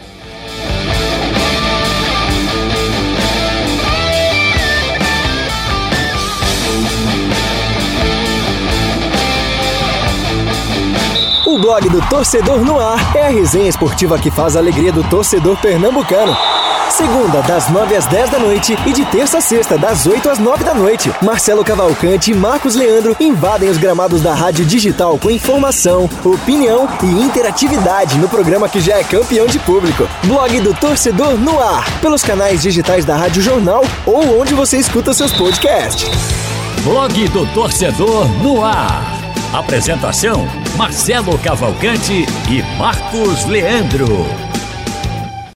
O 11.46 11.60
blog 11.60 11.88
do 11.88 12.02
Torcedor 12.10 12.66
no 12.66 12.80
Ar 12.80 13.16
é 13.16 13.28
a 13.28 13.30
resenha 13.30 13.70
esportiva 13.70 14.18
que 14.18 14.32
faz 14.32 14.56
a 14.56 14.60
alegria 14.60 14.92
do 14.92 15.04
torcedor 15.04 15.56
pernambucano. 15.62 16.36
Segunda, 16.98 17.44
das 17.44 17.70
9 17.70 17.96
às 17.96 18.08
10 18.08 18.32
da 18.32 18.40
noite 18.40 18.76
e 18.88 18.92
de 18.92 19.06
terça 19.06 19.38
a 19.38 19.42
sexta, 19.42 19.78
das 19.78 20.08
8 20.08 20.32
às 20.32 20.40
9 20.40 20.64
da 20.64 20.74
noite. 20.74 21.14
Marcelo 21.22 21.64
Cavalcante 21.64 22.32
e 22.32 22.34
Marcos 22.34 22.74
Leandro 22.74 23.16
invadem 23.20 23.70
os 23.70 23.78
gramados 23.78 24.20
da 24.20 24.34
Rádio 24.34 24.66
Digital 24.66 25.16
com 25.20 25.30
informação, 25.30 26.10
opinião 26.26 26.90
e 27.04 27.22
interatividade 27.22 28.18
no 28.18 28.28
programa 28.28 28.68
que 28.68 28.82
já 28.82 28.98
é 28.98 29.04
campeão 29.04 29.46
de 29.46 29.60
público. 29.60 30.10
Blog 30.24 30.60
do 30.60 30.74
Torcedor 30.74 31.38
no 31.38 31.62
Ar, 31.62 31.86
pelos 32.02 32.24
canais 32.24 32.64
digitais 32.64 33.06
da 33.06 33.16
Rádio 33.16 33.44
Jornal 33.44 33.86
ou 34.04 34.42
onde 34.42 34.56
você 34.56 34.80
escuta 34.80 35.14
seus 35.14 35.32
podcasts. 35.32 36.10
Blog 36.84 37.28
do 37.28 37.46
Torcedor 37.54 38.28
no 38.42 38.66
ar. 38.66 39.04
Apresentação: 39.54 40.48
Marcelo 40.76 41.38
Cavalcante 41.38 42.26
e 42.50 42.64
Marcos 42.80 43.46
Leandro. 43.46 44.47